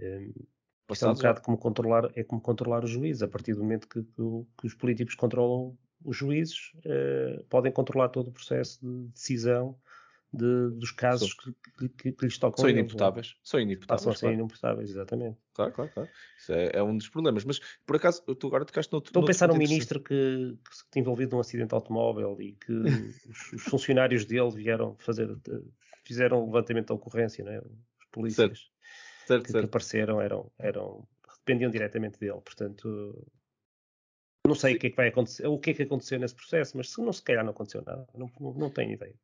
Um, 0.00 0.32
é 0.90 1.06
um 1.06 1.14
bocado 1.14 1.40
como 1.40 1.56
controlar, 1.56 2.10
é 2.14 2.24
como 2.24 2.40
controlar 2.40 2.84
o 2.84 2.88
juiz, 2.88 3.22
a 3.22 3.28
partir 3.28 3.54
do 3.54 3.62
momento 3.62 3.88
que, 3.88 4.02
que, 4.02 4.22
que 4.58 4.66
os 4.66 4.74
políticos 4.74 5.14
controlam 5.14 5.76
os 6.04 6.16
juízes 6.16 6.72
uh, 6.78 7.44
podem 7.44 7.70
controlar 7.70 8.08
todo 8.08 8.28
o 8.28 8.32
processo 8.32 8.80
de 8.82 9.08
decisão 9.12 9.78
de, 10.32 10.70
dos 10.70 10.90
casos 10.92 11.34
que, 11.34 11.88
que, 11.88 12.12
que, 12.12 12.24
lhes 12.24 12.38
tocam. 12.38 12.62
São 12.62 12.70
inimputáveis. 12.70 13.36
São 13.42 13.60
inimputáveis. 13.60 14.04
Passam 14.04 14.12
a 14.12 14.16
ser 14.16 14.32
inimputáveis, 14.32 14.90
exatamente. 14.90 15.38
Claro, 15.52 15.72
claro, 15.72 15.90
claro. 15.92 16.08
Isso 16.38 16.52
é, 16.52 16.70
é, 16.74 16.82
um 16.82 16.96
dos 16.96 17.08
problemas. 17.08 17.44
Mas, 17.44 17.60
por 17.84 17.96
acaso, 17.96 18.22
tu 18.22 18.46
agora 18.46 18.64
tocaste 18.64 18.92
no 18.92 19.00
Estou 19.00 19.22
a 19.22 19.26
pensar 19.26 19.48
num 19.48 19.56
ministro 19.56 20.00
que, 20.00 20.56
que 20.68 20.76
se 20.76 20.98
envolvido 20.98 21.36
num 21.36 21.40
acidente 21.40 21.74
automóvel 21.74 22.40
e 22.40 22.52
que 22.52 22.72
os, 23.28 23.52
os, 23.52 23.62
funcionários 23.62 24.24
dele 24.24 24.50
vieram 24.50 24.96
fazer, 24.98 25.28
fizeram 26.04 26.42
um 26.42 26.46
levantamento 26.46 26.88
da 26.88 26.94
ocorrência, 26.94 27.44
né? 27.44 27.60
os 27.60 28.06
polícias 28.10 28.48
certo. 28.48 28.72
Certo, 29.26 29.44
que, 29.44 29.52
certo. 29.52 29.64
que 29.64 29.68
apareceram 29.68 30.20
eram, 30.20 30.50
eram, 30.58 31.06
dependiam 31.38 31.70
diretamente 31.70 32.18
dele. 32.18 32.40
Portanto, 32.42 33.26
não 34.44 34.56
sei 34.56 34.74
o 34.74 34.78
que 34.78 34.88
é 34.88 34.90
que 34.90 34.96
vai 34.96 35.08
acontecer, 35.08 35.46
o 35.46 35.56
que 35.56 35.70
é 35.70 35.74
que 35.74 35.82
aconteceu 35.82 36.18
nesse 36.18 36.34
processo, 36.34 36.76
mas 36.76 36.90
se 36.90 37.00
não 37.00 37.12
se 37.12 37.22
calhar 37.22 37.44
não 37.44 37.52
aconteceu 37.52 37.80
nada, 37.86 38.06
não, 38.12 38.28
não, 38.40 38.52
não 38.54 38.70
tenho 38.70 38.92
ideia. 38.92 39.14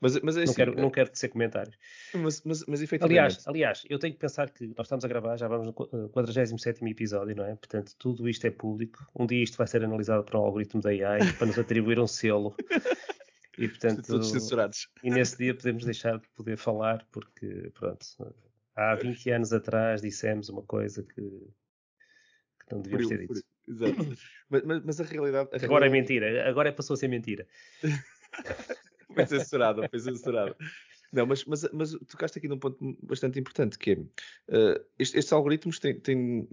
Mas, 0.00 0.20
mas 0.20 0.36
é 0.36 0.42
assim, 0.42 0.50
não, 0.50 0.54
quero, 0.54 0.72
é... 0.72 0.82
não 0.82 0.90
quero 0.90 1.10
tecer 1.10 1.28
comentários. 1.28 1.76
Mas, 2.12 2.42
mas, 2.44 2.64
mas 2.66 2.82
efetivamente... 2.82 3.18
aliás, 3.18 3.46
aliás, 3.46 3.82
eu 3.88 3.98
tenho 3.98 4.14
que 4.14 4.18
pensar 4.18 4.50
que 4.50 4.66
nós 4.76 4.86
estamos 4.86 5.04
a 5.04 5.08
gravar, 5.08 5.36
já 5.36 5.46
vamos 5.46 5.66
no 5.68 5.72
47 5.72 6.84
eh, 6.84 6.90
episódio, 6.90 7.36
não 7.36 7.44
é? 7.44 7.54
Portanto, 7.54 7.94
tudo 7.96 8.28
isto 8.28 8.44
é 8.44 8.50
público. 8.50 9.06
Um 9.14 9.24
dia 9.24 9.44
isto 9.44 9.56
vai 9.56 9.68
ser 9.68 9.84
analisado 9.84 10.24
por 10.24 10.36
um 10.36 10.40
algoritmo 10.40 10.80
da 10.80 10.90
AI 10.90 11.32
para 11.38 11.46
nos 11.46 11.58
atribuir 11.58 12.00
um 12.00 12.06
selo. 12.06 12.54
E 13.58 13.68
portanto, 13.68 14.06
todos 14.06 14.30
censurados. 14.30 14.86
E 15.02 15.08
nesse 15.08 15.38
dia 15.38 15.54
podemos 15.54 15.82
deixar 15.82 16.18
de 16.18 16.28
poder 16.34 16.58
falar, 16.58 17.06
porque 17.10 17.70
pronto, 17.72 18.04
há 18.74 18.94
20 18.94 19.30
anos 19.30 19.50
atrás 19.50 20.02
dissemos 20.02 20.50
uma 20.50 20.62
coisa 20.62 21.02
que, 21.02 21.22
que 21.22 22.70
não 22.70 22.82
devíamos 22.82 23.08
ter 23.08 23.20
dito. 23.20 23.42
Exato. 23.68 24.16
mas, 24.50 24.62
mas, 24.64 24.82
mas, 24.84 25.00
a 25.00 25.04
realidade. 25.04 25.48
A 25.52 25.56
agora 25.56 25.86
realidade... 25.86 25.86
é 25.86 25.90
mentira, 25.90 26.48
agora 26.48 26.72
passou 26.72 26.94
a 26.94 26.96
ser 26.96 27.08
mentira. 27.08 27.46
foi 29.14 29.26
censurado, 29.26 29.88
foi 29.88 29.98
censurado. 29.98 30.56
Não, 31.12 31.26
mas, 31.26 31.44
mas, 31.44 31.68
mas 31.72 31.92
tocaste 32.08 32.38
aqui 32.38 32.48
num 32.48 32.58
ponto 32.58 32.78
bastante 33.02 33.38
importante, 33.38 33.78
que 33.78 33.92
é 33.92 33.94
uh, 33.94 34.84
estes, 34.98 35.18
estes, 35.18 35.32
algoritmos 35.32 35.78
têm, 35.78 35.98
têm, 36.00 36.48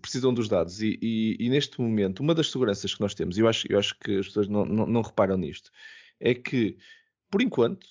precisam 0.00 0.34
dos 0.34 0.48
dados 0.48 0.82
e, 0.82 0.98
e, 1.00 1.36
e, 1.38 1.48
neste 1.48 1.80
momento 1.80 2.20
uma 2.20 2.34
das 2.34 2.50
seguranças 2.50 2.94
que 2.94 3.00
nós 3.00 3.14
temos, 3.14 3.38
e 3.38 3.40
eu 3.40 3.48
acho, 3.48 3.66
eu 3.70 3.78
acho 3.78 3.98
que 3.98 4.18
as 4.18 4.26
pessoas 4.26 4.48
não, 4.48 4.64
não, 4.64 4.86
não 4.86 5.00
reparam 5.00 5.36
nisto, 5.36 5.70
é 6.20 6.34
que, 6.34 6.76
por 7.30 7.40
enquanto, 7.40 7.86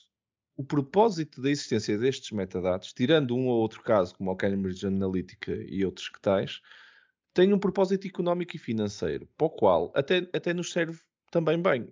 o 0.55 0.63
propósito 0.63 1.41
da 1.41 1.49
existência 1.49 1.97
destes 1.97 2.31
metadados, 2.31 2.93
tirando 2.93 3.35
um 3.35 3.47
ou 3.47 3.59
outro 3.61 3.81
caso, 3.81 4.13
como 4.15 4.29
o 4.31 4.35
Cambridge 4.35 4.85
Analytica 4.85 5.53
e 5.67 5.83
outros 5.83 6.09
que 6.09 6.21
tais, 6.21 6.61
tem 7.33 7.53
um 7.53 7.59
propósito 7.59 8.07
económico 8.07 8.55
e 8.55 8.59
financeiro, 8.59 9.27
para 9.37 9.47
o 9.47 9.49
qual 9.49 9.91
até, 9.95 10.29
até 10.33 10.53
nos 10.53 10.71
serve 10.71 10.99
também 11.31 11.61
bem. 11.61 11.87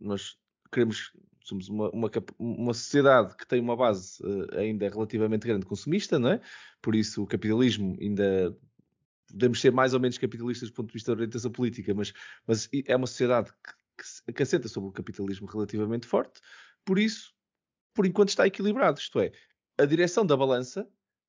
nós 0.00 0.36
queremos, 0.72 1.12
somos 1.44 1.68
uma, 1.68 1.90
uma, 1.90 2.10
uma, 2.38 2.74
sociedade 2.74 3.36
que 3.36 3.46
tem 3.46 3.60
uma 3.60 3.76
base 3.76 4.22
uh, 4.22 4.58
ainda 4.58 4.88
relativamente 4.88 5.46
grande 5.46 5.66
consumista, 5.66 6.18
não 6.18 6.30
é? 6.30 6.40
Por 6.80 6.94
isso 6.94 7.22
o 7.22 7.26
capitalismo 7.26 7.96
ainda 8.00 8.56
podemos 9.28 9.60
ser 9.60 9.72
mais 9.72 9.94
ou 9.94 10.00
menos 10.00 10.18
capitalistas 10.18 10.70
do 10.70 10.74
ponto 10.74 10.88
de 10.88 10.94
vista 10.94 11.10
da 11.12 11.16
orientação 11.16 11.50
política, 11.50 11.94
mas, 11.94 12.12
mas 12.46 12.68
é 12.86 12.96
uma 12.96 13.06
sociedade 13.06 13.50
que, 13.52 14.04
que, 14.26 14.32
que 14.32 14.42
assenta 14.42 14.68
sobre 14.68 14.90
o 14.90 14.92
capitalismo 14.92 15.46
relativamente 15.46 16.06
forte, 16.06 16.40
por 16.84 16.98
isso, 16.98 17.34
por 17.94 18.06
enquanto 18.06 18.30
está 18.30 18.46
equilibrado, 18.46 18.98
isto 18.98 19.20
é, 19.20 19.32
a 19.78 19.84
direção 19.84 20.24
da 20.24 20.36
balança 20.36 20.88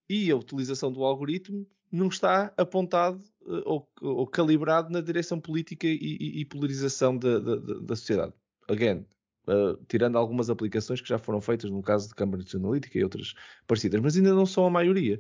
e 0.09 0.29
a 0.31 0.35
utilização 0.35 0.91
do 0.91 1.03
algoritmo 1.03 1.67
não 1.91 2.07
está 2.07 2.53
apontado 2.57 3.21
ou, 3.65 3.89
ou, 4.01 4.27
calibrado 4.27 4.91
na 4.91 5.01
direção 5.01 5.39
política 5.39 5.87
e, 5.87 5.97
e, 5.97 6.41
e 6.41 6.45
polarização 6.45 7.17
da, 7.17 7.39
da, 7.39 7.55
da, 7.57 7.95
sociedade. 7.95 8.33
Again, 8.67 9.05
uh, 9.47 9.77
tirando 9.87 10.17
algumas 10.17 10.49
aplicações 10.49 11.01
que 11.01 11.09
já 11.09 11.17
foram 11.17 11.41
feitas 11.41 11.69
no 11.69 11.81
caso 11.81 12.07
de 12.07 12.15
Cambridge 12.15 12.55
Analytica 12.55 12.97
e 12.97 13.03
outras 13.03 13.33
parecidas, 13.67 14.01
mas 14.01 14.15
ainda 14.15 14.33
não 14.33 14.45
são 14.45 14.65
a 14.65 14.69
maioria. 14.69 15.19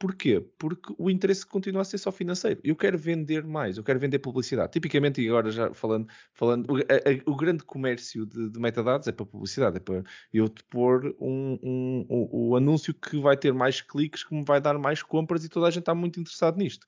Porquê? 0.00 0.40
Porque 0.58 0.94
o 0.96 1.10
interesse 1.10 1.44
continua 1.44 1.82
a 1.82 1.84
ser 1.84 1.98
só 1.98 2.10
financeiro. 2.10 2.58
Eu 2.64 2.74
quero 2.74 2.96
vender 2.96 3.44
mais, 3.44 3.76
eu 3.76 3.84
quero 3.84 4.00
vender 4.00 4.18
publicidade. 4.18 4.72
Tipicamente, 4.72 5.20
e 5.20 5.28
agora 5.28 5.50
já 5.50 5.74
falando, 5.74 6.08
falando 6.32 6.72
o, 6.72 6.78
a, 6.78 7.30
o 7.30 7.36
grande 7.36 7.62
comércio 7.64 8.24
de, 8.24 8.48
de, 8.48 8.58
metadados 8.58 9.06
é 9.08 9.12
para 9.12 9.26
publicidade, 9.26 9.76
é 9.76 9.80
para 9.80 10.02
eu 10.32 10.48
te 10.48 10.64
pôr 10.64 11.14
um, 11.20 11.58
um, 11.62 12.06
um, 12.08 12.28
o 12.32 12.56
anúncio 12.56 12.94
que 12.94 13.18
vai 13.20 13.36
ter 13.36 13.52
mais 13.52 13.82
cliques, 13.82 14.24
que 14.24 14.34
me 14.34 14.42
vai 14.42 14.58
dar 14.58 14.78
mais 14.78 15.02
compras 15.02 15.44
e 15.44 15.50
toda 15.50 15.66
a 15.66 15.70
gente 15.70 15.82
está 15.82 15.94
muito 15.94 16.18
interessado 16.18 16.56
nisto. 16.56 16.86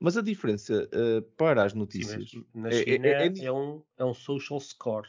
Mas 0.00 0.16
a 0.16 0.22
diferença 0.22 0.88
uh, 0.92 1.22
para 1.36 1.64
as 1.64 1.72
notícias. 1.72 2.30
Sim, 2.30 2.44
na 2.54 2.68
é, 2.68 2.72
China 2.72 3.06
é, 3.06 3.26
é, 3.26 3.44
é, 3.44 3.52
um, 3.52 3.82
é 3.96 4.04
um 4.04 4.14
social 4.14 4.60
score. 4.60 5.08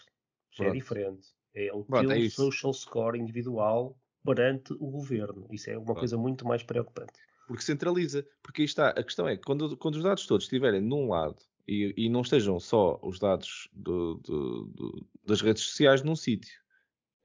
é 0.59 0.71
diferente. 0.71 1.29
É 1.53 1.71
o 1.73 1.83
Pronto, 1.83 2.07
teu 2.07 2.11
é 2.11 2.29
social 2.29 2.73
score 2.73 3.17
individual 3.17 3.97
perante 4.23 4.73
o 4.73 4.87
governo. 4.89 5.47
Isso 5.51 5.69
é 5.69 5.77
uma 5.77 5.85
Pronto. 5.85 5.99
coisa 5.99 6.17
muito 6.17 6.45
mais 6.45 6.63
preocupante 6.63 7.13
porque 7.47 7.63
centraliza. 7.63 8.25
Porque 8.41 8.61
aí 8.61 8.65
está, 8.65 8.89
a 8.89 9.03
questão 9.03 9.27
é, 9.27 9.37
quando, 9.37 9.77
quando 9.77 9.95
os 9.95 10.03
dados 10.03 10.25
todos 10.25 10.45
estiverem 10.45 10.81
num 10.81 11.09
lado 11.09 11.41
e, 11.67 11.93
e 11.97 12.09
não 12.09 12.21
estejam 12.21 12.59
só 12.59 12.99
os 13.01 13.19
dados 13.19 13.69
do, 13.73 14.15
do, 14.15 14.65
do, 14.65 15.07
das 15.25 15.41
redes 15.41 15.63
sociais 15.63 16.01
num 16.01 16.15
sítio 16.15 16.64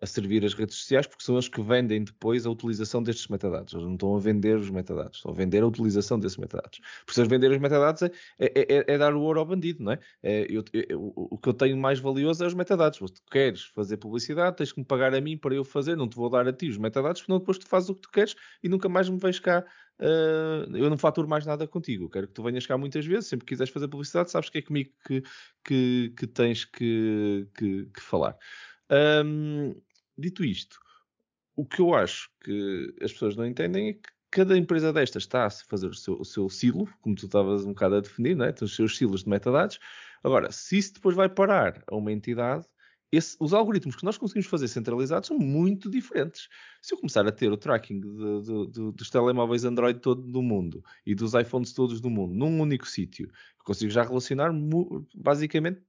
a 0.00 0.06
servir 0.06 0.44
as 0.44 0.54
redes 0.54 0.76
sociais, 0.76 1.06
porque 1.06 1.22
são 1.22 1.34
eles 1.34 1.48
que 1.48 1.60
vendem 1.60 2.02
depois 2.02 2.46
a 2.46 2.50
utilização 2.50 3.02
destes 3.02 3.28
metadados. 3.28 3.74
Eles 3.74 3.84
não 3.84 3.94
estão 3.94 4.16
a 4.16 4.18
vender 4.18 4.56
os 4.56 4.70
metadados, 4.70 5.18
estão 5.18 5.32
a 5.32 5.34
vender 5.34 5.62
a 5.62 5.66
utilização 5.66 6.18
desses 6.18 6.38
metadados. 6.38 6.80
Por 7.04 7.12
se 7.12 7.20
eles 7.20 7.30
venderem 7.30 7.56
os 7.56 7.62
metadados 7.62 8.02
é, 8.02 8.10
é, 8.38 8.50
é, 8.76 8.84
é, 8.86 8.98
dar 8.98 9.14
o 9.14 9.20
ouro 9.20 9.40
ao 9.40 9.46
bandido, 9.46 9.82
não 9.82 9.92
é? 9.92 9.98
é 10.22 10.46
eu, 10.48 10.64
eu, 10.72 11.12
o 11.14 11.36
que 11.36 11.48
eu 11.48 11.54
tenho 11.54 11.76
mais 11.76 11.98
valioso 11.98 12.42
é 12.42 12.46
os 12.46 12.54
metadados. 12.54 12.98
Se 12.98 13.14
tu 13.14 13.22
queres 13.30 13.64
fazer 13.64 13.98
publicidade, 13.98 14.56
tens 14.56 14.72
que 14.72 14.80
me 14.80 14.86
pagar 14.86 15.14
a 15.14 15.20
mim 15.20 15.36
para 15.36 15.54
eu 15.54 15.64
fazer, 15.64 15.96
não 15.96 16.08
te 16.08 16.16
vou 16.16 16.30
dar 16.30 16.48
a 16.48 16.52
ti 16.52 16.68
os 16.68 16.78
metadados, 16.78 17.20
porque 17.20 17.38
depois 17.38 17.58
tu 17.58 17.68
fazes 17.68 17.90
o 17.90 17.94
que 17.94 18.02
tu 18.02 18.10
queres 18.10 18.34
e 18.62 18.68
nunca 18.68 18.88
mais 18.88 19.08
me 19.08 19.18
vais 19.18 19.38
cá 19.38 19.64
Uh, 20.00 20.64
eu 20.74 20.88
não 20.88 20.96
faturo 20.96 21.28
mais 21.28 21.44
nada 21.44 21.68
contigo. 21.68 22.08
Quero 22.08 22.26
que 22.26 22.32
tu 22.32 22.42
venhas 22.42 22.66
cá 22.66 22.78
muitas 22.78 23.04
vezes, 23.04 23.28
sempre 23.28 23.44
que 23.44 23.52
quiseres 23.52 23.70
fazer 23.70 23.86
publicidade, 23.86 24.30
sabes 24.30 24.48
que 24.48 24.56
é 24.56 24.62
comigo 24.62 24.90
que, 25.06 25.22
que, 25.62 26.14
que 26.16 26.26
tens 26.26 26.64
que, 26.64 27.46
que, 27.54 27.84
que 27.84 28.00
falar. 28.00 28.34
Um, 28.90 29.74
dito 30.20 30.44
isto, 30.44 30.78
o 31.56 31.64
que 31.64 31.80
eu 31.80 31.94
acho 31.94 32.30
que 32.42 32.94
as 33.02 33.12
pessoas 33.12 33.36
não 33.36 33.46
entendem 33.46 33.88
é 33.90 33.92
que 33.94 34.08
cada 34.30 34.56
empresa 34.56 34.92
destas 34.92 35.24
está 35.24 35.46
a 35.46 35.50
fazer 35.50 35.88
o 35.88 35.94
seu, 35.94 36.14
o 36.20 36.24
seu 36.24 36.48
silo, 36.48 36.88
como 37.00 37.16
tu 37.16 37.26
estavas 37.26 37.64
um 37.64 37.70
bocado 37.70 37.96
a 37.96 38.00
definir, 38.00 38.36
não 38.36 38.44
é? 38.44 38.52
tem 38.52 38.64
os 38.64 38.76
seus 38.76 38.96
silos 38.96 39.24
de 39.24 39.28
metadados. 39.28 39.78
Agora, 40.22 40.52
se 40.52 40.78
isso 40.78 40.94
depois 40.94 41.16
vai 41.16 41.28
parar 41.28 41.82
a 41.86 41.96
uma 41.96 42.12
entidade, 42.12 42.64
esse, 43.12 43.36
os 43.40 43.52
algoritmos 43.52 43.96
que 43.96 44.04
nós 44.04 44.16
conseguimos 44.16 44.46
fazer 44.46 44.68
centralizados 44.68 45.26
são 45.26 45.36
muito 45.36 45.90
diferentes. 45.90 46.48
Se 46.80 46.94
eu 46.94 46.98
começar 46.98 47.26
a 47.26 47.32
ter 47.32 47.50
o 47.50 47.56
tracking 47.56 48.00
de, 48.00 48.42
de, 48.42 48.66
de, 48.70 48.92
dos 48.92 49.10
telemóveis 49.10 49.64
Android 49.64 49.98
todo 49.98 50.22
do 50.22 50.40
mundo 50.40 50.84
e 51.04 51.14
dos 51.14 51.34
iPhones 51.34 51.72
todos 51.72 52.00
do 52.00 52.08
mundo 52.08 52.34
num 52.34 52.60
único 52.60 52.86
sítio, 52.86 53.28
consigo 53.64 53.90
já 53.90 54.04
relacionar 54.04 54.52
basicamente 55.14 55.82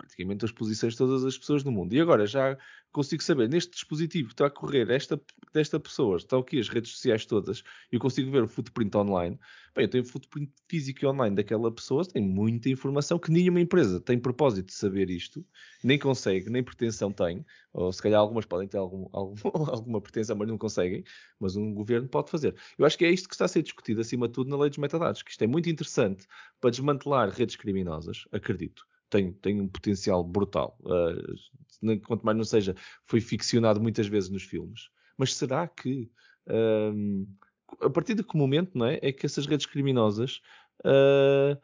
praticamente 0.00 0.44
as 0.44 0.52
posições 0.52 0.94
de 0.94 0.98
todas 0.98 1.24
as 1.24 1.36
pessoas 1.36 1.62
do 1.62 1.70
mundo. 1.70 1.92
E 1.92 2.00
agora 2.00 2.26
já 2.26 2.56
consigo 2.90 3.22
saber, 3.22 3.48
neste 3.48 3.72
dispositivo 3.72 4.28
que 4.28 4.34
está 4.34 4.46
a 4.46 4.50
correr 4.50 4.90
esta, 4.90 5.20
desta 5.52 5.78
pessoa, 5.78 6.16
estão 6.16 6.40
aqui 6.40 6.58
as 6.58 6.68
redes 6.68 6.90
sociais 6.92 7.24
todas, 7.24 7.62
e 7.92 7.96
eu 7.96 8.00
consigo 8.00 8.30
ver 8.30 8.42
o 8.42 8.48
footprint 8.48 8.94
online. 8.96 9.38
Bem, 9.74 9.84
eu 9.84 9.88
tenho 9.88 10.02
o 10.02 10.06
footprint 10.06 10.50
físico 10.68 11.04
e 11.04 11.06
online 11.06 11.36
daquela 11.36 11.70
pessoa, 11.70 12.04
tem 12.04 12.22
muita 12.22 12.68
informação 12.68 13.18
que 13.18 13.30
nenhuma 13.30 13.60
empresa 13.60 14.00
tem 14.00 14.18
propósito 14.18 14.66
de 14.66 14.74
saber 14.74 15.08
isto, 15.10 15.44
nem 15.84 15.98
consegue, 15.98 16.50
nem 16.50 16.64
pretensão 16.64 17.12
tem, 17.12 17.44
ou 17.72 17.92
se 17.92 18.02
calhar 18.02 18.18
algumas 18.18 18.44
podem 18.46 18.66
ter 18.66 18.78
algum, 18.78 19.06
algum, 19.12 19.34
alguma 19.70 20.00
pretensão, 20.00 20.34
mas 20.36 20.48
não 20.48 20.58
conseguem, 20.58 21.04
mas 21.38 21.54
um 21.54 21.72
governo 21.72 22.08
pode 22.08 22.30
fazer. 22.30 22.56
Eu 22.76 22.84
acho 22.84 22.98
que 22.98 23.04
é 23.04 23.10
isto 23.10 23.28
que 23.28 23.34
está 23.34 23.44
a 23.44 23.48
ser 23.48 23.62
discutido, 23.62 24.00
acima 24.00 24.26
de 24.26 24.34
tudo, 24.34 24.50
na 24.50 24.56
lei 24.56 24.70
dos 24.70 24.78
metadados, 24.78 25.22
que 25.22 25.30
isto 25.30 25.44
é 25.44 25.46
muito 25.46 25.68
interessante 25.70 26.26
para 26.60 26.70
desmantelar 26.70 27.28
redes 27.30 27.54
criminosas, 27.54 28.24
acredito 28.32 28.89
tem, 29.10 29.32
tem 29.32 29.60
um 29.60 29.68
potencial 29.68 30.24
brutal. 30.24 30.78
Uh, 30.80 31.98
quanto 32.06 32.24
mais 32.24 32.36
não 32.36 32.44
seja, 32.44 32.74
foi 33.04 33.20
ficcionado 33.20 33.80
muitas 33.80 34.06
vezes 34.06 34.30
nos 34.30 34.44
filmes. 34.44 34.88
Mas 35.18 35.34
será 35.34 35.66
que, 35.66 36.10
um, 36.48 37.26
a 37.80 37.90
partir 37.90 38.14
de 38.14 38.22
que 38.22 38.38
momento 38.38 38.78
não 38.78 38.86
é, 38.86 38.98
é 39.02 39.12
que 39.12 39.26
essas 39.26 39.46
redes 39.46 39.66
criminosas. 39.66 40.40
Uh, 40.84 41.60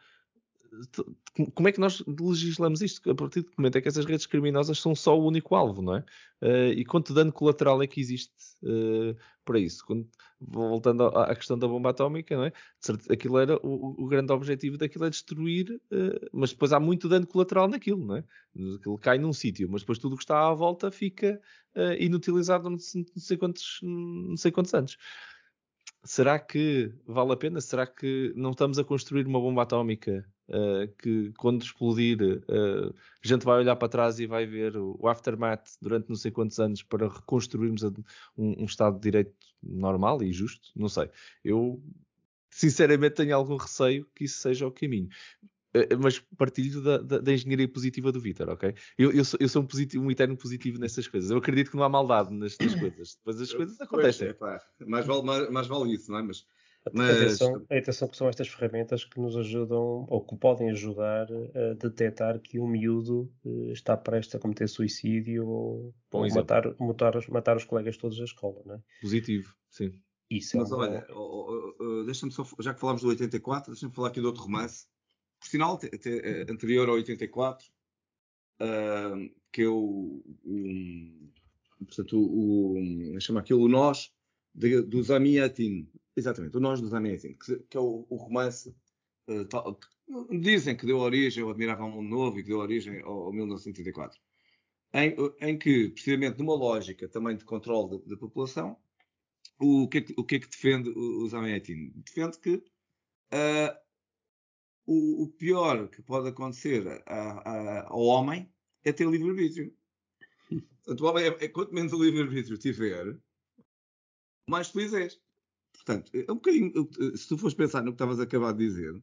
como 1.55 1.69
é 1.69 1.73
que 1.73 1.81
nós 1.81 2.03
legislamos 2.07 2.81
isto? 2.81 3.11
A 3.11 3.15
partir 3.15 3.43
que 3.43 3.53
momento 3.57 3.77
é 3.77 3.81
que 3.81 3.89
essas 3.89 4.05
redes 4.05 4.27
criminosas 4.27 4.79
são 4.79 4.95
só 4.95 5.19
o 5.19 5.27
único 5.27 5.55
alvo, 5.55 5.83
não 5.83 5.97
é? 5.97 6.05
Uh, 6.43 6.73
e 6.77 6.85
quanto 6.85 7.15
dano 7.15 7.33
colateral 7.33 7.83
é 7.83 7.87
que 7.87 8.01
existe 8.01 8.33
uh, 8.63 9.17
para 9.45 9.59
isso? 9.59 9.85
Quando, 9.87 10.09
voltando 10.41 11.07
à, 11.07 11.35
questão 11.35 11.59
da 11.59 11.69
bomba 11.69 11.91
atómica, 11.91 12.37
não 12.37 12.45
é? 12.45 12.53
Aquilo 13.11 13.39
era 13.39 13.57
o, 13.57 14.05
o 14.05 14.07
grande 14.07 14.33
objetivo 14.33 14.79
daquilo 14.79 15.05
é 15.05 15.11
destruir, 15.11 15.81
uh, 15.93 16.29
mas 16.33 16.51
depois 16.51 16.73
há 16.73 16.81
muito 16.81 17.09
dano 17.09 17.27
colateral 17.27 17.69
naquilo, 17.69 18.05
não 18.05 18.17
é? 18.17 18.25
Aquilo 18.79 18.99
cai 18.99 19.19
num 19.19 19.33
sítio, 19.33 19.69
mas 19.71 19.83
depois 19.83 19.99
tudo 19.99 20.15
o 20.15 20.17
que 20.17 20.25
está 20.25 20.49
à 20.49 20.55
volta 20.55 20.91
fica 20.91 21.41
inutilizado 21.99 22.71
não 22.71 22.79
sei 22.79 23.37
quantos, 23.37 23.81
não 23.83 24.35
sei 24.39 24.51
quantos 24.51 24.73
anos 24.73 24.97
será 26.07 26.39
que 26.39 26.93
vale 27.07 27.33
a 27.33 27.37
pena? 27.37 27.61
Será 27.61 27.87
que 27.87 28.33
não 28.37 28.53
estamos 28.53 28.79
a 28.79 28.85
construir 28.85 29.27
uma 29.27 29.41
bomba 29.41 29.63
atómica 29.63 30.25
uh, 30.49 30.89
que, 30.99 31.33
quando 31.39 31.63
explodir, 31.63 32.21
uh, 32.23 32.95
a 33.25 33.29
gente 33.29 33.45
vai 33.45 33.59
olhar 33.59 33.77
para 33.77 33.89
trás 33.89 34.19
e 34.19 34.27
vai 34.27 34.47
ver 34.47 34.77
o, 34.77 35.07
aftermath 35.07 35.77
durante 35.81 36.09
não 36.09 36.17
sei 36.17 36.31
quantos 36.31 36.59
anos 36.59 36.83
para 36.83 37.09
reconstruirmos 37.09 37.83
um, 37.83 37.93
um, 38.37 38.65
Estado 38.65 38.97
de 38.97 39.03
Direito 39.03 39.35
normal 39.63 40.23
e 40.23 40.33
justo? 40.33 40.71
Não 40.75 40.89
sei. 40.89 41.11
Eu, 41.45 41.83
sinceramente, 42.51 43.17
tenho 43.17 43.35
algum 43.35 43.57
receio 43.57 44.07
que 44.15 44.25
isso 44.25 44.41
seja 44.41 44.67
o 44.67 44.73
caminho. 44.73 45.09
Eh, 45.77 45.97
mas 45.97 46.19
partilho 46.39 46.81
da, 46.81 46.99
da, 46.99 47.19
da, 47.19 47.33
engenharia 47.33 47.69
positiva 47.69 48.11
do 48.11 48.19
Vitor, 48.19 48.49
ok? 48.49 48.75
Eu, 48.97 49.13
eu, 49.13 49.25
sou, 49.25 49.39
eu 49.41 49.49
sou 49.49 49.63
um, 49.63 49.67
positivo, 49.67 50.05
um 50.05 50.11
eterno 50.11 50.37
positivo 50.37 50.79
nessas 50.79 51.07
coisas. 51.07 51.31
Eu 51.31 51.37
acredito 51.37 51.71
que 51.71 51.77
não 51.77 51.85
há 51.85 51.89
maldade 51.89 52.33
nestas 52.33 52.75
coisas. 52.75 53.19
Mas 53.25 53.41
as 53.41 53.53
coisas 53.53 53.79
acontecem. 53.81 54.33
Pois, 54.35 54.63
é, 54.81 54.85
mais, 54.87 55.07
vale, 55.07 55.23
mais, 55.23 55.51
mais 55.51 55.67
vale 55.67 55.93
isso, 55.93 56.11
não 56.11 56.19
é? 56.19 56.23
Mas, 56.23 56.47
mas... 56.93 57.17
Atenção, 57.17 57.67
atenção 57.71 58.09
que 58.09 58.17
são 58.17 58.29
estas 58.29 58.49
ferramentas 58.49 59.05
que 59.05 59.21
nos 59.21 59.37
ajudam, 59.37 60.07
ou 60.09 60.25
que 60.25 60.37
podem 60.37 60.71
ajudar 60.71 61.27
a 61.33 61.75
detectar 61.75 62.41
que 62.41 62.59
um 62.59 62.67
miúdo 62.67 63.33
eh, 63.45 63.73
está 63.73 63.97
prestes 63.97 64.35
a 64.35 64.39
cometer 64.39 64.69
suicídio 64.69 65.49
ou, 65.49 65.95
ou 66.13 66.29
matar, 66.35 66.75
matar, 66.79 67.15
matar 67.29 67.57
os 67.57 67.65
colegas 67.65 67.97
todos 67.97 68.19
da 68.19 68.25
escola, 68.25 68.63
não 68.65 68.75
é? 68.77 68.81
Positivo, 69.01 69.55
sim. 69.71 69.93
Isso 70.31 70.57
mas 70.57 70.73
é 70.73 70.75
olha, 70.75 71.07
oh, 71.11 71.15
oh, 71.49 71.85
oh, 71.85 72.05
deixa-me 72.05 72.33
só, 72.33 72.45
já 72.61 72.75
que 72.75 72.81
falámos 72.81 73.03
do 73.03 73.09
84, 73.09 73.73
deixa-me 73.73 73.93
falar 73.93 74.09
aqui 74.09 74.21
de 74.21 74.27
outro 74.27 74.43
romance 74.43 74.87
por 75.41 75.49
sinal, 75.49 75.79
eh, 75.83 76.47
anterior 76.51 76.89
a 76.89 76.93
84, 76.93 77.67
uh, 78.61 79.35
que 79.53 79.63
é 79.63 79.69
o, 79.69 80.23
um, 80.45 81.31
portanto, 81.79 82.19
o, 82.19 82.79
um, 82.79 83.21
chama 83.21 83.41
aquilo 83.41 83.63
o 83.63 83.69
Nós 83.69 84.13
de, 84.57 84.83
do 84.83 85.03
Zamiatin. 85.03 85.89
Exatamente, 86.17 86.57
o 86.57 86.61
Nós 86.61 86.81
do 86.81 86.89
Zamiatin, 86.89 87.35
que, 87.35 87.59
que 87.69 87.77
é 87.77 87.81
o, 87.81 88.07
o 88.09 88.17
romance 88.17 88.75
uh, 89.29 89.45
tal, 89.45 89.79
dizem 90.41 90.75
que 90.77 90.87
deu 90.87 90.99
origem 90.99 91.43
ao 91.43 91.51
Admirável 91.51 91.89
Mundo 91.89 92.09
Novo 92.09 92.39
e 92.39 92.43
que 92.43 92.49
deu 92.49 92.59
origem 92.59 93.03
ao, 93.03 93.25
ao 93.25 93.33
1984. 93.33 94.19
Em, 94.95 95.15
em, 95.41 95.59
que, 95.59 95.91
precisamente 95.91 96.39
numa 96.39 96.55
lógica 96.55 97.07
também 97.09 97.37
de 97.37 97.45
controle 97.45 98.03
da 98.07 98.17
população, 98.17 98.79
o 99.61 99.87
que, 99.89 99.99
é 99.99 100.01
que, 100.01 100.15
o 100.17 100.25
que 100.25 100.37
é 100.37 100.39
que 100.39 100.49
defende 100.49 100.89
o, 100.91 101.29
Zamiatin? 101.29 101.93
Defende 101.97 102.39
que 102.39 102.55
uh, 102.55 103.77
o, 104.87 105.25
o 105.25 105.29
pior 105.33 105.89
que 105.89 106.01
pode 106.03 106.29
acontecer 106.29 106.87
a, 107.07 107.15
a, 107.15 107.89
ao 107.89 108.01
homem 108.01 108.51
é 108.85 108.93
ter 108.93 109.07
livre-arbítrio. 109.07 109.75
O 110.89 111.05
homem 111.05 111.25
é, 111.25 111.45
é, 111.45 111.49
quanto 111.49 111.75
menos 111.75 111.93
o 111.93 112.01
livre-arbítrio 112.01 112.57
tiver, 112.57 113.19
mais 114.49 114.69
feliz 114.69 114.93
és. 114.93 115.21
Portanto, 115.73 116.11
é 116.15 116.31
um 116.33 116.37
bocadinho, 116.37 116.73
se 117.17 117.29
tu 117.29 117.37
fores 117.37 117.55
pensar 117.55 117.83
no 117.83 117.91
que 117.93 117.95
estavas 117.97 118.19
a 118.19 118.23
acabar 118.23 118.53
de 118.53 118.67
dizer, 118.67 119.01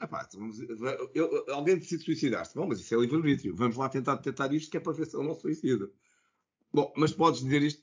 epá, 0.00 0.24
então 0.28 0.40
vamos, 0.40 0.58
eu, 1.14 1.44
alguém 1.50 1.78
decide 1.78 2.02
suicidar-se. 2.04 2.54
Bom, 2.54 2.66
mas 2.66 2.80
isso 2.80 2.94
é 2.94 2.98
livre-arbítrio. 2.98 3.54
Vamos 3.56 3.76
lá 3.76 3.88
tentar 3.88 4.16
detectar 4.16 4.52
isto, 4.52 4.70
que 4.70 4.76
é 4.76 4.80
para 4.80 4.92
ver 4.92 5.06
se 5.06 5.16
ele 5.16 5.26
não 5.26 5.34
suicida. 5.34 5.90
Bom, 6.72 6.92
mas 6.96 7.12
podes 7.12 7.40
dizer 7.42 7.62
isto 7.62 7.82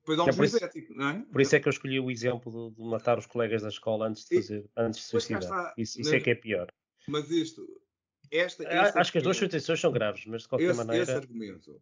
depois 0.00 0.18
um 0.18 0.28
É 0.28 0.32
por 0.32 0.44
isso- 0.44 0.64
ético, 0.64 0.94
não 0.94 1.08
é? 1.08 1.18
Por 1.32 1.40
isso 1.40 1.56
é 1.56 1.60
que 1.60 1.68
eu 1.68 1.70
escolhi 1.70 2.00
o 2.00 2.10
exemplo 2.10 2.70
de, 2.70 2.76
de 2.76 2.82
matar 2.88 3.18
os 3.18 3.26
colegas 3.26 3.62
da 3.62 3.68
escola 3.68 4.08
antes 4.08 4.24
de 4.28 4.34
E- 4.36 4.42
fazer, 4.42 4.70
antes 4.76 5.00
de 5.00 5.06
suicidar. 5.06 5.42
está. 5.42 5.74
Isso, 5.76 6.00
isso 6.00 6.10
é 6.10 6.14
Mas- 6.14 6.22
que 6.22 6.30
é 6.30 6.34
pior. 6.34 6.66
Mas 7.08 7.30
isto, 7.30 7.82
esta, 8.30 8.66
A- 8.68 8.86
este 8.88 8.98
Acho 8.98 9.12
que 9.12 9.18
as 9.18 9.24
duas 9.24 9.36
situações 9.36 9.80
são 9.80 9.90
graves, 9.92 10.24
mas 10.26 10.42
de 10.42 10.48
qualquer 10.48 10.70
esse, 10.70 10.76
maneira. 10.78 11.02
esse 11.02 11.12
argumento 11.12 11.80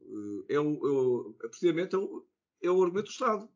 eh, 0.49 0.55
é, 0.55 0.61
o, 0.61 0.65
é, 0.65 0.91
o, 0.91 1.35
precisamente 1.49 1.95
é 1.95 1.99
o, 1.99 2.27
é 2.63 2.71
o 2.71 2.83
argumento 2.83 3.07
do 3.07 3.11
Estado, 3.11 3.49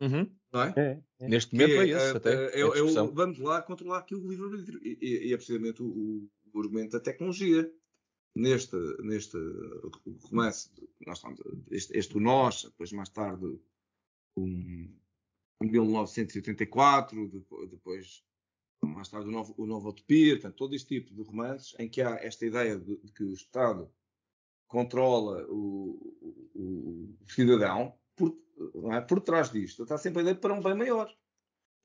Uhum. 0.00 0.30
não 0.52 0.62
é? 0.62 0.74
É, 0.76 1.02
é. 1.20 1.28
Neste 1.28 1.54
momento 1.54 1.72
é, 1.72 1.76
é, 1.76 1.88
esse, 1.88 2.16
até. 2.16 2.60
é 2.60 2.64
o- 2.64 3.12
vamos 3.12 3.38
lá 3.38 3.60
controlar 3.62 3.98
aqui 3.98 4.14
o 4.14 4.28
livre-arbítrio. 4.28 4.80
E, 4.82 4.98
e- 5.00 5.28
e 5.28 5.32
é 5.32 5.36
precisamente 5.36 5.82
o, 5.82 6.28
o- 6.54 6.58
argumento 6.60 6.92
da 6.92 7.00
tecnologia. 7.00 7.70
Neste, 8.36 8.76
neste 9.02 9.36
romance, 10.30 10.70
nós 11.04 11.18
estamos, 11.18 11.40
este, 11.72 11.96
este 11.98 12.16
o 12.16 12.20
Nós, 12.20 12.62
depois 12.64 12.92
mais 12.92 13.08
tarde 13.08 13.44
um, 14.36 14.94
um 15.60 15.66
1984, 15.66 17.28
depois, 17.28 17.70
depois 17.70 18.24
mais 18.84 19.08
tarde 19.08 19.28
o 19.28 19.32
Novo, 19.32 19.54
o 19.58 19.66
Novo 19.66 19.88
Utopia, 19.88 20.34
portanto, 20.34 20.54
todo 20.56 20.74
este 20.74 21.00
tipo 21.00 21.12
de 21.14 21.22
romances 21.22 21.74
em 21.80 21.88
que 21.88 22.00
há 22.00 22.14
esta 22.22 22.46
ideia 22.46 22.78
de, 22.78 22.96
de 22.98 23.12
que 23.12 23.24
o 23.24 23.32
Estado 23.32 23.90
controla 24.68 25.44
o, 25.48 26.14
o- 26.54 27.16
o 27.20 27.30
cidadão, 27.30 27.98
por, 28.18 28.36
é? 28.92 29.00
por 29.00 29.20
trás 29.20 29.50
disto 29.50 29.84
está 29.84 29.96
sempre 29.96 30.20
a 30.20 30.22
ideia 30.22 30.36
para 30.36 30.54
um 30.54 30.62
bem 30.62 30.74
maior. 30.74 31.10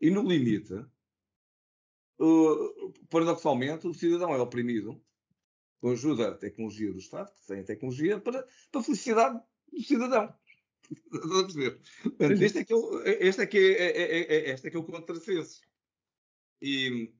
E 0.01 0.09
no 0.09 0.27
limite, 0.27 0.73
uh, 2.19 2.93
paradoxalmente, 3.09 3.87
o 3.87 3.93
cidadão 3.93 4.33
é 4.33 4.41
oprimido 4.41 5.01
com 5.79 5.89
a 5.89 5.93
ajuda 5.93 6.31
da 6.31 6.37
tecnologia 6.37 6.91
do 6.91 6.99
Estado, 6.99 7.31
que 7.33 7.47
tem 7.47 7.59
a 7.59 7.63
tecnologia, 7.63 8.19
para, 8.19 8.47
para 8.71 8.81
a 8.81 8.83
felicidade 8.83 9.39
do 9.71 9.81
cidadão. 9.81 10.33
Estás 10.91 11.31
a 11.31 11.43
perceber? 11.43 11.81
Este 12.19 12.59
é 12.59 12.65
que 12.65 12.73
é 12.73 13.27
é 13.27 13.45
que 13.47 13.57
é, 13.57 13.85
é, 13.85 14.19
é, 14.19 14.49
este 14.51 14.67
é 14.67 14.69
que 14.71 14.77
é 14.77 14.79
o 14.79 14.83
contrassenso. 14.83 15.61
E, 16.61 17.13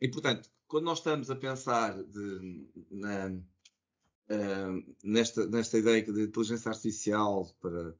e, 0.00 0.08
portanto, 0.08 0.50
quando 0.66 0.84
nós 0.84 0.98
estamos 0.98 1.30
a 1.30 1.36
pensar 1.36 2.02
de- 2.02 2.68
na, 2.90 3.40
ah, 4.28 4.82
nesta, 5.02 5.46
nesta 5.46 5.78
ideia 5.78 6.02
de 6.02 6.22
inteligência 6.22 6.70
artificial 6.70 7.46
para 7.60 7.94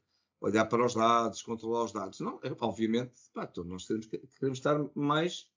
olhar 0.45 0.66
para 0.66 0.84
os 0.84 0.95
dados, 0.95 1.42
controlar 1.42 1.84
os 1.84 1.92
dados, 1.92 2.20
não, 2.20 2.38
é, 2.42 2.55
obviamente, 2.61 3.12
pá, 3.32 3.47
todos 3.47 3.70
nós 3.70 3.86
temos 3.86 4.07
que, 4.07 4.18
queremos 4.38 4.59
estar 4.59 4.78
mais 4.95 5.49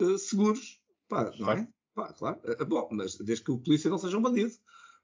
eh, 0.00 0.18
seguros, 0.18 0.80
pá, 1.08 1.32
não 1.38 1.52
é? 1.52 1.68
Pá, 1.94 2.12
claro, 2.12 2.40
É, 2.44 2.64
bom, 2.64 2.88
mas 2.92 3.16
desde 3.16 3.44
que 3.44 3.50
o 3.50 3.58
polícia 3.58 3.90
não 3.90 3.98
seja 3.98 4.18
um 4.18 4.22
bandido. 4.22 4.54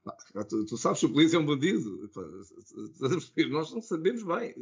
Pá, 0.04 0.16
tu, 0.44 0.64
tu 0.64 0.76
sabes 0.76 1.00
se 1.00 1.06
o 1.06 1.12
polícia 1.12 1.36
é 1.36 1.40
um 1.40 1.46
bandido. 1.46 2.08
Pá, 2.14 2.22
nós 3.50 3.72
não 3.72 3.82
sabemos 3.82 4.22
bem. 4.22 4.54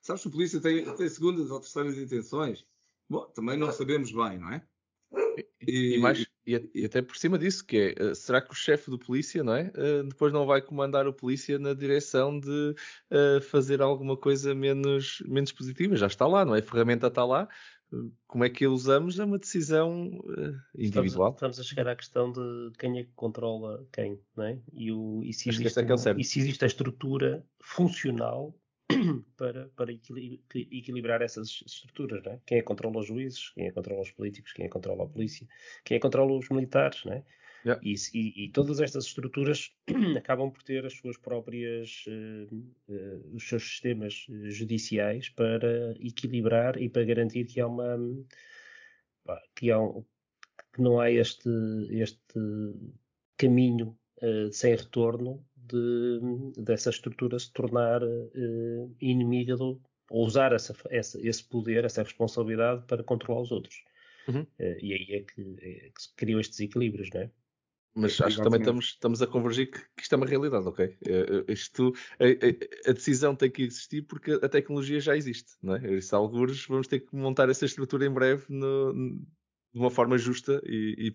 Sabes 0.00 0.22
se 0.22 0.28
o 0.28 0.30
polícia 0.30 0.60
tem, 0.60 0.84
tem 0.96 1.08
segundas 1.08 1.50
ou 1.50 1.60
terceiras 1.60 1.96
intenções? 1.96 2.66
Bom, 3.08 3.24
também 3.26 3.56
não 3.56 3.72
sabemos 3.72 4.12
bem, 4.12 4.38
não 4.38 4.52
é? 4.52 4.66
E, 5.66 5.98
mais, 5.98 6.26
e, 6.48 6.70
e 6.74 6.84
até 6.86 7.02
por 7.02 7.16
cima 7.18 7.38
disso, 7.38 7.64
que 7.66 7.76
é, 7.76 8.02
eh, 8.02 8.14
será 8.14 8.40
que 8.40 8.50
o 8.50 8.54
chefe 8.54 8.90
do 8.90 8.98
polícia, 8.98 9.44
não 9.44 9.54
é? 9.54 9.70
Eh, 9.74 10.02
depois 10.04 10.32
não 10.32 10.46
vai 10.46 10.62
comandar 10.62 11.06
o 11.06 11.12
polícia 11.12 11.58
na 11.58 11.74
direção 11.74 12.40
de 12.40 12.74
eh, 13.10 13.40
fazer 13.42 13.82
alguma 13.82 14.16
coisa 14.16 14.54
menos, 14.54 15.22
menos 15.26 15.52
positiva? 15.52 15.94
Já 15.94 16.06
está 16.06 16.26
lá, 16.26 16.46
não 16.46 16.54
é? 16.54 16.60
A 16.60 16.62
ferramenta 16.62 17.08
está 17.08 17.22
lá. 17.24 17.46
Como 18.26 18.44
é 18.44 18.50
que 18.50 18.64
a 18.64 18.70
usamos 18.70 19.18
é 19.18 19.24
uma 19.24 19.38
decisão 19.38 20.10
eh, 20.28 20.54
Estamos, 20.74 20.96
individual. 20.96 21.32
estamos 21.32 21.60
a 21.60 21.62
chegar 21.62 21.88
à 21.88 21.96
questão 21.96 22.32
de 22.32 22.72
quem 22.78 22.98
é 22.98 23.04
que 23.04 23.12
controla 23.14 23.86
quem, 23.92 24.18
não 24.34 24.44
é? 24.44 24.58
E, 24.72 24.90
o, 24.90 25.22
e, 25.24 25.32
se, 25.34 25.44
que 25.44 25.50
existe, 25.50 25.80
é 25.80 25.82
é 25.82 26.14
e 26.16 26.24
se 26.24 26.38
existe 26.38 26.64
a 26.64 26.66
estrutura 26.66 27.44
funcional 27.60 28.57
para, 29.36 29.68
para 29.76 29.92
equilibrar 29.92 31.22
essas 31.22 31.62
estruturas, 31.66 32.24
é? 32.26 32.40
Quem 32.46 32.58
é 32.58 32.60
que 32.60 32.66
controla 32.66 32.98
os 33.00 33.06
juízes, 33.06 33.50
quem 33.50 33.64
é 33.66 33.68
que 33.68 33.74
controla 33.74 34.02
os 34.02 34.10
políticos, 34.10 34.52
quem 34.52 34.64
é 34.64 34.68
que 34.68 34.72
controla 34.72 35.04
a 35.04 35.08
polícia, 35.08 35.46
quem 35.84 35.96
é 35.96 35.98
que 35.98 36.02
controla 36.02 36.32
os 36.38 36.48
militares, 36.48 37.04
é? 37.06 37.24
Yeah. 37.64 37.80
E, 37.84 37.94
e- 38.14 38.44
e 38.44 38.52
todas 38.52 38.80
estas 38.80 39.04
estruturas 39.06 39.72
acabam 40.16 40.50
por 40.50 40.62
ter 40.62 40.86
as 40.86 40.94
suas 40.94 41.16
próprias, 41.18 42.04
eh, 42.08 42.46
eh, 42.88 43.20
os 43.34 43.48
seus 43.48 43.62
sistemas 43.64 44.26
eh, 44.30 44.50
judiciais 44.50 45.28
para 45.30 45.92
equilibrar 46.00 46.80
e 46.80 46.88
para 46.88 47.04
garantir 47.04 47.46
que 47.46 47.60
há 47.60 47.66
uma 47.66 47.98
que, 49.56 49.70
há 49.70 49.80
um- 49.80 50.04
que 50.72 50.80
não 50.80 51.00
há 51.00 51.10
este, 51.10 51.48
este 51.90 52.40
caminho 53.36 53.98
eh, 54.22 54.48
sem 54.52 54.74
retorno 54.74 55.44
de, 55.68 56.62
dessa 56.62 56.90
estrutura 56.90 57.38
se 57.38 57.52
tornar 57.52 58.02
eh, 58.02 58.88
inimiga 59.00 59.56
do, 59.56 59.80
ou 60.10 60.26
usar 60.26 60.52
essa, 60.52 60.74
essa- 60.90 61.20
esse 61.26 61.44
poder, 61.44 61.84
essa 61.84 62.02
responsabilidade 62.02 62.84
para 62.86 63.02
controlar 63.04 63.42
os 63.42 63.52
outros. 63.52 63.82
Uhum. 64.28 64.46
Eh, 64.58 64.78
e 64.82 64.92
aí 64.94 65.06
é 65.12 65.20
que, 65.22 65.40
é 65.60 65.90
que 65.90 66.02
se 66.02 66.14
criam 66.14 66.40
estes 66.40 66.58
desequilíbrios, 66.58 67.08
não 67.12 67.22
é? 67.22 67.30
Mas 67.94 68.20
acho 68.20 68.36
que 68.36 68.42
também 68.44 68.60
estamos, 68.60 68.84
estamos 68.86 69.22
a 69.22 69.26
convergir 69.26 69.70
que, 69.72 69.78
que 69.80 70.02
isto 70.02 70.12
é 70.14 70.16
uma 70.16 70.26
realidade, 70.26 70.68
ok? 70.68 70.96
Eh, 71.04 71.52
Isto, 71.52 71.92
a, 72.20 72.24
a- 72.24 72.90
a 72.90 72.92
decisão 72.92 73.34
tem 73.34 73.50
que 73.50 73.62
existir 73.62 74.02
porque 74.02 74.32
a 74.40 74.48
tecnologia 74.48 75.00
já 75.00 75.16
existe, 75.16 75.52
não 75.62 75.74
é? 75.74 75.94
Isso, 75.94 76.14
algures, 76.14 76.64
vamos 76.66 76.86
ter 76.86 77.00
que 77.00 77.16
montar 77.16 77.48
essa 77.48 77.64
estrutura 77.64 78.06
em 78.06 78.10
breve 78.12 78.44
no- 78.48 79.20
de 79.78 79.84
uma 79.84 79.90
forma 79.90 80.18
justa 80.18 80.60
e, 80.64 80.94
e 81.08 81.14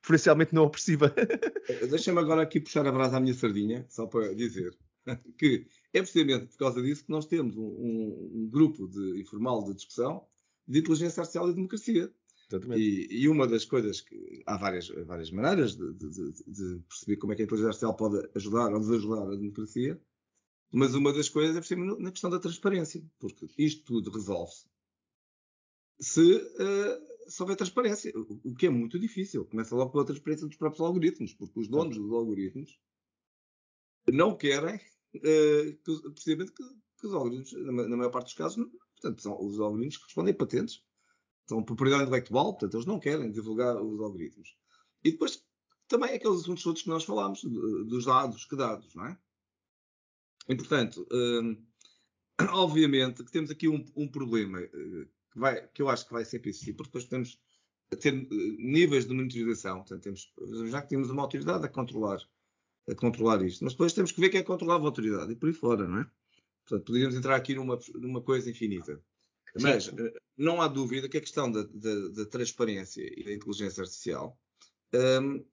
preferencialmente 0.00 0.54
não 0.54 0.64
opressiva. 0.64 1.12
Deixa-me 1.90 2.18
agora 2.20 2.42
aqui 2.42 2.60
puxar 2.60 2.86
a 2.86 2.92
brasa 2.92 3.16
à 3.16 3.20
minha 3.20 3.34
sardinha, 3.34 3.84
só 3.88 4.06
para 4.06 4.34
dizer 4.34 4.76
que 5.38 5.66
é 5.92 6.00
precisamente 6.00 6.46
por 6.46 6.58
causa 6.58 6.80
disso 6.82 7.04
que 7.04 7.10
nós 7.10 7.26
temos 7.26 7.56
um, 7.56 7.62
um- 7.66 8.30
um 8.34 8.48
grupo 8.50 8.88
de, 8.88 9.20
informal 9.20 9.64
de 9.64 9.74
discussão 9.74 10.26
de 10.66 10.78
inteligência 10.78 11.20
artificial 11.20 11.50
e 11.50 11.54
democracia. 11.54 12.10
E, 12.78 13.08
e 13.10 13.28
uma 13.28 13.46
das 13.46 13.64
coisas 13.64 14.00
que 14.00 14.42
há 14.46 14.56
várias, 14.56 14.88
várias 14.88 15.30
maneiras 15.30 15.74
de, 15.74 15.92
de- 15.94 16.32
de- 16.46 16.78
perceber 16.88 17.16
como 17.16 17.32
é 17.32 17.36
que 17.36 17.42
a 17.42 17.44
inteligência 17.44 17.68
artificial 17.88 17.96
pode 17.96 18.28
ajudar 18.34 18.72
ou 18.72 18.78
desajudar 18.80 19.22
a 19.28 19.34
democracia, 19.36 20.00
mas 20.70 20.94
uma 20.94 21.12
das 21.12 21.28
coisas 21.28 21.56
é 21.56 21.62
cima 21.62 21.96
na 21.98 22.10
questão 22.10 22.30
da 22.30 22.38
transparência, 22.38 23.02
porque 23.18 23.46
isto 23.58 23.84
tudo 23.84 24.10
resolve-se 24.10 24.66
se, 26.00 26.36
eh, 26.58 27.00
se 27.26 27.42
houver 27.42 27.56
transparência, 27.56 28.12
o, 28.16 28.54
que 28.54 28.66
é 28.66 28.70
muito 28.70 28.98
difícil. 28.98 29.44
Começa 29.46 29.74
logo 29.74 29.90
pela 29.92 30.04
transparência 30.04 30.46
dos 30.46 30.56
próprios 30.56 30.80
algoritmos, 30.84 31.32
porque 31.34 31.60
os 31.60 31.68
donos 31.68 31.96
dos 31.96 32.12
algoritmos 32.12 32.78
não 34.12 34.36
querem 34.36 34.80
eh, 35.14 35.76
que, 35.84 36.10
precisamente 36.10 36.52
que, 36.52 36.62
que 37.00 37.06
os 37.06 37.14
algoritmos, 37.14 37.52
na, 37.64 37.72
ma- 37.72 37.88
na 37.88 37.96
maior 37.96 38.10
parte 38.10 38.26
dos 38.26 38.34
casos, 38.34 38.66
portanto, 39.00 39.22
são 39.22 39.40
os 39.44 39.58
algoritmos 39.60 39.96
que 39.96 40.04
respondem 40.04 40.34
a 40.34 40.36
patentes 40.36 40.84
são 41.46 41.62
propriedade 41.62 42.04
intelectual, 42.04 42.52
portanto, 42.52 42.74
eles 42.74 42.86
não 42.86 42.98
querem 42.98 43.30
divulgar 43.30 43.76
os 43.76 44.00
algoritmos. 44.00 44.56
E 45.04 45.10
depois, 45.12 45.44
também 45.86 46.14
aqueles 46.14 46.40
assuntos 46.40 46.62
todos 46.62 46.82
que 46.82 46.88
nós 46.88 47.04
falámos, 47.04 47.42
dos 47.42 48.06
dados, 48.06 48.46
que 48.46 48.56
dados, 48.56 48.94
não 48.94 49.06
é? 49.06 49.18
E, 50.48 50.56
portanto, 50.56 51.06
hum, 51.12 51.62
obviamente 52.50 53.22
que 53.24 53.30
temos 53.30 53.50
aqui 53.50 53.68
um, 53.68 53.84
um 53.94 54.08
problema 54.08 54.60
eh, 54.60 55.08
que, 55.34 55.38
vai- 55.38 55.68
que 55.68 55.82
eu 55.82 55.88
acho 55.90 56.06
que 56.06 56.12
vai 56.14 56.24
sempre 56.24 56.48
existir, 56.50 56.72
porque 56.72 56.88
depois 56.88 57.04
podemos 57.04 57.38
ter 58.00 58.14
eh, 58.14 58.26
níveis 58.58 59.06
de 59.06 59.12
monitorização, 59.14 59.78
portanto, 59.80 60.02
temos, 60.02 60.32
já 60.70 60.80
que 60.80 60.88
temos 60.88 61.10
uma 61.10 61.22
autoridade 61.22 61.66
a 61.66 61.68
controlar, 61.68 62.18
a 62.88 62.94
controlar 62.94 63.42
isto, 63.44 63.62
mas 63.64 63.74
depois 63.74 63.92
temos 63.92 64.12
que 64.12 64.20
ver 64.20 64.30
quem 64.30 64.40
é 64.40 64.42
que 64.42 64.46
controlava 64.46 64.84
a 64.84 64.86
autoridade 64.88 65.32
e 65.32 65.36
por 65.36 65.48
aí 65.48 65.52
fora, 65.54 65.86
não 65.86 65.98
é? 66.00 66.10
Portanto, 66.66 66.86
poderíamos 66.86 67.14
entrar 67.16 67.36
aqui 67.36 67.54
numa, 67.54 67.78
numa 67.94 68.22
coisa 68.22 68.50
infinita. 68.50 69.02
Mas 69.60 69.88
eh, 69.88 70.14
não 70.36 70.62
há 70.62 70.66
dúvida 70.68 71.08
que 71.08 71.18
a 71.18 71.20
questão 71.20 71.50
da, 71.52 71.62
da- 71.64 72.08
da 72.08 72.26
transparência 72.26 73.02
e 73.02 73.22
da 73.24 73.32
inteligência 73.32 73.82
artificial 73.82 74.38
hum, 74.94 75.44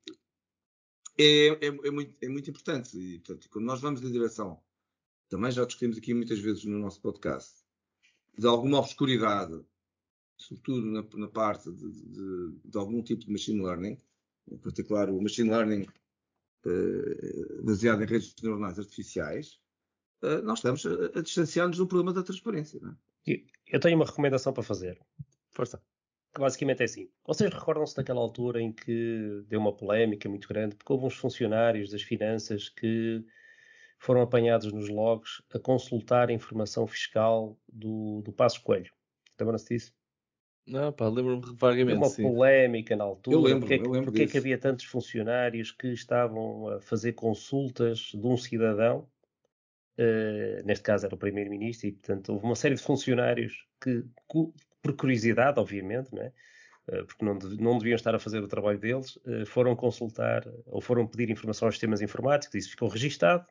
é, 1.18 1.48
é- 1.48 1.88
é 1.88 1.92
muito, 1.92 2.16
é 2.24 2.30
muito 2.30 2.50
importante. 2.50 2.98
E, 2.98 3.20
portanto, 3.20 3.50
quando 3.52 3.66
nós 3.66 3.82
vamos 3.82 4.02
na 4.02 4.10
direção, 4.10 4.60
também 5.30 5.52
já 5.52 5.66
discutimos 5.66 5.98
aqui 5.98 6.14
muitas 6.14 6.40
vezes 6.40 6.64
no 6.66 6.80
nosso 6.80 7.02
podcast, 7.02 7.62
de 8.38 8.48
alguma 8.48 8.80
obscuridade, 8.80 9.64
sobretudo 10.42 10.86
na, 10.88 11.04
na 11.16 11.28
parte 11.28 11.72
de, 11.72 11.92
de- 11.92 12.60
de 12.66 12.78
algum 12.78 13.02
tipo 13.02 13.26
de 13.26 13.32
machine 13.32 13.62
learning, 13.62 13.98
em 14.52 14.58
particular 14.58 15.10
o 15.10 15.22
machine 15.22 15.50
learning 15.50 15.86
eh, 16.66 17.62
baseado 17.64 18.04
em 18.04 18.06
redes 18.06 18.36
neuronais 18.42 18.78
artificiais, 18.80 19.60
eh, 20.24 20.42
nós 20.42 20.60
estamos 20.60 20.86
a, 20.86 21.20
a 21.20 21.22
distanciar-nos 21.22 21.78
do 21.78 21.88
problema 21.88 22.14
da 22.14 22.24
transparência. 22.24 22.80
É? 23.28 23.42
Eu 23.68 23.80
tenho 23.80 23.96
uma 23.96 24.06
recomendação 24.06 24.52
para 24.54 24.64
fazer. 24.64 25.00
Força. 25.52 25.82
basicamente 26.38 26.82
é 26.82 26.86
assim. 26.86 27.10
Vocês 27.26 27.54
recordam-se 27.54 27.96
daquela 27.96 28.20
altura 28.22 28.62
em 28.62 28.72
que 28.72 29.44
deu 29.48 29.60
uma 29.60 29.76
polémica 29.76 30.28
muito 30.30 30.48
grande, 30.48 30.76
porque 30.76 30.92
houve 30.94 31.06
uns 31.06 31.16
funcionários 31.16 31.90
das 31.92 32.02
finanças 32.02 32.70
que 32.70 33.24
foram 34.00 34.22
apanhados 34.22 34.72
nos 34.74 34.90
logs 34.90 35.44
a 35.54 35.60
consultar 35.60 36.30
a 36.30 36.34
informação 36.34 36.88
fiscal 36.88 37.60
do, 37.72 38.22
do 38.24 38.32
Passo 38.34 38.62
Coelho. 38.64 38.92
Lembram-se 39.40 39.68
disso? 39.76 39.94
Não, 40.66 40.92
pá, 40.94 41.08
lembro-me 41.10 41.56
vagamente. 41.58 41.98
uma 41.98 42.10
sim. 42.10 42.24
polémica 42.24 42.96
na 42.96 43.04
altura. 43.04 43.36
Eu 43.36 43.42
lembro, 43.42 43.60
porque, 43.62 43.74
é 43.76 43.80
que- 43.80 43.84
eu 43.86 43.92
lembro 43.92 44.06
porque 44.06 44.22
é 44.24 44.28
que 44.28 44.32
disso. 44.32 44.38
havia 44.38 44.58
tantos 44.58 44.86
funcionários 44.86 45.72
que 45.72 45.88
estavam 45.88 46.68
a 46.70 46.82
fazer 46.82 47.14
consultas 47.14 48.12
de 48.14 48.26
um 48.28 48.38
cidadão? 48.38 49.08
eh, 49.98 50.62
neste 50.66 50.84
caso 50.84 51.06
era 51.06 51.16
o 51.16 51.18
primeiro-ministro, 51.18 51.88
e 51.88 51.92
portanto 51.94 52.34
houve 52.34 52.46
uma 52.46 52.56
série 52.56 52.76
de 52.76 52.82
funcionários 52.82 53.68
que, 53.82 54.04
por 54.82 54.96
curiosidade, 54.96 55.60
obviamente, 55.60 56.14
não 56.14 56.22
é? 56.24 56.34
Eh, 56.90 57.04
porque 57.06 57.26
não, 57.26 57.38
dev- 57.38 57.60
não 57.62 57.78
deviam 57.78 57.96
estar 57.96 58.16
a 58.16 58.20
fazer 58.20 58.40
o 58.44 58.48
trabalho 58.48 58.80
deles, 58.80 59.20
eh, 59.26 59.46
foram 59.46 59.76
consultar 59.76 60.44
ou 60.68 60.82
foram 60.82 61.08
pedir 61.08 61.30
informação 61.32 61.68
aos 61.68 61.76
sistemas 61.76 62.02
informáticos, 62.02 62.56
isso 62.56 62.72
ficou 62.72 62.90
registado. 62.90 63.48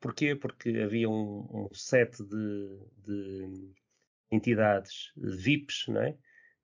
Porquê? 0.00 0.36
Porque 0.36 0.70
havia 0.84 1.08
um, 1.10 1.66
um 1.70 1.74
set 1.74 2.22
de, 2.24 2.78
de 3.04 3.72
entidades 4.30 5.12
VIPs, 5.16 5.86
não 5.88 6.02
é? 6.02 6.16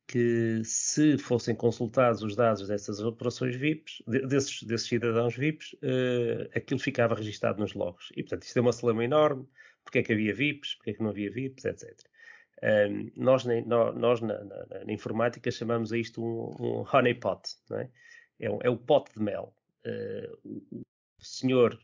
Que 0.07 0.63
se 0.65 1.17
fossem 1.19 1.55
consultados 1.55 2.23
os 2.23 2.37
dados 2.37 2.69
dessas 2.69 3.01
operações 3.01 3.57
VIPs, 3.57 4.03
de- 4.07 4.27
desses, 4.27 4.63
desses 4.63 4.87
cidadãos 4.89 5.37
VIPs, 5.37 5.75
eh, 5.83 6.51
aquilo 6.55 6.79
ficava 6.81 7.15
registado 7.15 7.59
nos 7.61 7.75
logs. 7.75 8.09
E, 8.17 8.23
portanto, 8.23 8.43
isto 8.45 8.57
é 8.59 8.61
uma 8.63 8.73
celema 8.73 9.05
enorme, 9.05 9.49
porque 9.83 9.99
é 10.01 10.03
que 10.03 10.13
havia 10.13 10.35
VIPs, 10.35 10.75
porque 10.77 10.91
é 10.91 10.95
que 10.95 11.03
não 11.03 11.11
havia 11.11 11.31
VIPs, 11.31 11.65
etc. 11.65 11.91
Um, 12.63 13.11
nós 13.17 13.45
na, 13.45 13.61
nós 13.93 14.21
na, 14.21 14.43
na- 14.45 14.85
na 14.87 14.93
informática 14.93 15.51
chamamos 15.51 15.93
a 15.93 15.99
isto 15.99 16.23
um, 16.23 16.55
um 16.81 16.85
honeypot, 16.93 17.43
não 17.69 17.79
é? 17.79 17.91
É, 18.41 18.51
um- 18.51 18.59
é 18.63 18.71
o 18.71 18.77
pote 18.77 19.13
de 19.15 19.21
mel. 19.23 19.55
O, 20.45 20.81
o 20.81 20.85
senhor 21.21 21.79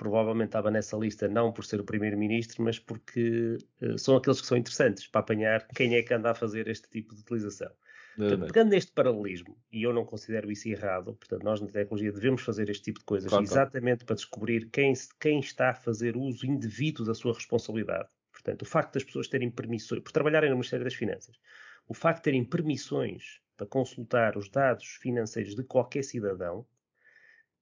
provavelmente 0.00 0.48
estava 0.48 0.70
nessa 0.70 0.96
lista 0.96 1.28
não 1.28 1.52
por 1.52 1.62
ser 1.62 1.78
o 1.78 1.84
primeiro-ministro, 1.84 2.64
mas 2.64 2.78
porque 2.78 3.58
eh, 3.82 3.98
são 3.98 4.16
aqueles 4.16 4.40
que 4.40 4.46
são 4.46 4.56
interessantes 4.56 5.06
para 5.06 5.20
apanhar 5.20 5.68
quem 5.68 5.94
é 5.94 6.02
que 6.02 6.14
anda 6.14 6.30
a 6.30 6.34
fazer 6.34 6.68
este 6.68 6.88
tipo 6.88 7.14
de 7.14 7.20
utilização. 7.20 7.70
Portanto, 8.16 8.46
pegando 8.46 8.70
neste 8.70 8.92
paralelismo, 8.92 9.54
e 9.70 9.82
eu 9.82 9.92
não 9.92 10.06
considero 10.06 10.50
isso 10.50 10.66
errado, 10.70 11.14
portanto, 11.14 11.42
nós 11.42 11.60
na 11.60 11.66
tecnologia 11.66 12.10
devemos 12.10 12.40
fazer 12.40 12.70
este 12.70 12.84
tipo 12.84 13.00
de 13.00 13.04
coisas 13.04 13.28
Claro, 13.28 13.44
claro. 13.44 13.60
exatamente 13.60 14.06
para 14.06 14.16
descobrir 14.16 14.70
quem, 14.70 14.94
quem 15.20 15.38
está 15.38 15.68
a 15.68 15.74
fazer 15.74 16.16
uso 16.16 16.46
indevido 16.46 17.04
da 17.04 17.12
sua 17.12 17.34
responsabilidade. 17.34 18.08
Portanto, 18.32 18.62
o 18.62 18.64
facto 18.64 18.94
das 18.94 19.04
pessoas 19.04 19.28
terem 19.28 19.50
permissões, 19.50 20.02
por 20.02 20.12
trabalharem 20.12 20.48
no 20.48 20.56
Ministério 20.56 20.84
das 20.84 20.94
Finanças, 20.94 21.38
o 21.86 21.92
facto 21.92 22.20
de 22.20 22.24
terem 22.24 22.42
permissões 22.42 23.42
para 23.54 23.66
consultar 23.66 24.38
os 24.38 24.48
dados 24.48 24.86
financeiros 24.86 25.54
de 25.54 25.62
qualquer 25.62 26.04
cidadão, 26.04 26.64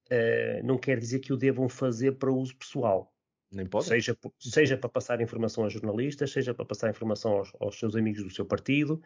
eh, 0.09 0.61
não 0.63 0.77
quer 0.77 0.99
dizer 0.99 1.19
que 1.19 1.33
o 1.33 1.37
devam 1.37 1.69
fazer 1.69 2.13
para 2.13 2.31
uso 2.31 2.55
pessoal. 2.57 3.13
Nem 3.51 3.65
pode. 3.65 3.85
Seja, 3.87 4.17
seja 4.39 4.77
para 4.77 4.89
passar 4.89 5.21
informação 5.21 5.65
a 5.65 5.69
jornalistas, 5.69 6.31
seja 6.31 6.53
para 6.53 6.65
passar 6.65 6.89
informação 6.89 7.33
aos, 7.33 7.51
aos 7.59 7.79
seus 7.79 7.95
amigos 7.95 8.23
do 8.23 8.29
seu 8.29 8.45
partido, 8.45 9.01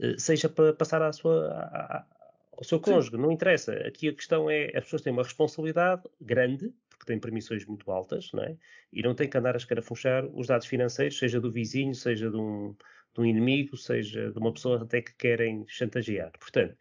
eh, 0.00 0.16
seja 0.18 0.48
para 0.48 0.72
passar 0.74 1.02
à 1.02 1.12
sua, 1.12 1.48
à- 1.52 2.06
ao 2.52 2.64
seu 2.64 2.80
cônjuge, 2.80 3.16
não 3.16 3.32
interessa. 3.32 3.72
Aqui 3.86 4.08
a 4.08 4.14
questão 4.14 4.50
é, 4.50 4.66
as 4.76 4.84
pessoas 4.84 5.02
têm 5.02 5.12
uma 5.12 5.22
responsabilidade 5.22 6.02
grande, 6.20 6.74
porque 6.90 7.06
têm 7.06 7.18
permissões 7.20 7.64
muito 7.64 7.90
altas, 7.90 8.30
não 8.32 8.42
é? 8.44 8.56
E 8.92 9.02
não 9.02 9.14
têm 9.14 9.28
que 9.28 9.38
andar 9.38 9.54
a 9.54 9.58
escarafunchar 9.58 10.26
os 10.26 10.46
dados 10.46 10.66
financeiros, 10.66 11.18
seja 11.18 11.40
do 11.40 11.50
vizinho, 11.50 11.94
seja 11.94 12.30
de 12.30 12.36
um, 12.36 12.74
de 13.14 13.20
um 13.20 13.24
inimigo, 13.24 13.76
seja 13.76 14.30
de 14.30 14.38
uma 14.38 14.52
pessoa 14.52 14.82
até 14.82 15.00
que 15.02 15.14
querem 15.14 15.64
chantagear. 15.68 16.32
Portanto, 16.38 16.76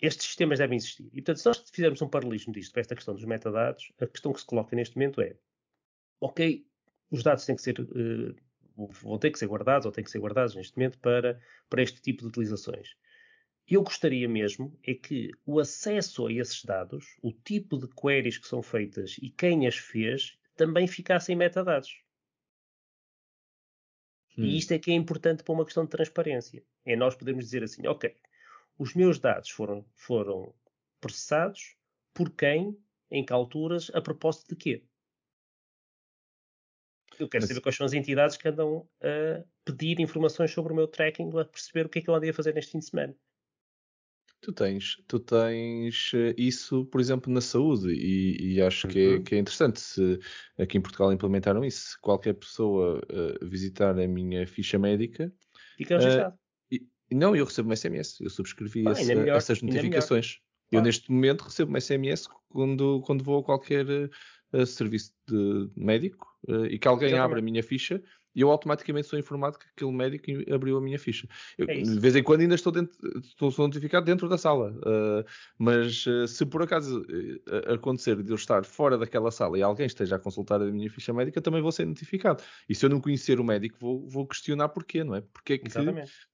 estes 0.00 0.26
sistemas 0.26 0.58
devem 0.58 0.76
existir. 0.76 1.06
E, 1.06 1.22
portanto, 1.22 1.38
se 1.38 1.46
nós 1.46 1.58
fizermos 1.70 2.00
um 2.02 2.08
paralelismo 2.08 2.52
disto, 2.52 2.72
para 2.72 2.80
esta 2.80 2.94
questão 2.94 3.14
dos 3.14 3.24
metadados, 3.24 3.92
a 4.00 4.06
questão 4.06 4.32
que 4.32 4.40
se 4.40 4.46
coloca 4.46 4.74
neste 4.76 4.96
momento 4.96 5.20
é 5.20 5.36
ok, 6.20 6.66
os 7.10 7.22
dados 7.22 7.44
têm 7.44 7.56
que 7.56 7.62
ser, 7.62 7.80
eh, 7.80 8.34
vão 8.76 9.18
ter 9.18 9.30
que 9.30 9.38
ser 9.38 9.46
guardados 9.46 9.86
ou 9.86 9.92
têm 9.92 10.04
que 10.04 10.10
ser 10.10 10.18
guardados 10.18 10.54
neste 10.54 10.76
momento 10.76 10.98
para, 10.98 11.40
para 11.68 11.82
este 11.82 12.00
tipo 12.00 12.22
de 12.22 12.28
utilizações. 12.28 12.96
Eu 13.66 13.82
gostaria 13.82 14.28
mesmo 14.28 14.78
é 14.82 14.94
que 14.94 15.30
o 15.44 15.60
acesso 15.60 16.26
a 16.26 16.32
esses 16.32 16.64
dados, 16.64 17.06
o 17.22 17.32
tipo 17.32 17.76
de 17.76 17.86
queries 17.88 18.38
que 18.38 18.48
são 18.48 18.62
feitas 18.62 19.16
e 19.20 19.30
quem 19.30 19.66
as 19.66 19.76
fez, 19.76 20.38
também 20.56 20.86
ficassem 20.86 21.36
metadados. 21.36 22.02
Hum. 24.36 24.44
E 24.44 24.56
isto 24.56 24.72
é 24.72 24.78
que 24.78 24.90
é 24.90 24.94
importante 24.94 25.42
para 25.42 25.52
uma 25.52 25.64
questão 25.64 25.84
de 25.84 25.90
transparência. 25.90 26.64
É 26.84 26.96
nós 26.96 27.14
podermos 27.14 27.44
dizer 27.44 27.62
assim, 27.62 27.86
ok, 27.86 28.14
os 28.78 28.94
meus 28.94 29.18
dados 29.18 29.50
foram, 29.50 29.84
foram 29.94 30.54
processados 31.00 31.76
por 32.14 32.30
quem, 32.30 32.78
em 33.10 33.24
que 33.24 33.32
alturas, 33.32 33.90
a 33.94 34.00
propósito 34.00 34.48
de 34.50 34.56
quê? 34.56 34.84
Eu 37.18 37.28
quero 37.28 37.42
Mas- 37.42 37.48
saber 37.48 37.60
quais 37.60 37.76
são 37.76 37.86
as 37.86 37.92
entidades 37.92 38.36
que 38.36 38.48
andam 38.48 38.88
a 39.02 39.44
pedir 39.64 40.00
informações 40.00 40.50
sobre 40.52 40.72
o 40.72 40.76
meu 40.76 40.86
tracking 40.88 41.30
para 41.30 41.44
perceber 41.44 41.86
o 41.86 41.88
que 41.88 41.98
é 41.98 42.02
que 42.02 42.08
eu 42.10 42.14
andei 42.14 42.30
a 42.30 42.34
fazer 42.34 42.54
neste 42.54 42.72
fim 42.72 42.78
de 42.78 42.86
semana. 42.86 43.14
Tu 44.40 44.52
tens, 44.52 44.96
tu 45.08 45.18
tens 45.18 46.12
eh, 46.14 46.32
isso, 46.38 46.84
por 46.86 47.00
exemplo, 47.00 47.32
na 47.32 47.40
saúde, 47.40 47.92
e, 47.92 48.54
e 48.54 48.62
acho 48.62 48.86
que, 48.86 48.98
é, 49.00 49.16
Uhum. 49.16 49.24
que 49.24 49.34
é 49.34 49.38
interessante 49.38 49.80
se 49.80 50.18
aqui 50.56 50.78
em 50.78 50.80
Portugal 50.80 51.12
implementaram 51.12 51.64
isso. 51.64 51.90
Se 51.90 52.00
qualquer 52.00 52.34
pessoa 52.34 53.00
eh, 53.10 53.44
visitar 53.44 53.98
a 53.98 54.06
minha 54.06 54.46
ficha 54.46 54.78
médica, 54.78 55.32
Fica 55.76 55.96
registado. 55.96 56.34
e 56.36 56.47
não, 57.14 57.34
eu 57.34 57.44
recebo 57.44 57.70
um 57.70 57.72
SMS, 57.76 58.20
eu 58.20 58.30
subscrevi 58.30 58.86
Ah, 58.86 58.92
ainda 58.92 59.14
melhor, 59.16 59.36
essas 59.36 59.62
notificações. 59.62 60.38
Eu 60.70 60.82
neste 60.82 61.10
momento 61.10 61.42
recebo 61.42 61.72
um 61.72 61.80
SMS 61.80 62.28
quando, 62.50 63.00
quando 63.02 63.24
vou 63.24 63.40
a 63.40 63.44
qualquer 63.44 63.86
eh, 64.52 64.66
serviço 64.66 65.12
de 65.26 65.70
médico 65.76 66.26
eh, 66.48 66.74
e 66.74 66.78
que 66.78 66.86
alguém 66.88 67.08
Exatamente. 67.08 67.30
abre 67.30 67.40
a 67.40 67.42
minha 67.42 67.62
ficha 67.62 68.02
e 68.34 68.40
eu 68.40 68.50
automaticamente 68.50 69.06
sou 69.08 69.18
informado 69.18 69.58
que 69.58 69.66
aquele 69.74 69.92
médico 69.92 70.26
abriu 70.52 70.76
a 70.76 70.80
minha 70.80 70.98
ficha. 70.98 71.26
Eu, 71.56 71.66
É 71.68 71.74
de 71.82 71.98
vez 72.00 72.14
em 72.16 72.22
quando 72.22 72.40
ainda 72.42 72.54
estou, 72.54 72.72
dentro, 72.72 72.96
estou 73.22 73.50
notificado 73.58 74.04
dentro 74.06 74.28
da 74.28 74.38
sala, 74.38 74.74
eh, 74.86 75.24
mas 75.58 76.04
eh, 76.06 76.26
se 76.26 76.46
por 76.46 76.62
acaso 76.62 77.04
eh, 77.46 77.72
acontecer 77.74 78.22
de 78.22 78.30
eu 78.30 78.36
estar 78.36 78.64
fora 78.64 78.96
daquela 78.98 79.30
sala 79.30 79.58
e 79.58 79.62
alguém 79.62 79.86
esteja 79.86 80.16
a 80.16 80.18
consultar 80.18 80.60
a 80.62 80.66
minha 80.66 80.90
ficha 80.90 81.12
médica, 81.12 81.40
também 81.40 81.60
vou 81.62 81.72
ser 81.72 81.86
notificado. 81.86 82.42
E 82.68 82.74
se 82.74 82.84
eu 82.86 82.90
não 82.90 83.00
conhecer 83.00 83.40
o 83.40 83.44
médico, 83.44 83.76
vou, 83.80 84.06
vou 84.08 84.26
questionar 84.26 84.68
porquê, 84.70 85.02
não 85.04 85.14
é? 85.14 85.20
Porque 85.20 85.54
é 85.54 85.58
que 85.58 85.68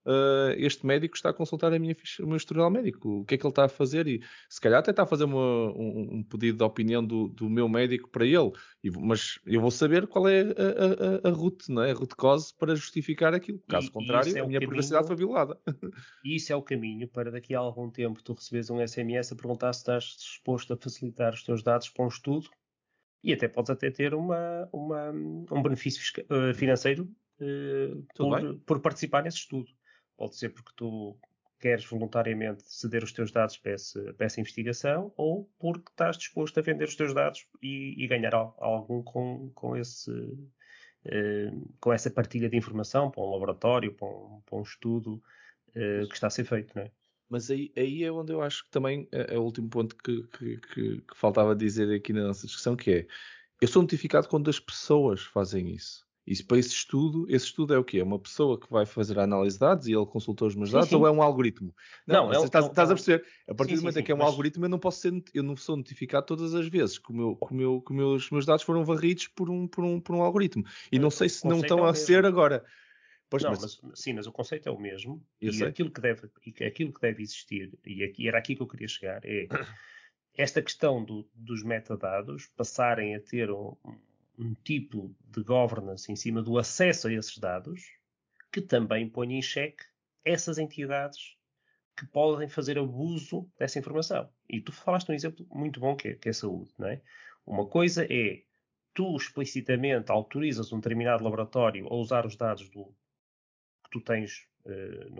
uh, 0.06 0.52
este 0.56 0.86
médico 0.86 1.16
está 1.16 1.30
a 1.30 1.32
consultar 1.34 1.72
a 1.72 1.78
minha 1.78 1.94
ficha, 1.94 2.22
o 2.24 2.26
meu 2.26 2.36
historial 2.36 2.70
médico, 2.70 3.20
o 3.20 3.24
que 3.24 3.34
é 3.34 3.38
que 3.38 3.44
ele 3.46 3.50
está 3.52 3.64
a 3.64 3.68
fazer 3.68 4.06
e 4.06 4.20
se 4.48 4.60
calhar 4.60 4.80
até 4.80 4.90
está 4.90 5.02
a 5.04 5.06
fazer 5.06 5.24
uma- 5.24 5.70
um, 5.72 6.18
um 6.18 6.22
pedido 6.24 6.58
de 6.58 6.64
opinião 6.64 7.04
do, 7.04 7.28
do 7.28 7.48
meu 7.48 7.68
médico 7.68 8.10
para 8.10 8.24
ele, 8.26 8.50
E 8.82 8.90
mas 8.90 9.38
eu 9.46 9.60
vou 9.60 9.70
saber 9.70 10.06
qual 10.06 10.28
é 10.28 10.42
a, 10.42 11.26
a, 11.26 11.28
a, 11.28 11.30
a 11.30 11.32
route, 11.32 11.70
não 11.70 11.82
é? 11.82 11.83
A 11.90 11.94
route 11.94 12.14
cause 12.16 12.52
para 12.56 12.74
justificar 12.74 13.34
aquilo. 13.34 13.58
Caso 13.68 13.88
E- 13.88 13.90
contrário, 13.90 14.28
é 14.28 14.40
a 14.40 14.46
minha 14.46 14.58
caminho- 14.58 14.68
privacidade 14.68 15.06
foi 15.06 15.16
violada. 15.16 15.60
E 16.24 16.36
isso 16.36 16.52
é 16.52 16.56
o 16.56 16.62
caminho 16.62 17.08
para 17.08 17.30
daqui 17.30 17.54
a 17.54 17.58
algum 17.58 17.90
tempo 17.90 18.22
tu 18.22 18.32
receberes 18.32 18.70
um 18.70 18.80
SMS 18.80 19.32
a 19.32 19.36
perguntar 19.36 19.72
se 19.72 19.80
estás 19.80 20.04
disposto 20.04 20.72
a 20.72 20.76
facilitar 20.76 21.32
os 21.34 21.42
teus 21.44 21.62
dados 21.62 21.88
para 21.88 22.04
um 22.04 22.08
estudo 22.08 22.48
e 23.22 23.32
até 23.32 23.48
podes 23.48 23.70
até 23.70 23.90
ter 23.90 24.14
uma, 24.14 24.68
uma- 24.72 25.10
um 25.10 25.62
benefício 25.62 26.02
eh, 26.30 26.54
financeiro 26.54 27.08
Tudo 28.14 28.30
por, 28.30 28.58
por 28.66 28.80
participar 28.80 29.22
nesse 29.22 29.38
estudo. 29.38 29.70
Pode 30.16 30.36
ser 30.36 30.50
porque 30.50 30.70
tu 30.76 31.18
queres 31.58 31.84
voluntariamente 31.86 32.62
ceder 32.66 33.02
os 33.02 33.12
teus 33.12 33.32
dados 33.32 33.56
para, 33.56 33.72
esse- 33.72 34.12
para 34.12 34.26
essa 34.26 34.38
investigação 34.40 35.12
ou 35.16 35.50
porque 35.58 35.90
estás 35.90 36.18
disposto 36.18 36.58
a 36.58 36.62
vender 36.62 36.84
os 36.86 36.94
teus 36.96 37.14
dados 37.14 37.46
e, 37.62 37.94
e 38.04 38.06
ganhar 38.06 38.34
al- 38.34 38.54
algum 38.60 39.02
com, 39.02 39.50
com 39.54 39.74
esse 39.76 40.10
com 41.80 41.92
essa 41.92 42.10
partilha 42.10 42.48
de 42.48 42.56
informação 42.56 43.10
para 43.10 43.22
um 43.22 43.30
laboratório, 43.30 43.94
para 43.94 44.06
um, 44.08 44.40
para 44.42 44.58
um 44.58 44.62
estudo 44.62 45.22
eh, 45.74 46.06
que 46.08 46.14
está 46.14 46.28
a 46.28 46.30
ser 46.30 46.44
feito, 46.44 46.74
não 46.76 46.82
é? 46.84 46.92
Mas 47.28 47.50
aí, 47.50 47.72
aí 47.76 48.04
é 48.04 48.12
onde 48.12 48.32
eu 48.32 48.42
acho 48.42 48.64
que 48.64 48.70
também 48.70 49.08
é, 49.12 49.34
é 49.34 49.38
o 49.38 49.42
último 49.44 49.68
ponto 49.70 49.96
que, 49.96 50.24
que, 50.28 50.58
que- 50.60 51.02
que 51.02 51.16
faltava 51.16 51.56
dizer 51.56 51.92
aqui 51.94 52.12
na 52.12 52.24
nossa 52.28 52.46
discussão, 52.46 52.76
que 52.76 52.90
é 52.92 53.06
eu 53.60 53.68
sou 53.68 53.82
notificado 53.82 54.28
quando 54.28 54.50
as 54.50 54.60
pessoas 54.60 55.22
fazem 55.24 55.74
isso. 55.74 56.06
Isso 56.26 56.46
para 56.46 56.58
esse 56.58 56.70
estudo, 56.70 57.26
esse 57.28 57.46
estudo 57.46 57.74
é 57.74 57.78
o 57.78 57.84
quê? 57.84 57.98
É 57.98 58.02
uma 58.04 58.18
pessoa 58.18 58.58
que 58.58 58.70
vai 58.70 58.86
fazer 58.86 59.18
a 59.18 59.24
análise 59.24 59.56
de 59.56 59.60
dados 59.60 59.86
e 59.86 59.92
ele 59.92 60.06
consultou 60.06 60.48
os 60.48 60.54
meus 60.54 60.70
Sim, 60.70 60.74
dados 60.76 60.88
sim. 60.88 60.96
ou 60.96 61.06
é 61.06 61.10
um 61.10 61.20
algoritmo? 61.20 61.74
Não, 62.06 62.28
mas 62.28 62.42
é 62.42 62.46
estás, 62.46 62.64
é 62.64 62.68
estás 62.70 62.90
a 62.90 62.94
perceber? 62.94 63.26
A 63.46 63.54
partir 63.54 63.72
Sim, 63.72 63.76
do 63.76 63.78
sim, 63.78 63.82
momento 63.82 63.96
em 63.96 64.00
sim, 64.00 64.04
que 64.06 64.12
é 64.12 64.14
um 64.14 64.18
mas- 64.18 64.28
algoritmo, 64.28 64.64
eu 64.64 64.68
não 64.68 64.78
posso 64.78 65.00
ser, 65.00 65.22
eu 65.34 65.42
não 65.42 65.56
sou 65.56 65.76
notificado 65.76 66.24
todas 66.26 66.54
as 66.54 66.66
vezes 66.68 66.98
que, 66.98 67.10
o 67.12 67.14
meu, 67.14 67.36
que, 67.36 67.52
o 67.52 67.56
meu, 67.56 67.80
que, 67.82 67.92
meus, 67.92 68.30
meus 68.30 68.46
dados 68.46 68.64
foram 68.64 68.84
varridos 68.84 69.28
por 69.28 69.50
um, 69.50 69.68
por 69.68 69.84
um, 69.84 70.00
por 70.00 70.16
um 70.16 70.22
algoritmo. 70.22 70.64
E 70.90 70.98
não 70.98 71.08
O 71.08 71.10
sei 71.10 71.28
se 71.28 71.46
não 71.46 71.60
estão 71.60 71.84
é 71.84 71.90
a 71.90 71.94
ser 71.94 72.24
agora. 72.24 72.64
Pois, 73.28 73.42
não, 73.42 73.50
mas- 73.50 73.80
mas, 73.82 74.00
sim, 74.00 74.12
mas 74.12 74.26
o 74.26 74.32
conceito 74.32 74.68
é 74.68 74.72
o 74.72 74.78
mesmo 74.78 75.22
Eu 75.40 75.52
e 75.52 75.58
sei. 75.58 75.68
aquilo 75.68 75.90
que 75.90 76.00
deve 76.00 76.30
e 76.46 76.64
aquilo 76.64 76.92
que 76.92 77.00
deve 77.00 77.22
existir 77.22 77.78
e 77.84 78.04
aqui 78.04 78.28
era 78.28 78.38
aqui 78.38 78.54
que 78.54 78.62
eu 78.62 78.66
queria 78.68 78.86
chegar 78.88 79.20
é 79.24 79.48
esta 80.36 80.62
questão 80.62 81.04
do- 81.04 81.28
dos 81.34 81.62
metadados 81.62 82.46
passarem 82.56 83.14
a 83.14 83.20
ter 83.20 83.50
um, 83.50 83.76
um 84.38 84.54
tipo 84.54 85.14
de 85.30 85.42
governance 85.42 86.10
em 86.10 86.16
cima 86.16 86.42
do 86.42 86.58
acesso 86.58 87.08
a 87.08 87.12
esses 87.12 87.38
dados 87.38 87.82
que 88.52 88.60
também 88.60 89.08
põe 89.08 89.34
em 89.34 89.42
xeque 89.42 89.84
essas 90.24 90.58
entidades 90.58 91.36
que 91.96 92.06
podem 92.06 92.48
fazer 92.48 92.78
abuso 92.78 93.48
dessa 93.58 93.78
informação. 93.78 94.28
E 94.48 94.60
tu 94.60 94.72
falaste 94.72 95.10
um 95.10 95.14
exemplo 95.14 95.46
muito 95.50 95.78
bom 95.78 95.94
que 95.94 96.08
é, 96.08 96.14
que 96.14 96.28
é 96.28 96.30
a 96.30 96.34
saúde, 96.34 96.72
não 96.78 96.88
é? 96.88 97.00
Uma 97.46 97.66
coisa 97.66 98.04
é 98.10 98.42
tu 98.92 99.16
explicitamente 99.16 100.10
autorizas 100.10 100.72
um 100.72 100.78
determinado 100.78 101.24
laboratório 101.24 101.86
a 101.88 101.94
usar 101.94 102.26
os 102.26 102.36
dados 102.36 102.68
do, 102.70 102.84
que 103.84 103.90
tu 103.90 104.00
tens 104.00 104.46
uh, 104.64 105.14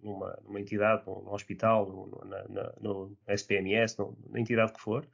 numa, 0.00 0.38
numa, 0.42 0.60
entidade, 0.60 1.04
num, 1.06 1.22
num 1.22 1.32
hospital, 1.32 1.86
no, 1.86 2.24
na, 2.24 2.48
na, 2.48 2.72
no 2.80 3.16
SPMS, 3.26 3.96
na 4.28 4.40
entidade 4.40 4.72
que 4.72 4.80
for, 4.80 5.06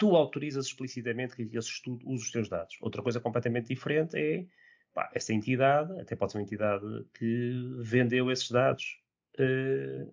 tu 0.00 0.16
autorizas 0.16 0.64
explicitamente 0.64 1.36
que 1.36 1.42
esse 1.42 1.68
estudo 1.68 2.08
use 2.08 2.24
os 2.24 2.30
teus 2.30 2.48
dados. 2.48 2.78
Outra 2.80 3.02
coisa 3.02 3.20
completamente 3.20 3.68
diferente 3.68 4.16
é 4.16 4.46
pá, 4.94 5.10
essa 5.14 5.34
entidade, 5.34 5.92
até 6.00 6.16
pode 6.16 6.32
ser 6.32 6.38
uma 6.38 6.44
entidade 6.44 6.86
que 7.12 7.52
vendeu 7.82 8.30
esses 8.30 8.50
dados 8.50 8.98
uh, 9.38 10.10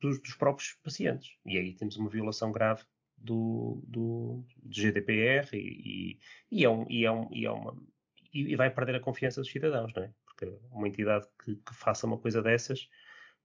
dos, 0.00 0.22
dos, 0.22 0.36
próprios 0.36 0.74
pacientes. 0.84 1.30
E 1.44 1.58
aí 1.58 1.74
temos 1.74 1.96
uma 1.96 2.08
violação 2.08 2.52
grave 2.52 2.84
do, 3.18 3.82
do, 3.88 4.46
do 4.62 4.70
GDPR 4.70 5.48
e, 5.52 5.58
e, 5.58 6.60
e, 6.60 6.64
é 6.64 6.70
um, 6.70 6.86
e, 6.88 7.04
é 7.04 7.10
um, 7.10 7.28
e, 7.32 7.44
é 7.44 7.50
uma, 7.50 7.76
e 8.32 8.54
vai 8.54 8.70
perder 8.70 8.94
a 8.94 9.00
confiança 9.00 9.40
dos 9.40 9.50
cidadãos, 9.50 9.92
não 9.94 10.04
é? 10.04 10.12
Porque 10.26 10.46
uma 10.70 10.86
entidade 10.86 11.26
que, 11.44 11.56
que, 11.56 11.74
faça 11.74 12.06
uma 12.06 12.18
coisa 12.18 12.40
dessas 12.40 12.88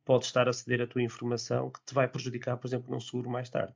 pode 0.05 0.25
estar 0.25 0.47
a 0.47 0.53
ceder 0.53 0.81
a 0.81 0.87
tua 0.87 1.01
informação 1.01 1.71
que 1.71 1.83
te 1.83 1.95
vai 1.95 2.07
prejudicar, 2.07 2.57
por 2.57 2.67
exemplo, 2.67 2.91
num 2.91 2.99
seguro 2.99 3.27
mais 3.27 3.49
tarde. 3.49 3.73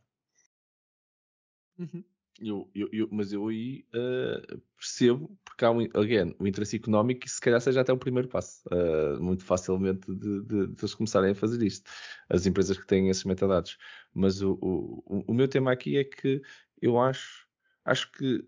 Uhum. 1.78 2.04
Eu, 2.40 2.70
eu, 2.74 2.90
eu, 2.92 3.08
mas 3.12 3.32
eu 3.32 3.48
aí 3.48 3.86
uh, 3.94 4.62
percebo, 4.76 5.38
porque 5.46 5.64
há 5.64 5.72
um, 5.72 5.82
again, 5.94 6.34
o 6.40 6.48
interesse 6.48 6.76
económico 6.76 7.26
e 7.26 7.30
se 7.30 7.40
calhar 7.40 7.62
seja 7.62 7.82
até 7.82 7.94
o 7.94 7.98
primeiro 7.98 8.28
passo, 8.28 8.64
uh, 8.70 9.22
muito 9.22 9.46
facilmente 9.46 10.12
de, 10.12 10.42
de, 10.42 10.68
de, 10.68 10.76
eles 10.80 10.96
começarem 10.96 11.32
a 11.32 11.36
fazer 11.36 11.64
isto, 11.64 11.90
as 12.30 12.48
empresas 12.48 12.78
que 12.78 12.88
têm 12.88 13.10
esses 13.10 13.24
metadados. 13.24 13.78
Mas 14.14 14.42
o, 14.42 14.58
o, 14.62 15.24
o 15.28 15.34
meu 15.34 15.48
tema 15.48 15.72
aqui 15.72 15.98
é 15.98 16.04
que 16.04 16.42
eu 16.82 17.00
acho, 17.00 17.48
acho 17.86 18.12
que 18.12 18.44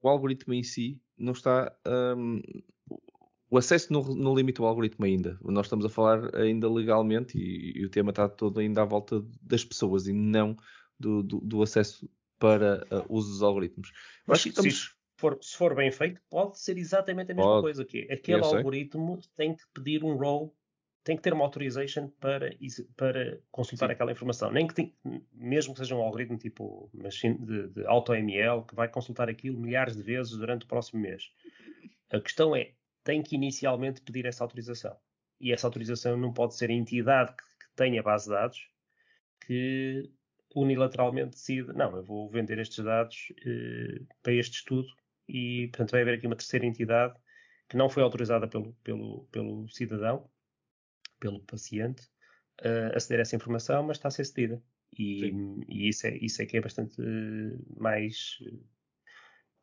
o 0.00 0.08
algoritmo 0.08 0.54
em 0.54 0.62
si 0.62 1.00
não 1.16 1.32
está. 1.32 1.76
Um, 1.86 2.40
o 3.50 3.56
acesso 3.56 3.92
não, 3.92 4.02
não 4.02 4.34
limita 4.34 4.62
o 4.62 4.66
algoritmo 4.66 5.04
ainda. 5.04 5.38
Nós 5.42 5.66
estamos 5.66 5.84
a 5.84 5.88
falar 5.88 6.34
ainda 6.36 6.70
legalmente 6.70 7.38
e, 7.38 7.78
e 7.78 7.84
o 7.84 7.90
tema 7.90 8.10
está 8.10 8.28
todo 8.28 8.60
ainda 8.60 8.82
à 8.82 8.84
volta 8.84 9.24
das 9.42 9.64
pessoas 9.64 10.06
e 10.06 10.12
não 10.12 10.56
do, 10.98 11.22
do, 11.22 11.40
do 11.40 11.62
acesso 11.62 12.08
para 12.38 12.86
uh, 12.90 13.04
uso 13.08 13.30
dos 13.30 13.42
algoritmos. 13.42 13.92
Mas 14.26 14.44
estamos... 14.44 14.82
se, 14.82 14.90
for, 15.16 15.38
se 15.40 15.56
for 15.56 15.74
bem 15.74 15.90
feito, 15.90 16.20
pode 16.30 16.58
ser 16.58 16.78
exatamente 16.78 17.32
a 17.32 17.34
mesma 17.34 17.50
pode. 17.50 17.62
coisa. 17.62 17.84
Que 17.84 18.06
é, 18.08 18.14
aquele 18.14 18.42
algoritmo 18.42 19.18
tem 19.36 19.54
que 19.54 19.64
pedir 19.74 20.04
um 20.04 20.16
role, 20.16 20.50
tem 21.02 21.16
que 21.16 21.22
ter 21.22 21.32
uma 21.32 21.44
authorization 21.44 22.08
para, 22.20 22.50
para 22.96 23.40
consultar 23.50 23.88
Sim. 23.88 23.92
aquela 23.92 24.12
informação. 24.12 24.50
Nem 24.50 24.66
que 24.66 24.74
tem, 24.74 24.94
mesmo 25.32 25.74
que 25.74 25.80
seja 25.80 25.94
um 25.94 26.02
algoritmo 26.02 26.38
tipo 26.38 26.90
machine 26.94 27.38
de, 27.38 27.68
de 27.68 27.86
AutoML, 27.86 28.64
que 28.66 28.74
vai 28.74 28.88
consultar 28.88 29.28
aquilo 29.28 29.58
milhares 29.58 29.96
de 29.96 30.02
vezes 30.02 30.32
durante 30.32 30.64
o 30.64 30.68
próximo 30.68 31.00
mês. 31.00 31.30
A 32.10 32.20
questão 32.20 32.54
é, 32.54 32.72
tem 33.02 33.22
que 33.22 33.34
inicialmente 33.34 34.00
pedir 34.00 34.26
essa 34.26 34.44
autorização. 34.44 34.96
E 35.40 35.52
essa 35.52 35.66
autorização 35.66 36.16
não 36.16 36.32
pode 36.32 36.56
ser 36.56 36.70
a 36.70 36.74
entidade 36.74 37.32
que, 37.32 37.42
que 37.42 37.70
tenha 37.76 38.02
base 38.02 38.24
de 38.24 38.30
dados 38.30 38.68
que 39.48 40.10
unilateralmente 40.54 41.30
decide, 41.30 41.72
não, 41.72 41.96
eu 41.96 42.02
vou 42.02 42.28
vender 42.30 42.58
estes 42.58 42.82
dados 42.84 43.32
eh, 43.46 44.00
para 44.22 44.32
este 44.32 44.56
estudo 44.56 44.88
e, 45.28 45.68
portanto, 45.68 45.90
vai 45.90 46.02
haver 46.02 46.14
aqui 46.14 46.26
uma 46.26 46.36
terceira 46.36 46.66
entidade 46.66 47.14
que 47.68 47.76
não 47.76 47.88
foi 47.88 48.02
autorizada 48.02 48.48
pelo, 48.48 48.72
pelo, 48.82 49.24
pelo 49.30 49.68
cidadão, 49.68 50.28
pelo 51.20 51.40
paciente, 51.40 52.02
uh, 52.62 52.96
a 52.96 53.00
ceder 53.00 53.20
essa 53.20 53.36
informação, 53.36 53.82
mas 53.82 53.98
está 53.98 54.08
a 54.08 54.10
ser 54.10 54.24
cedida. 54.24 54.62
E, 54.96 55.30
e, 55.68 55.88
isso, 55.88 56.06
é, 56.06 56.16
isso 56.16 56.40
é 56.40 56.46
que 56.46 56.56
é 56.56 56.60
bastante 56.62 57.00
uh, 57.00 57.80
mais 57.80 58.38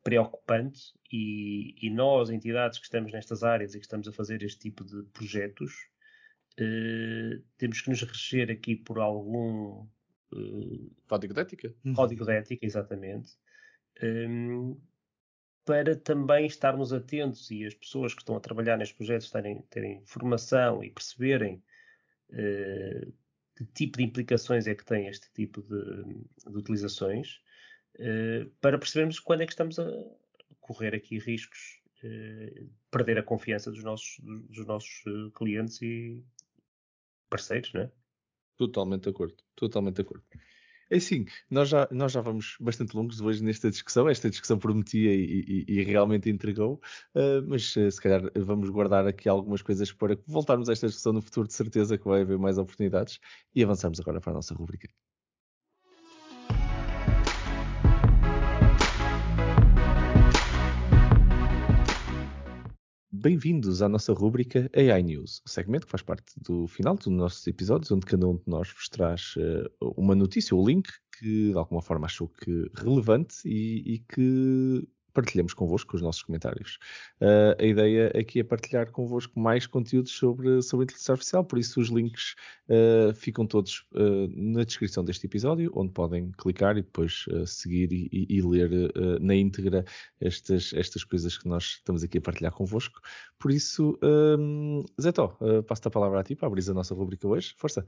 preocupante 0.03 0.93
e, 1.11 1.75
e, 1.81 1.89
nós, 1.89 2.29
entidades 2.29 2.77
que 2.77 2.85
estamos 2.85 3.11
nestas 3.11 3.41
áreas 3.41 3.73
e 3.73 3.79
que 3.79 3.85
estamos 3.85 4.07
a 4.07 4.13
fazer 4.13 4.43
este 4.43 4.59
tipo 4.59 4.85
de 4.85 5.01
projetos, 5.11 5.73
uh, 6.59 7.43
temos 7.57 7.81
que 7.81 7.89
nos 7.89 8.03
reger 8.03 8.51
aqui 8.51 8.75
por 8.75 8.99
algum 8.99 9.87
Uh, 10.33 10.91
código 11.07 11.33
de 11.33 11.41
ética. 11.41 11.75
Código 11.95 12.25
de 12.25 12.31
ética, 12.31 12.65
exatamente. 12.65 13.33
Um, 14.01 14.79
para 15.65 15.95
também 15.95 16.45
estarmos 16.45 16.93
atentos 16.93 17.49
e 17.49 17.65
as 17.65 17.73
pessoas 17.73 18.13
que 18.13 18.21
estão 18.21 18.35
a 18.35 18.39
trabalhar 18.39 18.77
nestes 18.77 18.95
projetos 18.95 19.31
terem, 19.31 19.63
terem 19.63 20.05
formação 20.05 20.83
e 20.83 20.91
perceberem 20.91 21.63
uh, 22.29 23.13
que 23.55 23.65
tipo 23.73 23.97
de 23.97 24.03
implicações 24.03 24.67
é 24.67 24.75
que 24.75 24.85
tem 24.85 25.07
este 25.07 25.31
tipo 25.33 25.63
de, 25.63 26.03
de 26.51 26.57
utilizações, 26.57 27.39
uh, 27.95 28.49
para 28.61 28.77
percebermos 28.77 29.19
quando 29.19 29.41
é 29.41 29.45
que 29.45 29.53
estamos 29.53 29.79
a 29.79 29.89
correr 30.59 30.93
aqui 30.93 31.17
riscos, 31.17 31.81
uh, 32.03 32.69
perder 32.91 33.17
a 33.17 33.23
confiança 33.23 33.71
dos 33.71 33.83
nossos, 33.83 34.19
dos 34.21 34.65
nossos 34.67 35.03
clientes 35.33 35.81
e 35.81 36.23
parceiros, 37.27 37.73
não 37.73 37.81
é? 37.81 37.91
Totalmente 38.57 39.03
de 39.03 39.09
acordo. 39.09 39.35
Totalmente 39.55 39.95
de 39.95 40.01
acordo. 40.01 40.23
É 40.89 40.99
sim, 40.99 41.25
nós 41.49 41.69
já, 41.69 41.87
nós 41.91 42.11
já 42.11 42.21
vamos 42.21 42.57
bastante 42.59 42.95
longos 42.95 43.19
hoje 43.19 43.43
nesta 43.43 43.71
discussão. 43.71 44.07
Esta 44.07 44.29
discussão 44.29 44.59
prometia 44.59 45.13
e, 45.13 45.65
e, 45.67 45.79
e 45.79 45.83
realmente 45.83 46.29
entregou, 46.29 46.75
uh, 47.15 47.41
mas 47.47 47.75
uh, 47.75 47.89
se 47.91 47.99
calhar 48.01 48.21
vamos 48.35 48.69
guardar 48.69 49.07
aqui 49.07 49.27
algumas 49.27 49.61
coisas 49.63 49.91
para 49.91 50.17
voltarmos 50.27 50.69
a 50.69 50.73
esta 50.73 50.87
discussão 50.87 51.13
no 51.13 51.21
futuro, 51.21 51.47
de 51.47 51.53
certeza 51.53 51.97
que 51.97 52.05
vai 52.05 52.21
haver 52.21 52.37
mais 52.37 52.57
oportunidades 52.59 53.19
e 53.55 53.63
avançamos 53.63 53.99
agora 53.99 54.21
para 54.21 54.31
a 54.31 54.35
nossa 54.35 54.53
rubrica. 54.53 54.87
Bem-vindos 63.25 63.81
à 63.81 63.89
nossa 63.89 64.13
rúbrica 64.13 64.69
AI 64.71 65.01
News, 65.01 65.41
o 65.43 65.49
segmento 65.49 65.87
que 65.87 65.91
faz 65.91 66.03
parte 66.03 66.39
do 66.43 66.67
final 66.67 66.95
dos 66.95 67.07
nossos 67.07 67.47
episódios, 67.47 67.91
onde 67.91 68.05
cada 68.05 68.27
um 68.27 68.35
de 68.35 68.43
nós 68.45 68.71
vos 68.71 68.87
traz 68.87 69.33
uh, 69.37 69.67
uma 69.97 70.13
notícia 70.13 70.55
ou 70.55 70.63
link 70.63 70.87
que 71.17 71.49
de 71.49 71.57
alguma 71.57 71.81
forma 71.81 72.05
achou 72.05 72.27
que 72.27 72.69
relevante 72.75 73.37
e, 73.43 73.95
e 73.95 73.99
que 74.07 74.87
partilhamos 75.15 75.53
convosco 75.53 75.95
os 75.95 76.01
nossos 76.01 76.21
comentários. 76.21 76.77
Uh, 77.21 77.55
a 77.59 77.65
ideia 77.65 78.11
aqui 78.15 78.41
é 78.41 78.43
partilhar 78.43 78.91
convosco 78.91 79.39
mais 79.39 79.65
conteúdos 79.65 80.11
sobre, 80.11 80.61
sobre 80.61 80.83
inteligência 80.83 81.13
artificial, 81.13 81.43
por 81.43 81.57
isso 81.57 81.79
os 81.79 81.87
links 81.87 82.35
uh, 82.69 83.13
ficam 83.13 83.47
todos 83.47 83.87
uh, 83.93 84.27
na 84.35 84.63
descrição 84.63 85.03
deste 85.03 85.25
episódio, 85.25 85.71
onde 85.73 85.91
podem 85.93 86.31
clicar 86.37 86.77
e 86.77 86.81
depois 86.81 87.25
seguir 87.47 87.91
e, 87.91 88.27
e, 88.29 88.41
ler 88.41 88.69
na 89.21 89.33
íntegra 89.33 89.85
estas, 90.19 90.73
estas 90.73 91.03
coisas 91.03 91.37
que 91.37 91.47
nós 91.47 91.77
estamos 91.77 92.03
aqui 92.03 92.17
a 92.17 92.21
partilhar 92.21 92.51
convosco. 92.51 92.99
Por 93.39 93.51
isso, 93.51 93.97
um, 94.03 94.83
Zé 95.01 95.11
Tó, 95.11 95.37
passo-te 95.65 95.87
a 95.87 95.91
palavra 95.91 96.19
a 96.19 96.23
ti 96.23 96.35
para 96.35 96.47
abrir 96.47 96.69
a 96.69 96.73
nossa 96.73 96.93
rubrica 96.93 97.27
hoje. 97.27 97.53
Força! 97.57 97.85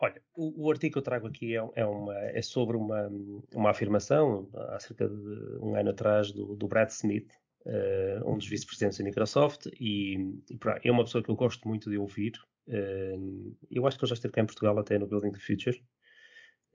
Olha, 0.00 0.22
o, 0.36 0.66
o, 0.66 0.70
artigo 0.70 0.92
que 0.92 0.98
eu 0.98 1.02
trago 1.02 1.26
aqui 1.26 1.56
é, 1.56 1.70
é, 1.74 1.84
uma, 1.84 2.16
é 2.16 2.40
sobre 2.40 2.76
uma, 2.76 3.10
uma 3.52 3.70
afirmação, 3.70 4.48
há 4.54 4.78
cerca 4.78 5.08
de 5.08 5.58
um 5.60 5.74
ano 5.74 5.90
atrás, 5.90 6.30
do, 6.30 6.54
do 6.54 6.68
Brad 6.68 6.88
Smith, 6.90 7.32
uh, 7.66 8.30
um 8.30 8.38
dos 8.38 8.46
vice-presidentes 8.46 8.98
da 8.98 9.04
Microsoft, 9.04 9.66
e, 9.80 10.14
e 10.50 10.58
é 10.84 10.92
uma 10.92 11.02
pessoa 11.02 11.22
que 11.22 11.30
eu 11.30 11.34
gosto 11.34 11.66
muito 11.66 11.90
de 11.90 11.98
ouvir. 11.98 12.34
Uh, 12.68 13.56
eu 13.68 13.86
acho 13.88 13.98
que 13.98 14.04
ele 14.04 14.10
já 14.10 14.14
esteve 14.14 14.34
cá 14.34 14.40
em 14.40 14.46
Portugal 14.46 14.78
até 14.78 14.98
no 14.98 15.08
Building 15.08 15.32
the 15.32 15.40
Future, 15.40 15.82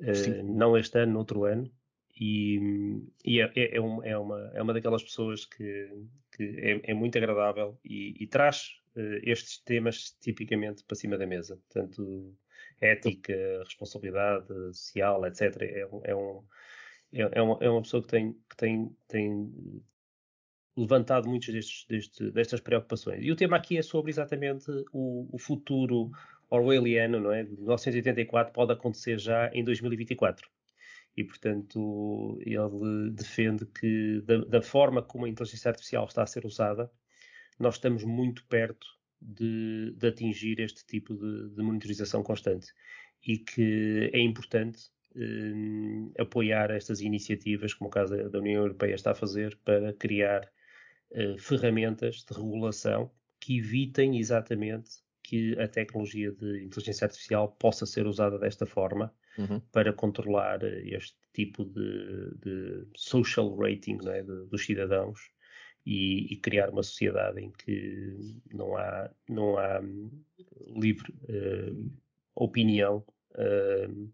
uh, 0.02 0.44
não 0.44 0.78
este 0.78 1.00
ano, 1.00 1.14
no 1.14 1.20
outro 1.20 1.46
ano, 1.46 1.72
e, 2.20 2.60
e 3.24 3.40
é, 3.40 3.52
é, 3.56 3.78
é, 3.78 3.80
uma, 3.80 4.06
é, 4.06 4.18
uma, 4.18 4.52
é 4.54 4.62
uma 4.62 4.74
daquelas 4.74 5.02
pessoas 5.02 5.46
que, 5.46 5.90
que 6.36 6.44
é, 6.44 6.92
é 6.92 6.94
muito 6.94 7.18
agradável 7.18 7.80
e, 7.86 8.22
e 8.22 8.28
traz 8.28 8.82
estes 9.24 9.58
temas 9.64 10.12
tipicamente 10.22 10.84
para 10.84 10.96
cima 10.96 11.18
da 11.18 11.26
mesa. 11.26 11.60
Portanto, 11.68 12.38
ética, 12.84 13.34
responsabilidade 13.64 14.48
social, 14.74 15.26
etc. 15.26 15.62
É, 15.62 15.80
é, 16.04 16.16
um, 16.16 16.44
é, 17.12 17.22
é, 17.22 17.42
uma, 17.42 17.58
é 17.62 17.70
uma 17.70 17.82
pessoa 17.82 18.02
que 18.04 18.10
tem, 18.10 18.34
que 18.50 18.58
tem, 18.58 18.96
tem 19.08 19.84
levantado 20.76 21.30
muitas 21.30 21.86
destas 22.34 22.60
preocupações. 22.60 23.24
E 23.24 23.32
o 23.32 23.36
tema 23.36 23.58
aqui 23.58 23.78
é 23.78 23.82
sobre 23.82 24.12
exatamente 24.12 24.70
o, 24.92 25.30
o 25.32 25.38
futuro 25.38 26.12
orwelliano, 26.50 27.20
não 27.20 27.32
é? 27.32 27.44
De 27.44 27.52
1984 27.52 28.54
pode 28.54 28.74
acontecer 28.74 29.20
já 29.20 29.50
em 29.54 29.64
2024. 29.64 30.50
E, 31.16 31.24
portanto, 31.24 32.40
ele 32.42 33.12
defende 33.12 33.66
que, 33.68 34.22
da, 34.22 34.38
da 34.46 34.62
forma 34.62 35.02
como 35.02 35.26
a 35.26 35.30
inteligência 35.30 35.70
artificial 35.70 36.06
está 36.06 36.24
a 36.24 36.28
ser 36.28 36.46
usada, 36.46 36.92
nós 37.60 37.76
estamos 37.76 38.04
muito 38.04 38.44
perto 38.48 38.88
de, 39.24 39.92
de 39.92 40.08
atingir 40.08 40.60
este 40.60 40.86
tipo 40.86 41.14
de, 41.16 41.50
de, 41.50 41.62
monitorização 41.64 42.22
constante 42.24 42.68
e 43.26 43.38
que 43.38 44.10
é 44.14 44.20
importante 44.20 44.90
eh, 45.16 46.22
apoiar 46.22 46.72
estas 46.72 47.00
iniciativas, 47.00 47.74
como 47.74 47.88
o 47.88 47.92
caso 47.92 48.30
da 48.30 48.40
União 48.40 48.62
Europeia 48.62 48.96
está 48.96 49.12
a 49.12 49.16
fazer, 49.16 49.58
para 49.64 49.94
criar 49.94 50.52
eh, 51.12 51.36
ferramentas 51.38 52.26
de 52.26 52.34
regulação 52.34 53.10
que 53.40 53.58
evitem 53.58 54.18
exatamente 54.18 55.04
que 55.22 55.58
a 55.60 55.68
tecnologia 55.68 56.32
de 56.32 56.64
inteligência 56.64 57.06
artificial 57.06 57.50
possa 57.60 57.86
ser 57.86 58.06
usada 58.06 58.38
desta 58.38 58.66
forma 58.66 59.14
uhum. 59.38 59.62
para 59.72 59.94
controlar 59.94 60.62
este 60.64 61.18
tipo 61.32 61.64
de, 61.64 62.36
de 62.40 62.88
social 62.96 63.56
rating 63.56 63.98
é, 64.08 64.22
de, 64.22 64.46
dos 64.48 64.66
cidadãos 64.66 65.32
e, 65.86 66.34
e, 66.34 66.38
criar 66.38 66.70
uma 66.70 66.84
sociedade 66.84 67.42
em 67.42 67.52
que 67.52 68.38
não 68.54 68.78
há, 68.78 69.10
não 69.28 69.58
há 69.58 69.82
hum, 69.82 70.10
livre 70.76 71.14
uh, 71.24 71.92
opinião 72.36 73.06
uh, 73.32 74.14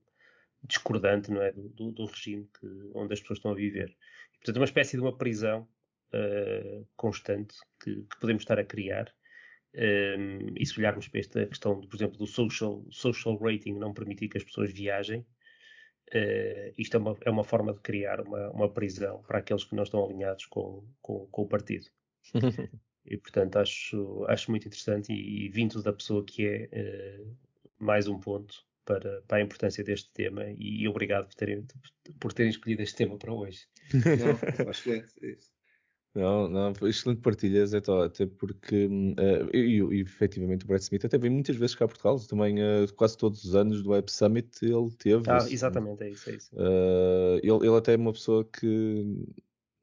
discordante 0.63 1.31
não 1.31 1.41
é, 1.41 1.51
do, 1.51 1.91
do 1.91 2.05
regime 2.05 2.49
que, 2.59 2.67
onde 2.93 3.13
as 3.13 3.21
pessoas 3.21 3.39
estão 3.39 3.51
a 3.51 3.55
viver. 3.55 3.89
E, 4.33 4.37
portanto, 4.37 4.55
é 4.55 4.59
uma 4.59 4.65
espécie 4.65 4.97
de 4.97 5.01
uma 5.01 5.15
prisão 5.15 5.67
uh, 6.13 6.87
constante 6.95 7.55
que, 7.81 7.95
que, 7.95 8.19
podemos 8.19 8.41
estar 8.43 8.59
a 8.59 8.65
criar. 8.65 9.13
Um, 9.71 10.55
e 10.57 10.65
se 10.65 10.79
olharmos 10.79 11.07
para 11.07 11.19
esta 11.19 11.45
questão, 11.45 11.79
por 11.81 11.95
exemplo, 11.95 12.17
do 12.17 12.25
social, 12.25 12.83
social 12.89 13.37
rating 13.37 13.73
não 13.73 13.93
permitir 13.93 14.27
que 14.27 14.37
as 14.37 14.43
pessoas 14.43 14.73
viajem, 14.73 15.23
Uh, 16.09 16.73
isto 16.77 16.97
é 16.97 16.99
uma, 16.99 17.17
é 17.21 17.29
uma, 17.29 17.43
forma 17.43 17.73
de 17.73 17.79
criar 17.81 18.21
uma, 18.21 18.49
uma, 18.49 18.69
prisão 18.69 19.21
para 19.27 19.39
aqueles 19.39 19.63
que 19.63 19.75
não 19.75 19.83
estão 19.83 20.03
alinhados 20.03 20.45
com, 20.47 20.83
com, 21.01 21.27
com 21.27 21.41
o 21.43 21.47
partido. 21.47 21.85
e, 23.05 23.15
portanto, 23.17 23.57
acho, 23.57 24.25
acho 24.27 24.49
muito 24.49 24.67
interessante 24.67 25.13
e, 25.13 25.45
e 25.45 25.49
vindo 25.49 25.83
da 25.83 25.93
pessoa 25.93 26.25
que 26.25 26.47
é 26.47 27.21
uh, 27.21 27.37
mais 27.77 28.07
um 28.07 28.19
ponto 28.19 28.65
para, 28.83 29.21
para, 29.27 29.37
a 29.37 29.41
importância 29.41 29.83
deste 29.83 30.09
tema 30.11 30.45
e, 30.57 30.81
e 30.81 30.87
obrigado 30.87 31.27
por 31.27 31.35
terem, 31.35 31.65
por 32.19 32.33
terem 32.33 32.49
escolhido 32.49 32.81
este 32.81 32.95
tema 32.95 33.17
para 33.17 33.33
hoje. 33.33 33.67
Não, 33.93 34.69
acho 34.69 34.83
que 34.83 34.91
é 34.91 35.29
isso. 35.29 35.58
Não, 36.15 36.49
não, 36.49 36.73
excelente 36.87 37.21
partilhas, 37.21 37.73
então, 37.73 38.01
até 38.01 38.25
porque, 38.25 38.87
uh, 38.87 39.55
e, 39.55 39.79
e, 39.79 40.01
efetivamente 40.01 40.65
o 40.65 40.67
Brad 40.67 40.81
Smith 40.81 41.05
até 41.05 41.17
vem 41.19 41.29
muitas 41.29 41.55
vezes 41.55 41.75
cá 41.75 41.85
a 41.85 41.87
Portugal, 41.87 42.19
também 42.19 42.55
uh, 42.59 42.91
quase 42.95 43.15
todos 43.15 43.43
os 43.43 43.53
anos 43.53 43.83
do 43.83 43.91
Web 43.91 44.11
Summit 44.11 44.49
ele 44.63 44.89
teve. 44.97 45.29
Ah, 45.29 45.37
esse, 45.37 45.53
exatamente, 45.53 46.03
é 46.03 46.09
isso, 46.09 46.29
é 46.29 46.33
isso. 46.33 46.55
Uh, 46.55 47.37
ele, 47.43 47.67
ele 47.67 47.77
até 47.77 47.93
é 47.93 47.97
uma 47.97 48.11
pessoa 48.11 48.43
que 48.43 49.05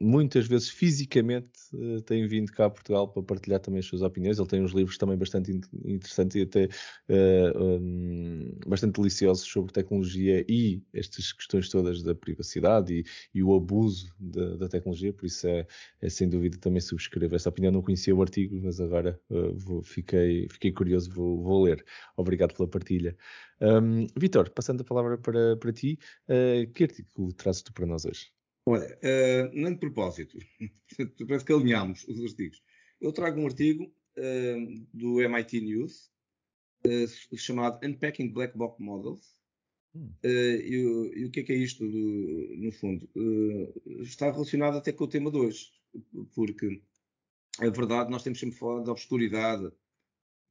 muitas 0.00 0.46
vezes 0.46 0.68
fisicamente 0.68 1.58
uh, 1.72 2.00
tem 2.02 2.26
vindo 2.26 2.52
cá 2.52 2.66
a 2.66 2.70
Portugal 2.70 3.08
para 3.08 3.22
partilhar 3.22 3.60
também 3.60 3.80
as 3.80 3.86
suas 3.86 4.02
opiniões. 4.02 4.38
Ele 4.38 4.48
tem 4.48 4.62
uns 4.62 4.72
livros 4.72 4.98
também 4.98 5.16
bastante 5.16 5.52
interessantes 5.84 6.36
e 6.36 6.42
até 6.42 6.64
uh, 6.64 6.68
eh, 7.08 7.52
um, 7.58 8.58
bastante 8.66 9.00
deliciosos 9.00 9.46
sobre 9.46 9.72
tecnologia 9.72 10.44
e 10.48 10.82
estas 10.92 11.32
questões 11.32 11.68
todas 11.68 12.02
da 12.02 12.14
privacidade 12.14 12.94
e, 12.94 13.04
e 13.34 13.42
o 13.42 13.54
abuso 13.54 14.14
da, 14.18 14.56
da, 14.56 14.68
tecnologia. 14.68 15.12
Por 15.12 15.26
isso 15.26 15.46
é, 15.46 15.66
é, 16.00 16.08
sem 16.08 16.28
dúvida 16.28 16.58
também 16.58 16.80
subscrevo 16.80 17.34
essa 17.34 17.48
opinião. 17.48 17.72
Não 17.72 17.82
conhecia 17.82 18.14
o 18.14 18.20
artigo, 18.22 18.60
mas 18.62 18.80
agora 18.80 19.18
uh, 19.30 19.54
vou, 19.56 19.82
fiquei, 19.82 20.46
fiquei 20.50 20.72
curioso, 20.72 21.10
vou, 21.10 21.42
vou, 21.42 21.64
ler. 21.64 21.84
Obrigado 22.16 22.54
pela 22.54 22.68
partilha. 22.68 23.16
Um, 23.60 24.06
Vitor, 24.16 24.50
passando 24.50 24.82
a 24.82 24.84
palavra 24.84 25.16
para, 25.16 25.56
para 25.56 25.72
ti, 25.72 25.98
que 26.74 26.84
artigo 26.84 27.32
trazes 27.32 27.62
tu 27.62 27.72
para 27.72 27.86
nós 27.86 28.04
hoje? 28.04 28.35
Olha, 28.68 28.98
uh, 28.98 29.50
nem 29.54 29.74
de 29.74 29.78
propósito, 29.78 30.36
parece 31.28 31.44
que 31.44 31.52
alinhámos 31.52 32.02
os 32.08 32.20
artigos. 32.24 32.60
Eu 33.00 33.12
trago 33.12 33.40
um 33.40 33.46
artigo 33.46 33.84
uh, 33.84 34.86
do 34.92 35.22
MIT 35.22 35.60
News 35.60 36.10
uh, 36.84 37.36
chamado 37.36 37.86
Unpacking 37.86 38.32
Black 38.32 38.58
Box 38.58 38.82
Models. 38.82 39.36
Hum. 39.94 40.12
E, 40.24 41.12
e, 41.14 41.24
o 41.24 41.30
que 41.30 41.40
é 41.40 41.42
que 41.44 41.52
é 41.52 41.56
isto, 41.56 41.88
do, 41.88 42.56
no 42.56 42.72
fundo? 42.72 43.08
está 44.02 44.30
relacionado 44.30 44.76
até 44.76 44.92
com 44.92 45.04
o 45.04 45.08
tema 45.08 45.30
de 45.30 45.38
hoje, 45.38 45.72
porque 46.34 46.82
é 47.60 47.70
verdade, 47.70 48.10
nós 48.10 48.22
temos 48.22 48.38
sempre 48.40 48.58
falado 48.58 48.84
da 48.84 48.92
obscuridade 48.92 49.72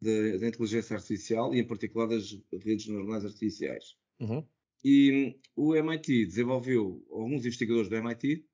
da, 0.02 0.38
da 0.40 0.48
inteligência 0.48 0.96
artificial 0.96 1.54
e, 1.54 1.60
em 1.60 1.68
particular, 1.68 2.08
das 2.08 2.32
redes 2.64 2.88
neuronais 2.88 3.26
artificiais. 3.26 3.98
Uhum. 4.20 4.48
E 4.88 5.36
o 5.56 5.76
MIT 5.76 6.28
desenvolveu, 6.28 7.04
alguns 7.10 7.40
investigadores 7.40 7.90
do 7.90 7.96
MIT, 7.96 8.46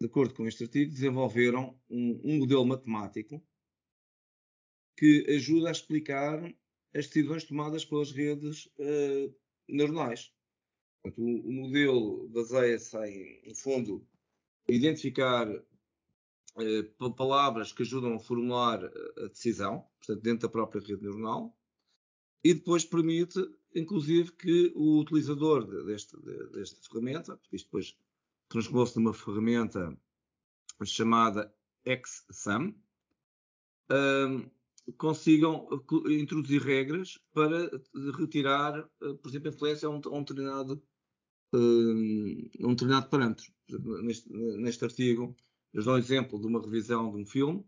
de 0.00 0.06
acordo 0.06 0.34
com 0.34 0.44
este 0.44 0.64
artigo, 0.64 0.90
desenvolveram 0.90 1.78
um, 1.88 2.20
um 2.24 2.38
modelo 2.38 2.66
matemático 2.66 3.40
que 4.96 5.24
ajuda 5.28 5.68
a 5.68 5.70
explicar 5.70 6.42
as 6.92 7.06
decisões 7.06 7.44
tomadas 7.44 7.84
pelas 7.84 8.10
redes 8.10 8.66
uh, 8.80 9.32
neuronais. 9.68 10.32
Portanto, 11.00 11.22
o, 11.22 11.48
o, 11.48 11.52
modelo 11.52 12.28
baseia-se 12.30 12.98
em, 13.06 13.48
no 13.48 13.54
fundo, 13.54 14.04
identificar 14.68 15.48
uh, 15.48 17.14
palavras 17.14 17.70
que 17.70 17.82
ajudam 17.82 18.16
a 18.16 18.18
formular 18.18 18.84
a 18.84 19.28
decisão, 19.28 19.86
portanto, 20.00 20.22
dentro 20.24 20.48
da 20.48 20.52
própria 20.52 20.80
rede 20.80 21.02
neuronal, 21.02 21.56
e 22.42 22.52
depois 22.52 22.84
permite 22.84 23.38
inclusive 23.78 24.32
que 24.32 24.72
o 24.74 25.00
utilizador 25.00 25.66
deste, 25.84 26.16
desta 26.52 26.80
ferramenta, 26.88 27.36
porque 27.36 27.56
isto 27.56 27.66
depois 27.66 27.96
transformou-se 28.48 28.96
numa 28.96 29.14
ferramenta 29.14 29.96
chamada 30.84 31.52
XSUM, 31.86 32.74
um, 33.90 34.50
consigam 34.96 35.68
introduzir 36.08 36.62
regras 36.62 37.18
para 37.32 37.70
retirar, 38.16 38.78
uh, 39.02 39.16
por 39.18 39.28
exemplo, 39.28 39.50
a 39.50 39.54
influência 39.54 39.88
a 39.88 39.90
um, 39.90 40.00
um 40.06 40.22
determinado, 40.22 40.82
um, 41.52 42.50
um 42.60 42.70
determinado 42.70 43.08
parâmetro. 43.08 43.46
Neste, 44.02 44.30
neste 44.32 44.84
artigo, 44.84 45.36
eles 45.74 45.84
dão 45.84 45.94
um 45.94 45.98
exemplo 45.98 46.40
de 46.40 46.46
uma 46.46 46.60
revisão 46.60 47.10
de 47.10 47.22
um 47.22 47.26
filme 47.26 47.64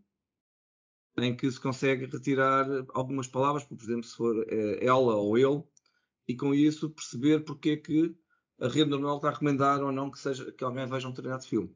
em 1.17 1.35
que 1.35 1.51
se 1.51 1.59
consegue 1.59 2.05
retirar 2.05 2.65
algumas 2.93 3.27
palavras, 3.27 3.63
por 3.63 3.77
exemplo, 3.77 4.03
se 4.03 4.15
for 4.15 4.45
eh, 4.47 4.85
ela 4.85 5.15
ou 5.15 5.37
ele, 5.37 5.63
e 6.31 6.37
com 6.37 6.53
isso 6.55 6.89
perceber 6.89 7.43
porque 7.43 7.71
é 7.71 7.77
que 7.77 8.15
a 8.59 8.67
rede 8.67 8.89
neuronal 8.89 9.17
está 9.17 9.27
a 9.27 9.31
recomendar 9.31 9.83
ou 9.83 9.91
não 9.91 10.09
que, 10.09 10.17
seja, 10.17 10.49
que 10.51 10.63
alguém 10.63 10.87
veja 10.87 11.07
um 11.07 11.11
determinado 11.11 11.45
filme. 11.45 11.75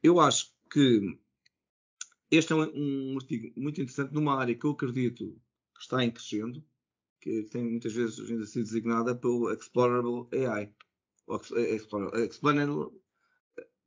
Eu 0.00 0.20
acho 0.20 0.52
que 0.70 1.18
este 2.30 2.52
é 2.52 2.56
um, 2.56 3.12
um 3.12 3.16
artigo 3.16 3.52
muito 3.60 3.80
interessante 3.80 4.14
numa 4.14 4.38
área 4.38 4.54
que 4.54 4.64
eu 4.64 4.70
acredito 4.70 5.36
que 5.74 5.82
está 5.82 6.04
em 6.04 6.12
crescendo, 6.12 6.64
que 7.20 7.42
tem 7.44 7.64
muitas 7.64 7.92
vezes 7.92 8.30
ainda 8.30 8.46
sido 8.46 8.64
designada 8.64 9.16
pelo 9.16 9.52
Explorable 9.52 10.28
AI. 10.46 10.72
Explainable. 12.24 12.92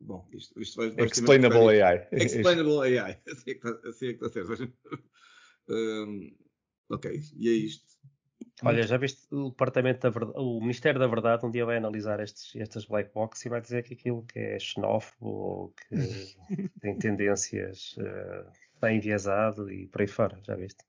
Bom, 0.01 0.27
isto, 0.33 0.59
isto 0.59 0.75
vai, 0.75 0.89
vai 0.89 1.05
Explainable 1.05 1.81
AI. 1.81 2.07
Explainable 2.11 2.99
AI. 2.99 3.21
Assim 3.31 3.51
é 3.51 3.53
que 3.53 3.67
está, 3.67 3.89
assim 3.89 4.07
é 4.07 4.13
que 4.13 4.25
está 4.25 4.45
certo. 4.45 4.73
um, 5.69 6.35
ok, 6.89 7.21
e 7.37 7.47
é 7.47 7.53
isto. 7.53 7.90
Olha, 8.63 8.83
já 8.83 8.97
viste 8.97 9.21
o 9.33 9.49
Departamento 9.49 10.01
da 10.01 10.09
Verdade, 10.09 10.37
o 10.37 10.59
Ministério 10.59 10.99
da 10.99 11.07
Verdade 11.07 11.45
um 11.45 11.51
dia 11.51 11.65
vai 11.65 11.77
analisar 11.77 12.19
estes, 12.19 12.55
estas 12.55 12.85
black 12.85 13.11
box 13.13 13.45
e 13.45 13.49
vai 13.49 13.61
dizer 13.61 13.83
que 13.83 13.93
aquilo 13.93 14.23
que 14.23 14.39
é 14.39 14.59
xenófobo 14.59 15.27
ou 15.27 15.69
que 15.69 15.89
tem 16.81 16.97
tendências 16.97 17.95
uh, 17.97 18.51
bem 18.79 18.97
enviesado 18.97 19.71
e 19.71 19.87
por 19.87 20.01
aí 20.01 20.07
fora, 20.07 20.39
já 20.43 20.55
viste? 20.55 20.83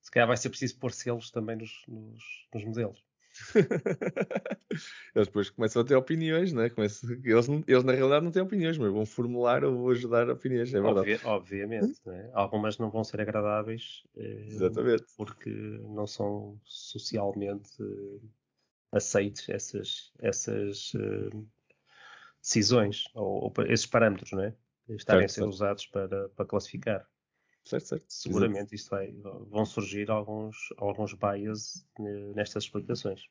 Se 0.00 0.10
calhar 0.10 0.26
vai 0.26 0.36
ser 0.36 0.48
preciso 0.48 0.78
pôr 0.78 0.92
selos 0.92 1.30
também 1.30 1.56
nos, 1.56 1.70
nos, 1.86 2.24
nos 2.54 2.64
modelos. 2.64 3.07
eles 5.14 5.28
depois 5.28 5.50
começam 5.50 5.82
a 5.82 5.84
ter 5.84 5.94
opiniões, 5.94 6.52
né? 6.52 6.68
Começam, 6.70 7.10
eles, 7.24 7.48
eles 7.66 7.84
na 7.84 7.92
realidade 7.92 8.24
não 8.24 8.32
têm 8.32 8.42
opiniões, 8.42 8.78
mas 8.78 8.92
vão 8.92 9.06
formular 9.06 9.64
ou 9.64 9.76
vão 9.76 9.88
ajudar 9.90 10.28
opiniões, 10.30 10.72
é 10.72 10.80
verdade. 10.80 11.14
Obvi 11.14 11.20
obviamente, 11.24 12.00
né? 12.06 12.30
algumas 12.32 12.78
não 12.78 12.90
vão 12.90 13.04
ser 13.04 13.20
agradáveis 13.20 14.02
eh, 14.16 14.46
Exatamente. 14.48 15.04
porque 15.16 15.50
não 15.50 16.06
são 16.06 16.60
socialmente 16.64 17.70
eh, 17.80 18.20
aceites 18.92 19.48
essas, 19.48 20.12
essas 20.18 20.92
eh, 20.94 21.36
decisões 22.40 23.04
ou, 23.14 23.44
ou, 23.44 23.52
esses 23.66 23.86
parâmetros, 23.86 24.32
não 24.32 24.42
é? 24.42 24.54
Estarem 24.88 25.28
certo, 25.28 25.30
a 25.30 25.34
ser 25.34 25.40
certo. 25.40 25.48
usados 25.48 25.86
para, 25.86 26.28
para 26.30 26.46
classificar. 26.46 27.06
Certo, 27.68 27.86
certo. 27.86 28.04
Seguramente 28.08 28.74
isto 28.74 28.88
vai, 28.88 29.12
vão 29.50 29.66
surgir 29.66 30.10
alguns, 30.10 30.72
alguns 30.78 31.12
bias 31.12 31.84
nestas 32.34 32.64
explicações. 32.64 33.28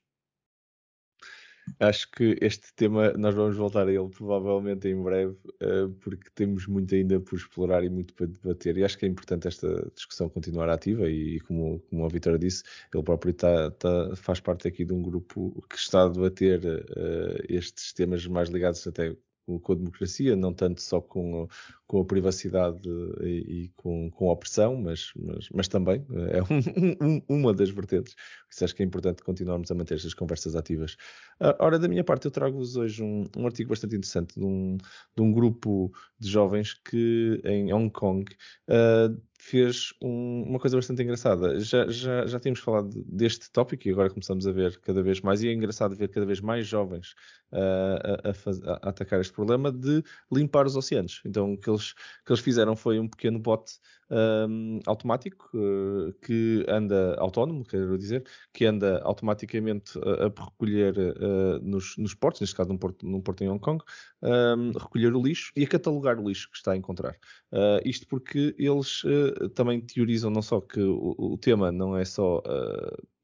Acho 1.80 2.10
que 2.12 2.38
este 2.40 2.72
tema 2.76 3.12
nós 3.14 3.34
vamos 3.34 3.58
voltar 3.58 3.88
a 3.88 3.92
ele 3.92 4.08
provavelmente 4.10 4.88
em 4.88 5.02
breve, 5.02 5.36
uh, 5.62 5.90
porque 6.02 6.30
temos 6.36 6.68
muito 6.68 6.94
ainda 6.94 7.20
por 7.20 7.36
explorar 7.36 7.84
e 7.84 7.90
muito 7.90 8.14
para 8.14 8.28
debater. 8.28 8.78
E 8.78 8.84
acho 8.84 8.98
que 8.98 9.06
é 9.06 9.10
importante 9.10 9.48
esta 9.48 9.92
discussão 9.96 10.30
continuar 10.30 10.70
ativa. 10.70 11.10
E, 11.10 11.40
como, 11.42 11.80
como 11.90 12.06
a 12.06 12.08
Vitória 12.08 12.38
disse, 12.38 12.64
ele 12.94 13.04
próprio 13.04 13.34
tá, 13.34 13.72
tá, 13.72 14.16
faz 14.16 14.40
parte 14.40 14.68
aqui 14.68 14.86
de 14.86 14.94
um 14.94 15.02
grupo 15.02 15.62
que 15.68 15.78
está 15.78 16.04
a 16.04 16.10
debater 16.10 16.64
uh, 16.64 17.44
estes 17.50 17.92
temas 17.92 18.26
mais 18.28 18.50
ligados 18.50 18.86
até 18.86 19.18
com 19.62 19.72
a 19.72 19.76
democracia, 19.76 20.36
não 20.36 20.54
tanto 20.54 20.82
só 20.82 21.00
com, 21.00 21.48
com 21.88 22.02
a 22.02 22.06
privacidade 22.06 22.88
e, 23.22 23.64
e 23.64 23.72
com, 23.78 24.12
com, 24.12 24.30
a 24.30 24.34
opressão, 24.34 24.76
mas, 24.76 25.12
mas, 25.16 25.50
mas 25.54 25.68
também 25.70 26.06
eh, 26.12 26.40
é 26.40 26.44
um, 26.54 26.98
um, 27.02 27.22
uma 27.30 27.54
das 27.54 27.70
vertentes. 27.70 28.14
Por 28.14 28.54
isso 28.54 28.66
acho 28.66 28.76
que 28.76 28.84
é 28.84 28.86
importante 28.86 29.24
continuarmos 29.24 29.72
a 29.72 29.76
manter 29.76 29.96
estas 29.96 30.14
conversas 30.14 30.56
ativas. 30.56 30.98
Uh, 31.40 31.56
ora, 31.60 31.80
da 31.80 31.88
minha 31.88 32.04
parte, 32.04 32.26
eu 32.26 32.32
trago-vos 32.32 32.76
hoje 32.76 33.02
um, 33.02 33.26
um, 33.38 33.46
artigo 33.46 33.70
bastante 33.70 33.96
interessante 33.96 34.38
de 34.38 34.46
um, 34.46 34.78
de 35.16 35.22
um 35.22 35.32
grupo 35.32 35.92
de 36.20 36.30
jovens 36.30 36.74
que 36.74 37.42
em 37.46 37.72
Hong 37.72 37.90
Kong 37.90 38.26
uh, 38.68 39.22
fez 39.40 39.94
um, 40.02 40.44
uma 40.48 40.60
coisa 40.60 40.76
bastante 40.76 41.02
engraçada. 41.02 41.60
Já, 41.60 41.88
já, 41.88 42.26
já 42.26 42.40
tínhamos 42.40 42.60
falado 42.60 42.90
deste 43.08 43.50
tópico 43.52 43.88
e 43.88 43.92
agora 43.92 44.10
começamos 44.10 44.46
a 44.48 44.52
ver 44.52 44.78
cada 44.80 45.02
vez 45.02 45.22
mais, 45.22 45.42
e 45.42 45.48
é 45.48 45.54
engraçado 45.54 45.96
ver 45.96 46.10
cada 46.10 46.26
vez 46.26 46.42
mais 46.42 46.68
jovens 46.68 47.14
uh, 47.52 48.24
a, 48.24 48.30
a, 48.30 48.74
a, 48.74 48.90
atacar 48.90 49.22
este 49.22 49.32
problema 49.32 49.72
de 49.72 50.04
limpar 50.32 50.66
os 50.66 50.76
oceanos. 50.76 51.22
Então, 51.26 51.54
o 51.54 51.58
que 51.58 51.70
eles, 51.78 51.94
que 52.26 52.32
eles 52.32 52.42
fizeram 52.42 52.76
foi 52.76 53.00
um 53.00 53.08
pequeno 53.08 53.40
bot 53.40 53.64
um, 54.10 54.80
automático 54.86 55.50
uh, 55.54 56.14
que 56.22 56.66
anda 56.68 57.16
autónomo, 57.20 57.64
quero 57.64 57.98
dizer, 57.98 58.26
que 58.54 58.66
anda 58.66 59.02
automaticamente 59.04 59.98
a, 60.00 60.26
a 60.26 60.46
recolher 60.46 60.98
uh, 60.98 61.60
nos, 61.62 61.98
nos 61.98 62.14
portos, 62.14 62.42
neste 62.42 62.56
caso 62.56 62.70
num 62.70 62.78
porto, 62.78 63.06
num 63.06 63.22
porto 63.22 63.44
em 63.44 63.50
Hong 63.50 63.60
Kong, 63.60 63.84
um, 64.22 64.72
recolher 64.72 65.14
o 65.16 65.22
lixo 65.22 65.52
e 65.56 65.64
a 65.64 65.68
catalogar 65.68 66.20
o 66.20 66.28
lixo 66.28 66.50
que 66.50 66.58
está 66.58 66.72
a 66.72 66.78
encontrar. 66.78 67.18
Uh, 67.52 67.82
isto 67.86 68.08
porque 68.08 68.56
eles 68.58 69.04
também 69.56 69.82
teorizam 69.82 70.32
não 70.32 70.42
só 70.42 70.62
que 70.62 70.80
o, 70.82 71.16
o 71.18 71.38
tema 71.38 71.72
não 71.72 71.98
é 71.98 72.06
só 72.06 72.42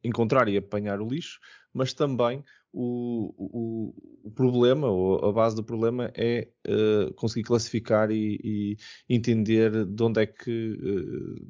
encontrar 0.04 0.47
e 0.47 0.58
apanhar 0.58 1.01
o 1.01 1.08
lixo, 1.08 1.39
mas 1.74 1.93
também 1.93 2.43
o, 2.72 3.93
problema, 4.34 4.88
ou 4.88 5.25
a 5.25 5.31
base 5.31 5.55
do 5.55 5.63
problema 5.63 6.11
é 6.15 6.47
uh, 6.67 7.13
conseguir 7.13 7.43
classificar 7.43 8.11
e, 8.11 8.39
e, 8.43 8.77
entender 9.09 9.86
de 9.86 10.03
onde 10.03 10.21
é 10.21 10.25
que 10.25 10.73
uh, 10.73 11.47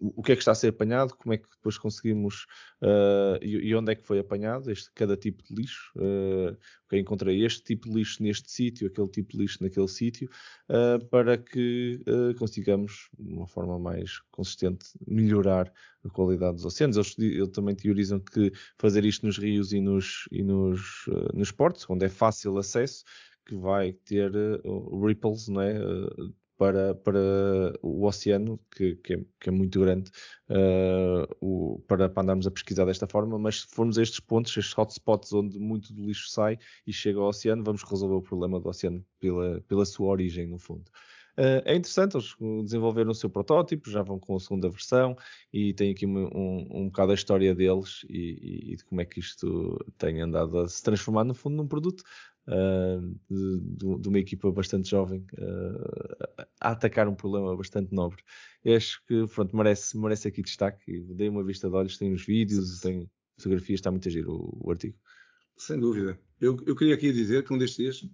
o 0.00 0.22
que 0.22 0.32
é 0.32 0.34
que 0.34 0.40
está 0.40 0.52
a 0.52 0.54
ser 0.54 0.68
apanhado, 0.68 1.14
como 1.16 1.34
é 1.34 1.36
que 1.36 1.48
depois 1.48 1.76
conseguimos 1.76 2.46
uh, 2.82 3.36
e, 3.42 3.68
e, 3.68 3.74
onde 3.74 3.92
é 3.92 3.94
que 3.94 4.06
foi 4.06 4.18
apanhado 4.18 4.70
este, 4.70 4.90
cada 4.94 5.16
tipo 5.16 5.42
de 5.44 5.54
lixo. 5.54 5.92
Uh, 5.96 6.56
okay, 6.86 6.98
encontrei 7.00 7.44
este 7.44 7.62
tipo 7.62 7.88
de 7.88 7.96
lixo 7.96 8.22
neste 8.22 8.50
sítio, 8.50 8.88
aquele 8.88 9.08
tipo 9.08 9.32
de 9.32 9.38
lixo 9.38 9.62
naquele 9.62 9.88
sítio, 9.88 10.30
uh, 10.70 11.04
para 11.06 11.36
que 11.36 12.02
consigamos, 12.38 13.10
de 13.18 13.34
uma 13.34 13.46
forma 13.46 13.78
mais 13.78 14.20
consistente, 14.30 14.86
melhorar 15.06 15.70
a 16.02 16.08
qualidade 16.08 16.56
dos 16.56 16.64
oceanos. 16.64 16.96
Eles, 16.96 17.18
eles 17.18 17.50
também 17.50 17.74
teorizam 17.74 18.20
que 18.20 18.52
fazer 18.78 19.04
isto 19.04 19.26
nos 19.26 19.36
rios 19.36 19.72
e 19.72 19.80
nos, 19.80 20.26
e 20.32 20.42
nos, 20.42 21.04
nos 21.34 21.52
portos, 21.52 21.84
onde 21.88 22.06
é 22.06 22.08
fácil 22.08 22.56
acesso, 22.56 23.04
que 23.50 23.56
vai 23.56 23.92
ter 23.92 24.32
uh, 24.64 25.04
ripples, 25.04 25.48
não 25.48 25.60
é? 25.60 25.78
Uh, 25.78 26.32
para, 26.60 26.94
para 26.94 27.18
o 27.80 28.04
oceano, 28.04 28.60
que, 28.70 28.94
que, 28.96 29.14
é, 29.14 29.24
que 29.40 29.48
é 29.48 29.50
muito 29.50 29.80
grande, 29.80 30.10
uh, 30.50 31.26
o, 31.40 31.82
para, 31.88 32.06
para, 32.06 32.22
andarmos 32.22 32.46
a 32.46 32.50
pesquisar 32.50 32.84
desta 32.84 33.06
forma, 33.06 33.38
mas 33.38 33.62
se 33.62 33.68
formos 33.68 33.96
a 33.96 34.02
estes 34.02 34.20
pontos, 34.20 34.54
estes 34.54 34.76
hotspots 34.76 35.32
onde 35.32 35.58
muito 35.58 35.90
do 35.94 36.04
lixo 36.04 36.28
sai 36.28 36.58
e 36.86 36.92
chega 36.92 37.18
ao 37.18 37.28
oceano, 37.28 37.64
vamos 37.64 37.82
resolver 37.82 38.16
o 38.16 38.20
problema 38.20 38.60
do 38.60 38.68
oceano 38.68 39.02
pela, 39.18 39.62
pela 39.62 39.86
sua 39.86 40.08
origem, 40.08 40.46
no 40.46 40.58
fundo. 40.58 40.84
Uh, 41.40 41.62
é 41.64 41.74
interessante, 41.74 42.18
eles 42.18 42.36
desenvolveram 42.64 43.12
o 43.12 43.14
seu 43.14 43.30
protótipo, 43.30 43.88
já 43.88 44.02
vão 44.02 44.18
com 44.18 44.36
a 44.36 44.40
segunda 44.40 44.68
versão 44.68 45.16
e 45.50 45.72
tem 45.72 45.90
aqui 45.90 46.04
um, 46.04 46.26
um, 46.26 46.68
um 46.70 46.84
bocado 46.88 47.12
a 47.12 47.14
história 47.14 47.54
deles 47.54 48.04
e, 48.10 48.72
e, 48.72 48.76
de 48.76 48.84
como 48.84 49.00
é 49.00 49.06
que 49.06 49.20
isto 49.20 49.78
tem 49.96 50.20
andado 50.20 50.58
a 50.58 50.68
se 50.68 50.82
transformar 50.82 51.24
no 51.24 51.32
fundo 51.32 51.56
num 51.56 51.66
produto 51.66 52.02
uh, 52.46 53.00
de, 53.30 54.00
de, 54.00 54.08
uma 54.08 54.18
equipa 54.18 54.52
bastante 54.52 54.90
jovem 54.90 55.24
uh, 55.38 56.44
a 56.60 56.72
atacar 56.72 57.08
um 57.08 57.14
problema 57.14 57.56
bastante 57.56 57.90
nobre. 57.90 58.22
Eu 58.62 58.76
acho 58.76 59.02
que 59.06 59.26
pronto, 59.28 59.56
merece, 59.56 59.96
merece 59.96 60.28
aqui 60.28 60.42
destaque. 60.42 61.00
Dei 61.14 61.30
uma 61.30 61.42
vista 61.42 61.70
de 61.70 61.74
olhos, 61.74 61.96
tem 61.96 62.12
os 62.12 62.22
vídeos, 62.22 62.80
tem 62.80 63.10
fotografias, 63.38 63.78
está 63.78 63.90
muito 63.90 64.06
a 64.06 64.10
giro 64.10 64.30
o, 64.30 64.66
o 64.66 64.70
artigo. 64.70 64.98
Sem 65.56 65.80
dúvida. 65.80 66.20
Eu, 66.38 66.58
eu 66.66 66.76
queria 66.76 66.94
aqui 66.94 67.10
dizer 67.10 67.44
que 67.44 67.54
um 67.54 67.56
destes 67.56 67.78
dias 67.78 68.10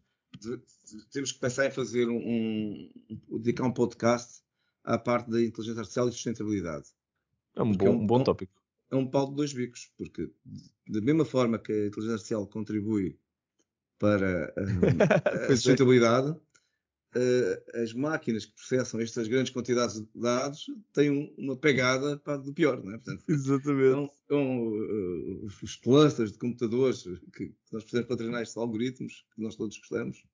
temos 1.11 1.33
que 1.33 1.39
pensar 1.39 1.67
em 1.67 1.71
fazer 1.71 2.09
um, 2.09 2.17
um, 2.17 3.39
dedicar 3.39 3.65
um 3.65 3.73
podcast 3.73 4.43
à 4.85 4.99
parte 4.99 5.31
da 5.31 5.43
inteligência 5.43 5.81
artificial 5.81 6.09
e 6.09 6.13
sustentabilidade. 6.13 6.87
É 7.55 7.63
um 7.63 7.73
bom, 7.73 7.87
é 7.87 7.91
um, 7.91 8.07
bom 8.07 8.23
tópico. 8.23 8.63
É 8.91 8.97
um 8.97 9.07
pau 9.07 9.29
de 9.29 9.35
dois 9.35 9.53
bicos, 9.53 9.91
porque 9.97 10.31
da 10.89 11.01
mesma 11.01 11.25
forma 11.25 11.59
que 11.59 11.73
a 11.73 11.87
inteligência 11.87 12.13
artificial 12.13 12.47
contribui 12.47 13.19
para 13.99 14.55
um, 14.57 14.63
a 15.53 15.57
sustentabilidade, 15.57 16.31
uh, 17.17 17.81
as 17.83 17.93
máquinas 17.93 18.45
que 18.45 18.53
processam 18.53 19.01
estas 19.01 19.27
grandes 19.27 19.53
quantidades 19.53 20.01
de 20.01 20.09
dados 20.15 20.67
têm 20.93 21.35
uma 21.39 21.57
pegada 21.57 22.19
pá, 22.19 22.37
do 22.37 22.53
pior, 22.53 22.83
não 22.83 22.93
é? 22.93 22.99
Portanto, 22.99 23.25
Exatamente. 23.27 23.89
Então, 23.89 24.13
então 24.25 24.69
uh, 24.69 25.47
os 25.63 25.77
clusters 25.77 26.33
de 26.33 26.39
computadores 26.39 27.03
que 27.33 27.55
nós 27.73 27.83
precisamos 27.83 28.07
para 28.07 28.17
treinar 28.17 28.43
estes 28.43 28.57
algoritmos, 28.57 29.25
que 29.35 29.43
nós 29.43 29.57
todos 29.57 29.77
gostamos, 29.79 30.25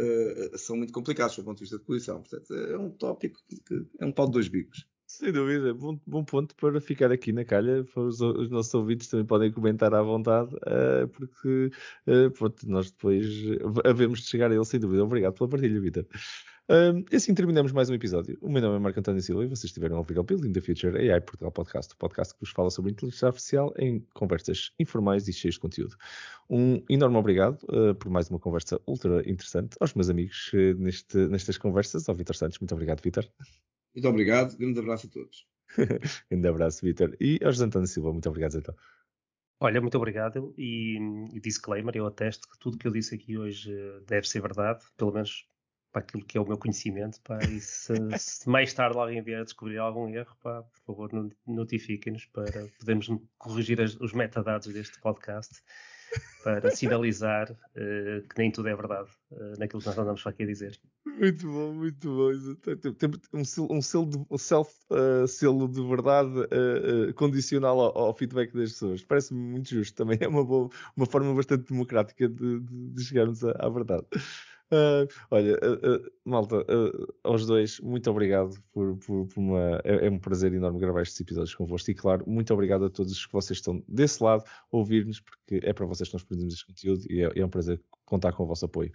uh, 0.00 0.58
são 0.58 0.76
muito 0.76 0.92
complicados 0.92 1.36
do 1.36 1.44
ponto 1.44 1.58
de 1.58 1.64
vista 1.64 1.78
de 1.78 1.84
poluição. 1.84 2.22
Portanto, 2.22 2.54
é 2.54 2.78
um 2.78 2.90
tópico 2.90 3.40
que 3.48 3.86
é 3.98 4.06
um 4.06 4.12
pau 4.12 4.26
de 4.26 4.32
dois 4.32 4.48
bicos. 4.48 4.86
Sem 5.10 5.32
dúvida, 5.32 5.74
bom, 5.74 5.98
bom 6.06 6.24
ponto 6.24 6.54
para 6.54 6.80
ficar 6.80 7.10
aqui 7.10 7.32
na 7.32 7.44
calha. 7.44 7.84
Os, 7.96 8.20
os 8.20 8.48
nossos 8.48 8.72
ouvintes 8.74 9.08
também 9.08 9.26
podem 9.26 9.50
comentar 9.50 9.92
à 9.92 10.00
vontade, 10.00 10.54
uh, 10.54 11.08
porque 11.08 11.72
uh, 12.06 12.30
pronto, 12.30 12.70
nós 12.70 12.92
depois 12.92 13.26
havemos 13.84 14.20
de 14.20 14.28
chegar 14.28 14.52
a 14.52 14.54
ele, 14.54 14.64
sem 14.64 14.78
dúvida. 14.78 15.02
Obrigado 15.02 15.34
pela 15.34 15.50
partilha, 15.50 15.80
Vitor. 15.80 16.06
E 17.10 17.16
assim 17.16 17.34
terminamos 17.34 17.72
mais 17.72 17.90
um 17.90 17.94
episódio. 17.94 18.38
O 18.40 18.48
meu 18.48 18.62
nome 18.62 18.76
é 18.76 18.78
Marco 18.78 19.00
António 19.00 19.20
Silva 19.20 19.42
e 19.42 19.48
vocês 19.48 19.64
estiveram 19.64 19.96
a 19.96 19.98
ouvir 19.98 20.16
o 20.16 20.22
Building 20.22 20.52
the 20.52 20.60
Future 20.60 20.96
AI 20.96 21.20
Portugal 21.20 21.50
Podcast, 21.50 21.92
o 21.92 21.96
podcast 21.96 22.32
que 22.32 22.40
vos 22.40 22.50
fala 22.50 22.70
sobre 22.70 22.92
inteligência 22.92 23.26
artificial 23.26 23.74
em 23.76 24.06
conversas 24.14 24.70
informais 24.78 25.26
e 25.26 25.32
cheias 25.32 25.54
de 25.54 25.60
conteúdo. 25.60 25.96
Um 26.48 26.80
enorme 26.88 27.16
obrigado 27.16 27.58
uh, 27.64 27.96
por 27.96 28.08
mais 28.08 28.30
uma 28.30 28.38
conversa 28.38 28.80
ultra 28.86 29.28
interessante 29.28 29.76
aos 29.80 29.92
meus 29.94 30.08
amigos 30.08 30.52
uh, 30.54 30.78
neste, 30.78 31.16
nestas 31.26 31.58
conversas. 31.58 32.08
Ao 32.08 32.14
Vitor 32.14 32.36
Santos, 32.36 32.60
muito 32.60 32.72
obrigado, 32.72 33.02
Vitor. 33.02 33.28
Muito 33.94 34.08
obrigado, 34.08 34.56
grande 34.56 34.78
abraço 34.78 35.06
a 35.06 35.10
todos. 35.10 35.46
grande 36.30 36.48
abraço, 36.48 36.84
Vitor. 36.84 37.16
E 37.20 37.38
ao 37.42 37.52
José 37.52 37.64
António 37.64 37.88
Silva, 37.88 38.12
muito 38.12 38.28
obrigado, 38.28 38.58
então. 38.58 38.74
Olha, 39.62 39.80
muito 39.80 39.96
obrigado 39.98 40.54
e, 40.56 40.96
e 41.32 41.40
disclaimer, 41.40 41.94
eu 41.94 42.06
atesto 42.06 42.48
que 42.48 42.58
tudo 42.58 42.78
que 42.78 42.86
eu 42.86 42.92
disse 42.92 43.14
aqui 43.14 43.36
hoje 43.36 43.70
eh, 43.70 44.00
deve 44.06 44.26
ser 44.26 44.40
verdade, 44.40 44.82
pelo 44.96 45.12
menos 45.12 45.46
para 45.92 46.00
aquilo 46.00 46.24
que 46.24 46.38
é 46.38 46.40
o 46.40 46.46
meu 46.46 46.56
conhecimento, 46.56 47.20
pá, 47.20 47.38
e 47.44 47.60
se, 47.60 47.92
se, 48.18 48.48
mais 48.48 48.72
tarde 48.72 48.96
alguém 48.96 49.20
vier 49.22 49.40
a 49.40 49.44
descobrir 49.44 49.76
algum 49.76 50.08
erro, 50.08 50.34
pá, 50.40 50.62
por 50.62 50.80
favor 50.86 51.32
notifiquem-nos 51.46 52.24
para 52.26 52.68
podermos 52.78 53.08
corrigir 53.36 53.82
as, 53.82 53.96
os 53.96 54.14
metadados 54.14 54.72
deste 54.72 54.98
podcast 55.00 55.62
para 56.42 56.70
sinalizar 56.70 57.50
uh, 57.50 58.28
que 58.28 58.38
nem 58.38 58.50
tudo 58.50 58.68
é 58.68 58.74
verdade 58.74 59.08
uh, 59.32 59.58
naquilo 59.58 59.80
que 59.80 59.86
nós 59.86 59.98
andamos 59.98 60.26
aqui 60.26 60.42
a 60.42 60.46
dizer. 60.46 60.80
Muito 61.04 61.46
bom, 61.46 61.72
muito 61.74 62.08
bom. 62.08 62.54
Tem 62.94 63.10
um 63.32 63.44
selo, 63.44 63.68
um 63.70 63.82
selo 63.82 64.06
de, 64.06 64.26
um 64.30 64.38
self 64.38 64.72
uh, 64.90 65.26
selo 65.26 65.68
de 65.68 65.82
verdade 65.86 66.30
condicional 67.14 67.80
ao, 67.80 67.98
ao, 67.98 68.14
feedback 68.14 68.52
das 68.52 68.72
pessoas. 68.72 69.04
Parece-me 69.04 69.40
muito 69.40 69.68
justo. 69.70 69.94
Também 69.96 70.18
é 70.20 70.28
uma, 70.28 70.44
boa, 70.44 70.70
uma 70.96 71.06
forma 71.06 71.34
bastante 71.34 71.70
democrática 71.70 72.28
de, 72.28 72.60
de, 72.60 72.90
de 72.90 73.04
chegarmos 73.04 73.44
à, 73.44 73.52
à 73.58 73.68
verdade. 73.68 74.06
Uh, 74.72 75.08
olha, 75.32 75.54
uh, 75.54 75.96
uh, 75.96 76.12
malta, 76.24 76.64
aos 77.24 77.44
dois, 77.44 77.80
muito 77.80 78.08
obrigado 78.08 78.54
por, 78.72 78.96
por, 78.98 79.26
por 79.26 79.40
uma. 79.40 79.80
É, 79.84 80.06
é, 80.06 80.10
um 80.10 80.18
prazer 80.18 80.52
enorme 80.52 80.78
gravar 80.78 81.02
estes 81.02 81.20
episódios 81.20 81.54
convosco 81.54 81.90
e, 81.90 81.94
claro, 81.94 82.24
muito 82.28 82.54
obrigado 82.54 82.84
a 82.84 82.90
todos 82.90 83.26
que 83.26 83.32
vocês 83.32 83.58
estão 83.58 83.82
desse 83.88 84.22
lado 84.22 84.44
a 84.44 84.76
ouvir-nos, 84.76 85.20
porque 85.20 85.60
é 85.66 85.72
para 85.72 85.86
vocês 85.86 86.08
que 86.08 86.14
nós 86.14 86.22
produzimos 86.22 86.54
este 86.54 86.66
conteúdo 86.66 87.04
e 87.10 87.22
é, 87.22 87.32
é 87.34 87.44
um 87.44 87.48
prazer 87.48 87.82
contar 88.04 88.32
com 88.32 88.44
o 88.44 88.46
vosso 88.46 88.64
apoio. 88.64 88.90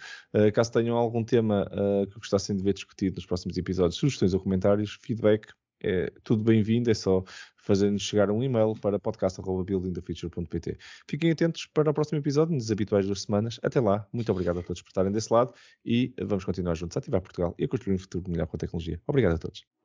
caso 0.54 0.72
tenham 0.74 0.98
algum 0.98 1.24
tema 1.24 1.70
que 2.12 2.20
gostassem 2.20 2.54
de 2.54 2.62
ver 2.62 2.74
discutido 2.74 3.16
nos 3.16 3.26
próximos 3.26 3.58
episódios, 3.58 3.96
sugestões 3.96 4.34
ou 4.34 4.42
comentários, 4.42 5.00
feedback, 5.02 5.54
é 5.86 6.12
tudo 6.24 6.44
bem-vindo, 6.44 6.90
é 6.90 6.94
só 6.94 7.24
fazer-nos 7.58 8.02
chegar 8.02 8.32
um 8.32 8.44
e-mail 8.44 8.74
para 8.76 9.00
podcast.buildingthefuture.pt. 9.00 10.78
Fiquem 11.08 11.32
atentos 11.32 11.68
para 11.68 11.90
o 11.90 11.94
próximo 11.94 12.20
episódio, 12.20 12.54
nas 12.56 12.72
habituais 12.72 13.06
duas 13.06 13.22
semanas. 13.24 13.60
Até 13.64 13.80
lá, 13.80 14.08
muito 14.12 14.32
obrigado 14.32 14.60
a 14.60 14.64
todos 14.64 14.82
por 14.82 14.90
estarem 14.90 15.12
desse 15.12 15.32
lado 15.32 15.54
e 15.84 16.14
vamos 16.22 16.44
continuar 16.44 16.76
juntos 16.76 16.98
a 16.98 17.00
ativar 17.00 17.22
Portugal 17.22 17.56
e 17.58 17.66
a 17.66 17.68
construir 17.68 17.96
um 17.96 18.00
futuro 18.00 18.30
melhor 18.30 18.48
com 18.48 18.58
a 18.58 18.60
tecnologia. 18.60 19.02
Obrigado 19.08 19.36
a 19.36 19.38
todos. 19.38 19.85